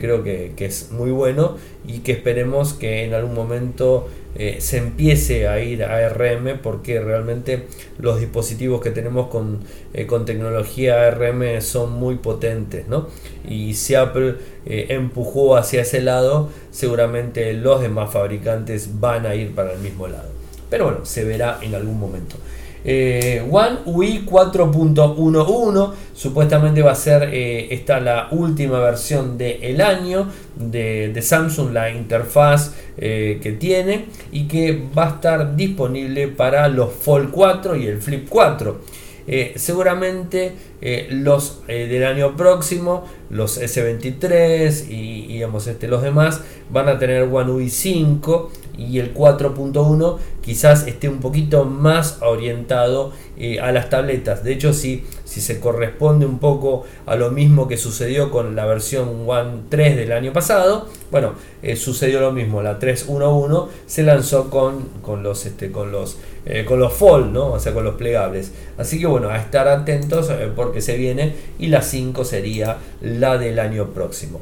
creo 0.01 0.23
que, 0.23 0.53
que, 0.57 0.67
es 0.67 0.91
muy 0.93 1.11
bueno 1.11 1.57
y 1.87 2.01
que 2.01 2.13
esperemos 2.13 2.75
que 2.75 3.05
en 3.05 3.15
algún 3.15 3.35
momento 3.35 4.09
eh, 4.37 4.59
se 4.61 4.77
empiece 4.77 5.49
a 5.49 5.59
ir 5.59 5.83
a 5.83 6.07
ARM 6.07 6.61
porque 6.63 7.01
realmente 7.01 7.67
los 7.99 8.21
dispositivos 8.21 8.81
que 8.81 8.93
tenemos 8.93 9.27
con, 9.27 9.59
eh, 9.93 10.07
con 10.07 10.25
tecnología 10.25 11.09
ARM 11.09 11.61
son 11.61 11.95
muy 11.95 12.15
potentes 12.15 12.87
¿no? 12.87 13.09
y 13.49 13.75
si 13.75 13.97
Apple 13.97 14.37
eh, 14.67 14.87
empujó 14.91 15.57
hacia 15.57 15.83
ese 15.83 16.01
lado 16.01 16.49
seguramente 16.71 17.53
los 17.55 17.81
demás 17.81 18.13
fabricantes 18.13 19.01
van 19.01 19.27
a 19.27 19.35
ir 19.35 19.53
para 19.53 19.73
el 19.73 19.81
mismo 19.81 20.07
lado 20.07 20.29
pero 20.71 20.85
bueno 20.85 21.05
se 21.05 21.25
verá 21.25 21.59
en 21.61 21.75
algún 21.75 21.99
momento 21.99 22.37
eh, 22.85 23.47
One 23.51 23.79
UI 23.85 24.25
4.11 24.25 25.93
supuestamente 26.15 26.83
va 26.83 26.93
a 26.93 26.95
ser 26.95 27.29
eh, 27.33 27.69
esta 27.75 28.01
la 28.01 28.29
última 28.31 28.81
versión 28.81 29.37
del 29.37 29.81
año 29.81 30.29
de, 30.57 31.19
Samsung, 31.21 31.73
la 31.73 31.91
interfaz 31.91 32.75
eh, 32.97 33.39
que 33.43 33.53
tiene 33.53 34.07
y 34.33 34.49
que 34.49 34.89
va 34.97 35.07
a 35.07 35.11
estar 35.11 35.57
disponible 35.57 36.29
para 36.29 36.69
los 36.69 36.93
Fold 36.93 37.31
4 37.31 37.77
y 37.77 37.87
el 37.87 38.01
Flip 38.01 38.27
4. 38.29 38.81
seguramente 39.57 40.53
los 41.11 41.63
del 41.67 42.05
año 42.05 42.37
próximo, 42.37 43.05
los 43.29 43.61
S23 43.61 44.89
y, 44.89 45.27
digamos, 45.29 45.67
este, 45.67 45.87
los 45.87 46.03
demás 46.03 46.41
van 46.71 46.89
a 46.89 46.99
tener 46.99 47.25
One 47.25 47.53
UI 47.53 47.71
5 47.71 48.51
y 48.81 48.99
el 48.99 49.15
4.1 49.15 50.17
quizás 50.41 50.87
esté 50.87 51.09
un 51.09 51.21
poquito 51.21 51.67
más 51.67 52.19
orientado 52.23 53.13
eh, 53.37 53.61
a 53.61 53.73
las 53.73 53.91
tabletas. 53.91 54.43
De 54.43 54.53
hecho, 54.53 54.73
si, 54.73 55.05
si 55.25 55.43
se 55.43 55.61
corresponde 55.61 56.25
un 56.25 56.39
poco 56.39 56.85
a 57.05 57.15
lo 57.17 57.31
mismo 57.31 57.69
que 57.69 57.77
sucedió 57.77 58.31
con 58.31 58.57
la 58.57 58.65
versión 58.65 59.29
One 59.29 59.63
3 59.69 59.97
del 59.97 60.13
año 60.13 60.33
pasado, 60.33 60.89
bueno, 61.11 61.35
eh, 61.63 61.77
sucedió 61.77 62.21
lo 62.21 62.33
mismo. 62.33 62.63
La 62.63 62.79
3.1.1 62.79 63.69
se 63.87 64.03
lanzó 64.03 64.49
con, 64.49 64.89
con 65.03 65.23
los, 65.23 65.45
este, 65.45 65.71
con 65.71 65.93
los, 65.93 66.17
eh, 66.47 66.65
con 66.65 66.81
los 66.81 66.93
fold, 66.95 67.33
¿no? 67.33 67.53
o 67.53 67.61
sea, 67.61 67.75
con 67.75 67.85
los 67.85 67.97
plegables. 67.97 68.53
Así 68.79 68.99
que 68.99 69.07
bueno, 69.07 69.29
a 69.29 69.37
estar 69.37 69.69
atentos 69.69 70.31
porque 70.57 70.81
se 70.81 70.97
viene 70.97 71.35
y 71.59 71.67
la 71.67 71.83
5 71.83 72.25
sería 72.25 72.79
la 73.03 73.37
del 73.37 73.59
año 73.59 73.91
próximo. 73.91 74.41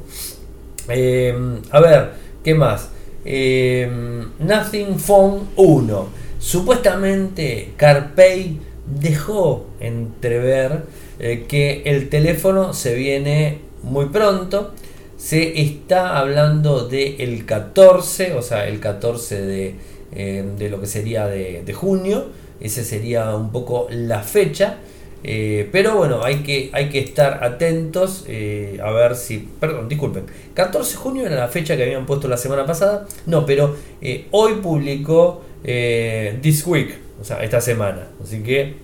a 0.87 1.79
ver, 1.81 2.11
¿qué 2.41 2.55
más? 2.55 2.89
Em, 3.31 4.27
Nothing 4.39 4.97
Phone 4.97 5.49
1. 5.55 6.07
Supuestamente 6.39 7.73
CarPay 7.77 8.59
dejó 8.87 9.67
entrever 9.79 10.85
eh, 11.19 11.45
que 11.47 11.83
el 11.85 12.09
teléfono 12.09 12.73
se 12.73 12.95
viene 12.95 13.59
muy 13.83 14.07
pronto. 14.07 14.71
Se 15.15 15.61
está 15.61 16.17
hablando 16.17 16.87
del 16.87 17.45
14, 17.45 18.33
o 18.33 18.41
sea, 18.41 18.67
el 18.67 18.79
14 18.79 19.41
de, 19.43 19.75
em, 20.15 20.55
de 20.57 20.69
lo 20.71 20.81
que 20.81 20.87
sería 20.87 21.27
de, 21.27 21.61
de 21.63 21.73
junio. 21.73 22.25
Ese 22.59 22.83
sería 22.83 23.35
un 23.35 23.51
poco 23.51 23.85
la 23.91 24.23
fecha. 24.23 24.79
Eh, 25.23 25.67
pero 25.71 25.95
bueno, 25.97 26.23
hay 26.23 26.37
que, 26.37 26.69
hay 26.71 26.89
que 26.89 26.99
estar 26.99 27.43
atentos 27.43 28.23
eh, 28.27 28.79
a 28.83 28.91
ver 28.91 29.15
si. 29.15 29.49
Perdón, 29.59 29.89
disculpen. 29.89 30.25
14 30.53 30.91
de 30.91 30.97
junio 30.97 31.25
era 31.25 31.35
la 31.35 31.47
fecha 31.47 31.75
que 31.75 31.83
habían 31.83 32.05
puesto 32.05 32.27
la 32.27 32.37
semana 32.37 32.65
pasada. 32.65 33.07
No, 33.25 33.45
pero 33.45 33.75
eh, 34.01 34.27
hoy 34.31 34.55
publicó 34.55 35.43
This 35.61 36.65
Week, 36.65 36.97
o 37.19 37.23
sea, 37.23 37.43
esta 37.43 37.59
semana. 37.59 38.07
Así 38.23 38.41
que 38.41 38.75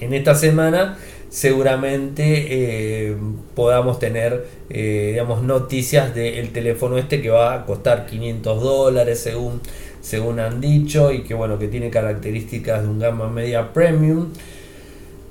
en 0.00 0.14
esta 0.14 0.34
semana 0.34 0.98
seguramente 1.30 3.16
podamos 3.54 3.98
tener 3.98 4.46
digamos, 4.68 5.42
noticias 5.42 6.14
del 6.14 6.50
teléfono 6.50 6.96
este 6.96 7.20
que 7.20 7.30
va 7.30 7.54
a 7.54 7.66
costar 7.66 8.06
500 8.06 8.62
dólares 8.62 9.18
según, 9.20 9.60
según 10.00 10.38
han 10.38 10.60
dicho 10.60 11.10
y 11.12 11.22
que 11.22 11.34
bueno 11.34 11.58
que 11.58 11.66
tiene 11.66 11.90
características 11.90 12.82
de 12.82 12.88
un 12.88 13.00
gama 13.00 13.28
media 13.28 13.72
premium 13.72 14.28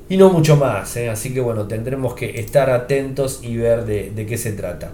y 0.10 0.18
no 0.18 0.30
mucho 0.30 0.58
más. 0.58 0.96
¿eh? 0.98 1.10
Así 1.10 1.34
que 1.34 1.40
bueno, 1.40 1.68
tendremos 1.68 2.14
que 2.14 2.40
estar 2.40 2.70
atentos 2.70 3.40
y 3.44 3.58
ver 3.58 3.86
de, 3.86 4.26
qué 4.28 4.38
se 4.38 4.54
trata. 4.54 4.92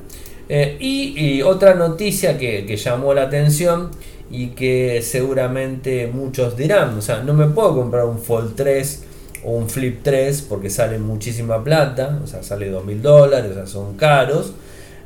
Eh, 0.47 0.77
y, 0.79 1.41
otra 1.41 1.75
noticia 1.75 2.37
que, 2.37 2.75
llamó 2.77 3.13
la 3.13 3.23
atención 3.23 3.91
y 4.31 4.47
que 4.49 5.01
seguramente 5.01 6.07
muchos 6.07 6.55
dirán, 6.55 6.97
o 6.97 7.01
sea, 7.01 7.23
no 7.23 7.33
me 7.33 7.47
puedo 7.47 7.75
comprar 7.75 8.05
un 8.05 8.19
Fold 8.19 8.55
3 8.55 9.03
o 9.43 9.51
un 9.51 9.69
Flip 9.69 9.99
3 10.03 10.41
porque 10.43 10.69
sale 10.69 10.99
muchísima 10.99 11.63
plata, 11.63 12.19
o 12.23 12.27
sea, 12.27 12.43
sale 12.43 12.71
2.000 12.71 13.01
dólares, 13.01 13.51
o 13.51 13.53
sea, 13.55 13.67
son 13.67 13.95
caros. 13.95 14.53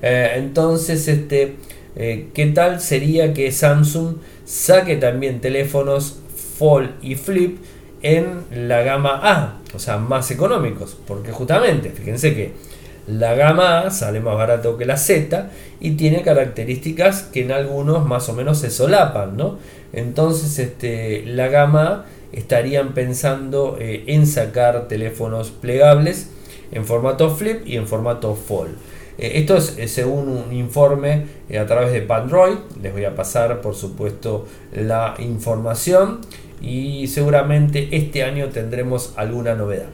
Eh, 0.01 0.33
entonces, 0.35 1.07
este, 1.07 1.55
¿qué 1.95 2.51
tal 2.53 2.81
sería 2.81 3.33
que 3.33 3.51
Samsung 3.51 4.17
saque 4.45 4.97
también 4.97 5.39
teléfonos 5.39 6.19
Fold 6.57 6.91
y 7.01 7.15
Flip 7.15 7.57
en 8.01 8.43
la 8.67 8.83
gama 8.83 9.19
A? 9.23 9.62
O 9.73 9.79
sea, 9.79 9.97
más 9.97 10.29
económicos, 10.31 10.97
porque 11.07 11.31
justamente, 11.31 11.89
fíjense 11.89 12.33
que 12.33 12.53
la 13.07 13.35
gama 13.35 13.81
A 13.81 13.89
sale 13.89 14.21
más 14.21 14.37
barato 14.37 14.77
que 14.77 14.85
la 14.85 14.97
Z 14.97 15.49
y 15.79 15.91
tiene 15.91 16.21
características 16.21 17.23
que 17.23 17.41
en 17.41 17.51
algunos 17.51 18.05
más 18.05 18.29
o 18.29 18.33
menos 18.33 18.59
se 18.59 18.69
solapan, 18.69 19.35
¿no? 19.35 19.57
Entonces, 19.91 20.57
este, 20.59 21.23
la 21.25 21.49
gama 21.49 21.83
A 21.83 22.05
estarían 22.31 22.93
pensando 22.93 23.77
eh, 23.79 24.05
en 24.07 24.25
sacar 24.25 24.87
teléfonos 24.87 25.51
plegables 25.51 26.29
en 26.71 26.85
formato 26.85 27.29
flip 27.29 27.65
y 27.65 27.77
en 27.77 27.87
formato 27.87 28.35
fold. 28.35 28.75
Eh, 29.17 29.33
esto 29.35 29.57
es 29.57 29.77
eh, 29.77 29.87
según 29.87 30.27
un 30.29 30.53
informe 30.53 31.25
a 31.57 31.65
través 31.65 31.91
de 31.91 32.01
Pandroid. 32.01 32.55
Les 32.81 32.91
voy 32.91 33.05
a 33.05 33.15
pasar, 33.15 33.61
por 33.61 33.75
supuesto, 33.75 34.47
la 34.71 35.13
información 35.19 36.21
y 36.63 37.07
seguramente 37.07 37.89
este 37.91 38.23
año 38.23 38.47
tendremos 38.47 39.13
alguna 39.17 39.53
novedad. 39.53 39.89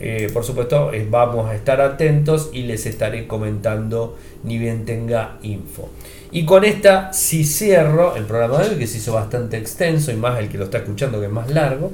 Eh, 0.00 0.28
por 0.32 0.44
supuesto, 0.44 0.92
eh, 0.92 1.06
vamos 1.08 1.48
a 1.48 1.54
estar 1.54 1.80
atentos 1.80 2.50
y 2.52 2.62
les 2.62 2.84
estaré 2.86 3.26
comentando 3.26 4.16
ni 4.42 4.58
bien 4.58 4.84
tenga 4.84 5.38
info. 5.42 5.88
Y 6.30 6.44
con 6.44 6.64
esta 6.64 7.12
si 7.12 7.44
cierro 7.44 8.16
el 8.16 8.24
programa 8.24 8.58
de 8.58 8.70
hoy, 8.70 8.76
que 8.76 8.86
se 8.86 8.98
hizo 8.98 9.14
bastante 9.14 9.56
extenso 9.56 10.12
y 10.12 10.16
más 10.16 10.38
el 10.38 10.48
que 10.48 10.58
lo 10.58 10.64
está 10.64 10.78
escuchando 10.78 11.20
que 11.20 11.26
es 11.26 11.32
más 11.32 11.50
largo. 11.50 11.92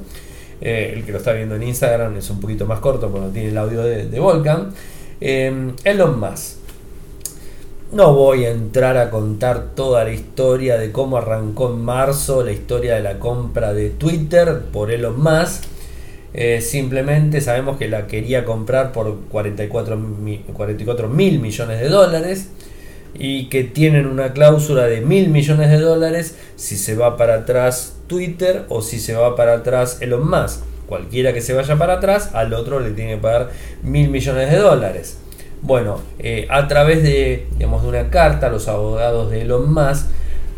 Eh, 0.59 0.93
el 0.95 1.03
que 1.03 1.11
lo 1.11 1.19
está 1.19 1.33
viendo 1.33 1.55
en 1.55 1.63
Instagram 1.63 2.17
es 2.17 2.29
un 2.29 2.39
poquito 2.39 2.65
más 2.65 2.79
corto 2.79 3.09
porque 3.11 3.29
tiene 3.29 3.49
el 3.49 3.57
audio 3.57 3.81
de, 3.81 4.07
de 4.07 4.19
Volcan. 4.19 4.73
Elon 5.21 6.19
Musk. 6.19 6.60
No 7.91 8.13
voy 8.13 8.45
a 8.45 8.51
entrar 8.51 8.95
a 8.95 9.09
contar 9.09 9.75
toda 9.75 10.05
la 10.05 10.13
historia 10.13 10.77
de 10.77 10.93
cómo 10.93 11.17
arrancó 11.17 11.73
en 11.73 11.83
marzo 11.83 12.41
la 12.41 12.53
historia 12.53 12.95
de 12.95 13.01
la 13.01 13.19
compra 13.19 13.73
de 13.73 13.89
Twitter 13.89 14.61
por 14.71 14.91
Elon 14.91 15.21
Musk. 15.21 15.65
Eh, 16.33 16.61
simplemente 16.61 17.41
sabemos 17.41 17.75
que 17.75 17.89
la 17.89 18.07
quería 18.07 18.45
comprar 18.45 18.93
por 18.93 19.19
44 19.29 19.97
mil 19.97 21.39
millones 21.39 21.81
de 21.81 21.89
dólares 21.89 22.47
y 23.13 23.49
que 23.49 23.65
tienen 23.65 24.05
una 24.05 24.31
cláusula 24.31 24.85
de 24.85 25.01
mil 25.01 25.27
millones 25.27 25.69
de 25.69 25.79
dólares 25.79 26.37
si 26.55 26.77
se 26.77 26.95
va 26.95 27.17
para 27.17 27.39
atrás 27.39 27.97
Twitter 28.07 28.63
o 28.69 28.81
si 28.81 28.99
se 28.99 29.15
va 29.15 29.35
para 29.35 29.55
atrás 29.55 29.97
Elon 29.99 30.29
Musk. 30.29 30.61
Cualquiera 30.87 31.33
que 31.33 31.41
se 31.41 31.53
vaya 31.53 31.77
para 31.77 31.95
atrás, 31.95 32.29
al 32.35 32.53
otro 32.53 32.79
le 32.79 32.91
tiene 32.91 33.15
que 33.15 33.21
pagar 33.21 33.49
mil 33.83 34.07
millones 34.07 34.49
de 34.49 34.57
dólares. 34.59 35.17
Bueno, 35.63 35.99
eh, 36.17 36.47
a 36.49 36.67
través 36.67 37.03
de, 37.03 37.47
digamos, 37.53 37.83
de 37.83 37.89
una 37.89 38.09
carta, 38.09 38.49
los 38.49 38.67
abogados 38.67 39.29
de 39.29 39.41
Elon 39.41 39.71
Musk 39.71 40.07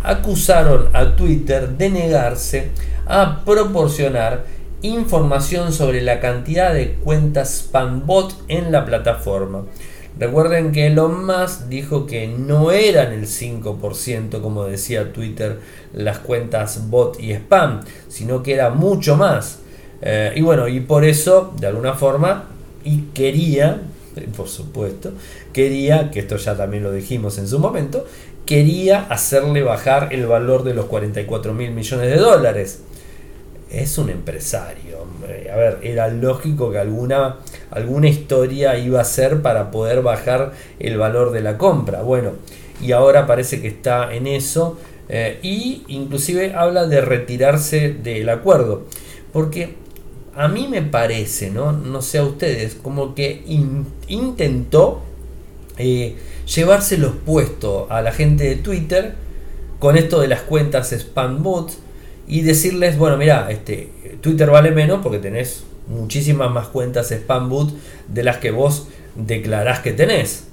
acusaron 0.02 0.88
a 0.94 1.16
Twitter 1.16 1.70
de 1.70 1.90
negarse 1.90 2.70
a 3.06 3.44
proporcionar 3.44 4.46
información 4.82 5.74
sobre 5.74 6.02
la 6.02 6.20
cantidad 6.20 6.74
de 6.74 6.94
cuentas 6.94 7.66
spambot 7.66 8.34
en 8.48 8.72
la 8.72 8.86
plataforma. 8.86 9.66
Recuerden 10.20 10.72
que 10.72 10.88
Elon 10.88 11.26
Musk 11.26 11.68
dijo 11.70 12.06
que 12.06 12.28
no 12.28 12.72
eran 12.72 13.14
el 13.14 13.26
5%, 13.26 14.42
como 14.42 14.66
decía 14.66 15.12
Twitter, 15.12 15.60
las 15.94 16.20
cuentas 16.20 16.90
bot 16.90 17.20
y 17.20 17.34
spam, 17.34 17.82
sino 18.10 18.44
que 18.44 18.54
era 18.54 18.70
mucho 18.70 19.16
más. 19.16 19.60
Eh, 20.02 20.34
y 20.36 20.42
bueno, 20.42 20.68
y 20.68 20.82
por 20.82 21.04
eso, 21.04 21.54
de 21.60 21.68
alguna 21.68 21.94
forma, 21.94 22.50
y 22.84 23.06
quería, 23.14 23.82
por 24.36 24.48
supuesto, 24.48 25.12
quería, 25.52 26.12
que 26.12 26.20
esto 26.20 26.38
ya 26.38 26.56
también 26.56 26.84
lo 26.84 26.92
dijimos 26.92 27.38
en 27.38 27.48
su 27.48 27.60
momento, 27.60 28.06
quería 28.46 29.06
hacerle 29.06 29.64
bajar 29.64 30.10
el 30.12 30.26
valor 30.28 30.64
de 30.64 30.74
los 30.74 30.86
44 30.86 31.54
mil 31.54 31.72
millones 31.72 32.10
de 32.10 32.18
dólares. 32.18 32.82
Es 33.70 33.98
un 33.98 34.10
empresario. 34.10 35.04
A 35.52 35.56
ver, 35.56 35.80
era 35.82 36.08
lógico 36.10 36.72
que 36.72 36.78
alguna, 36.78 37.38
alguna 37.72 38.08
historia 38.08 38.78
iba 38.78 39.02
a 39.02 39.06
ser 39.06 39.42
para 39.42 39.72
poder 39.72 40.02
bajar 40.02 40.52
el 40.80 40.98
valor 40.98 41.32
de 41.32 41.42
la 41.42 41.58
compra. 41.58 42.04
Bueno, 42.04 42.34
y 42.82 42.92
ahora 42.92 43.26
parece 43.26 43.62
que 43.62 43.68
está 43.68 44.14
en 44.14 44.28
eso. 44.28 44.78
Eh, 45.10 45.40
y 45.42 45.84
inclusive 45.88 46.54
habla 46.54 46.86
de 46.86 47.02
retirarse 47.02 47.90
del 47.90 48.30
acuerdo. 48.30 48.84
Porque 49.32 49.76
a 50.36 50.48
mí 50.48 50.68
me 50.68 50.82
parece, 50.82 51.52
no, 51.52 51.72
no 51.72 52.02
sé 52.02 52.18
a 52.18 52.24
ustedes, 52.24 52.76
como 52.76 53.14
que 53.14 53.44
intentó 54.08 55.04
eh, 55.78 56.16
llevarse 56.54 56.98
los 56.98 57.14
puestos 57.14 57.90
a 57.90 58.02
la 58.02 58.12
gente 58.12 58.44
de 58.44 58.56
Twitter 58.56 59.14
con 59.80 59.98
esto 59.98 60.22
de 60.22 60.28
las 60.28 60.42
cuentas 60.42 60.92
spam 60.92 61.44
bot 61.44 61.74
y 62.28 62.42
decirles, 62.42 62.98
bueno, 62.98 63.18
mira, 63.18 63.52
este, 63.52 63.90
Twitter 64.22 64.50
vale 64.50 64.72
menos 64.72 65.02
porque 65.04 65.20
tenés 65.20 65.64
muchísimas 65.88 66.50
más 66.52 66.68
cuentas 66.68 67.12
spam 67.12 67.50
bot 67.50 67.72
de 68.08 68.24
las 68.24 68.38
que 68.38 68.52
vos 68.52 68.88
declarás 69.16 69.80
que 69.80 69.94
tenés. 69.94 70.46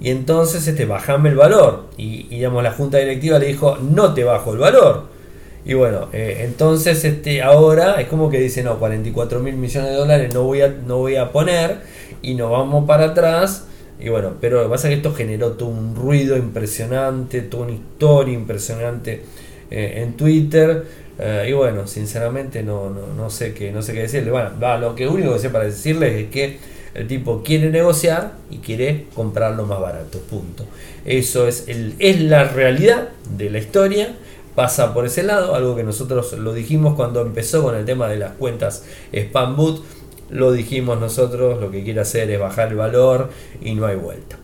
Y 0.00 0.10
entonces 0.10 0.66
este, 0.68 0.84
bajame 0.84 1.30
el 1.30 1.34
valor. 1.34 1.86
Y, 1.96 2.26
y 2.26 2.36
digamos, 2.36 2.62
la 2.62 2.70
junta 2.70 2.98
directiva 2.98 3.38
le 3.40 3.46
dijo, 3.46 3.78
no 3.78 4.14
te 4.14 4.22
bajo 4.22 4.52
el 4.52 4.58
valor 4.58 5.17
y 5.64 5.74
bueno, 5.74 6.08
eh, 6.12 6.44
entonces 6.44 7.04
este, 7.04 7.42
ahora 7.42 8.00
es 8.00 8.08
como 8.08 8.30
que 8.30 8.40
dice, 8.40 8.62
no, 8.62 8.78
44 8.78 9.40
mil 9.40 9.54
millones 9.56 9.90
de 9.90 9.96
dólares 9.96 10.34
no 10.34 10.44
voy, 10.44 10.62
a, 10.62 10.68
no 10.68 10.98
voy 10.98 11.16
a 11.16 11.30
poner 11.30 11.78
y 12.22 12.34
nos 12.34 12.50
vamos 12.50 12.86
para 12.86 13.06
atrás. 13.06 13.64
Y 14.00 14.08
bueno, 14.10 14.34
pero 14.40 14.58
lo 14.58 14.64
que 14.64 14.70
pasa 14.70 14.88
es 14.88 14.92
que 14.92 14.96
esto 14.98 15.12
generó 15.12 15.52
todo 15.52 15.68
un 15.70 15.96
ruido 15.96 16.36
impresionante, 16.36 17.42
toda 17.42 17.64
una 17.64 17.72
historia 17.72 18.32
impresionante 18.32 19.22
eh, 19.70 19.94
en 19.96 20.16
Twitter. 20.16 20.84
Eh, 21.18 21.46
y 21.48 21.52
bueno, 21.52 21.86
sinceramente 21.88 22.62
no, 22.62 22.90
no, 22.90 23.28
sé 23.28 23.52
qué, 23.52 23.72
no 23.72 23.82
sé 23.82 23.92
qué 23.92 24.02
decirle. 24.02 24.30
Bueno, 24.30 24.50
lo 24.80 24.94
que 24.94 25.08
único 25.08 25.32
que 25.32 25.40
sé 25.40 25.50
para 25.50 25.64
decirles 25.64 26.14
es 26.14 26.30
que 26.30 26.58
el 26.94 27.08
tipo 27.08 27.42
quiere 27.42 27.70
negociar 27.70 28.32
y 28.50 28.58
quiere 28.58 29.06
comprarlo 29.14 29.66
más 29.66 29.80
barato. 29.80 30.20
Punto. 30.20 30.64
Eso 31.04 31.48
es, 31.48 31.64
el, 31.66 31.94
es 31.98 32.20
la 32.20 32.44
realidad 32.44 33.08
de 33.36 33.50
la 33.50 33.58
historia 33.58 34.14
pasa 34.58 34.92
por 34.92 35.06
ese 35.06 35.22
lado, 35.22 35.54
algo 35.54 35.76
que 35.76 35.84
nosotros 35.84 36.32
lo 36.32 36.52
dijimos 36.52 36.96
cuando 36.96 37.22
empezó 37.22 37.62
con 37.62 37.76
el 37.76 37.84
tema 37.84 38.08
de 38.08 38.16
las 38.16 38.32
cuentas 38.32 38.82
spam 39.12 39.54
boot, 39.54 39.84
lo 40.30 40.50
dijimos 40.50 40.98
nosotros, 40.98 41.60
lo 41.60 41.70
que 41.70 41.84
quiere 41.84 42.00
hacer 42.00 42.28
es 42.28 42.40
bajar 42.40 42.70
el 42.70 42.74
valor 42.74 43.30
y 43.62 43.76
no 43.76 43.86
hay 43.86 43.94
vuelta. 43.94 44.36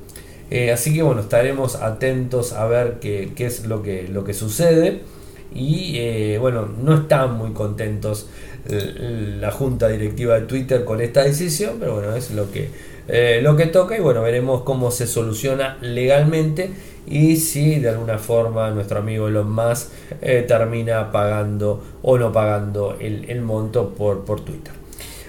Eh, 0.53 0.71
así 0.71 0.95
que 0.95 1.03
bueno, 1.03 1.23
estaremos 1.23 1.75
atentos 1.75 2.53
a 2.53 2.65
ver 2.67 3.01
qué, 3.01 3.33
es 3.39 3.67
lo 3.67 3.83
que, 3.83 4.07
lo 4.07 4.23
que 4.23 4.35
sucede. 4.35 5.01
Y 5.53 5.97
eh, 5.97 6.39
bueno, 6.41 6.69
no 6.81 6.95
están 6.95 7.37
muy 7.37 7.51
contentos 7.51 8.29
eh, 8.69 9.39
la 9.41 9.51
junta 9.51 9.89
directiva 9.89 10.39
de 10.39 10.47
Twitter 10.47 10.85
con 10.85 11.01
esta 11.01 11.25
decisión, 11.25 11.79
pero 11.81 11.95
bueno, 11.95 12.15
es 12.15 12.31
lo 12.31 12.53
que, 12.53 12.71
lo 13.43 13.57
que 13.57 13.67
toca 13.67 13.97
y 13.97 14.01
bueno, 14.01 14.23
veremos 14.23 14.62
cómo 14.62 14.93
se 14.93 15.09
soluciona 15.09 15.77
legalmente 15.81 16.71
y 17.07 17.37
si 17.37 17.81
de 17.81 17.91
alguna 17.91 18.19
forma 18.19 18.71
nuestro 18.71 18.99
amigo 18.99 19.29
Elon 19.29 19.51
Musk 19.51 19.89
eh, 20.21 20.45
termina 20.47 21.11
pagando 21.13 21.83
o 22.03 22.19
no 22.19 22.33
pagando 22.33 22.97
el, 23.01 23.41
monto 23.43 23.91
por, 23.91 24.25
por, 24.25 24.41
Twitter. 24.41 24.73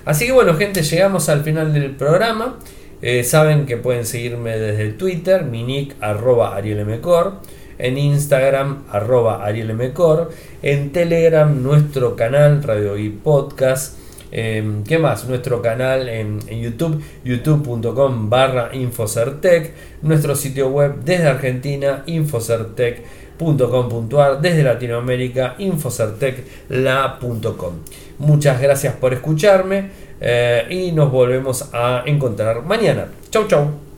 Así 0.06 0.26
que 0.26 0.32
bueno 0.32 0.56
gente, 0.56 0.84
llegamos 0.84 1.30
al 1.30 1.44
final 1.44 1.74
del 1.74 1.96
programa. 1.96 2.58
Eh, 3.02 3.24
saben 3.24 3.66
que 3.66 3.78
pueden 3.78 4.06
seguirme 4.06 4.58
desde 4.58 4.94
Twitter, 4.94 5.44
mi 5.44 5.64
nick 5.64 5.96
arroba 6.00 6.56
arielmcor, 6.56 7.34
en 7.78 7.98
Instagram 7.98 8.84
arroba 8.90 9.46
arielmcor, 9.46 10.32
en 10.62 10.92
Telegram 10.92 11.62
nuestro 11.62 12.16
canal 12.16 12.64
Radio 12.64 12.98
y 12.98 13.10
Podcast 13.10 14.05
Em, 14.38 14.84
¿Qué 14.84 15.00
más? 15.00 15.26
Nuestro 15.30 15.62
canal 15.62 16.10
en, 16.10 16.42
YouTube, 16.50 17.02
youtube.com 17.24 18.30
barra 18.30 18.76
Infocertec. 18.76 19.72
Nuestro 20.02 20.36
sitio 20.36 20.68
web 20.68 20.96
desde 21.06 21.28
Argentina, 21.28 22.04
infocertec.com.ar. 22.06 24.42
Desde 24.42 24.64
Latinoamérica, 24.64 25.56
infocertecla.com. 25.58 27.76
Muchas 28.20 28.62
gracias 28.62 28.94
por 28.96 29.14
escucharme 29.14 29.92
eh, 30.20 30.66
y 30.70 30.92
nos 30.92 31.10
volvemos 31.10 31.70
a 31.72 32.04
encontrar 32.06 32.62
mañana. 32.64 33.08
Chau, 33.30 33.48
chau. 33.48 33.85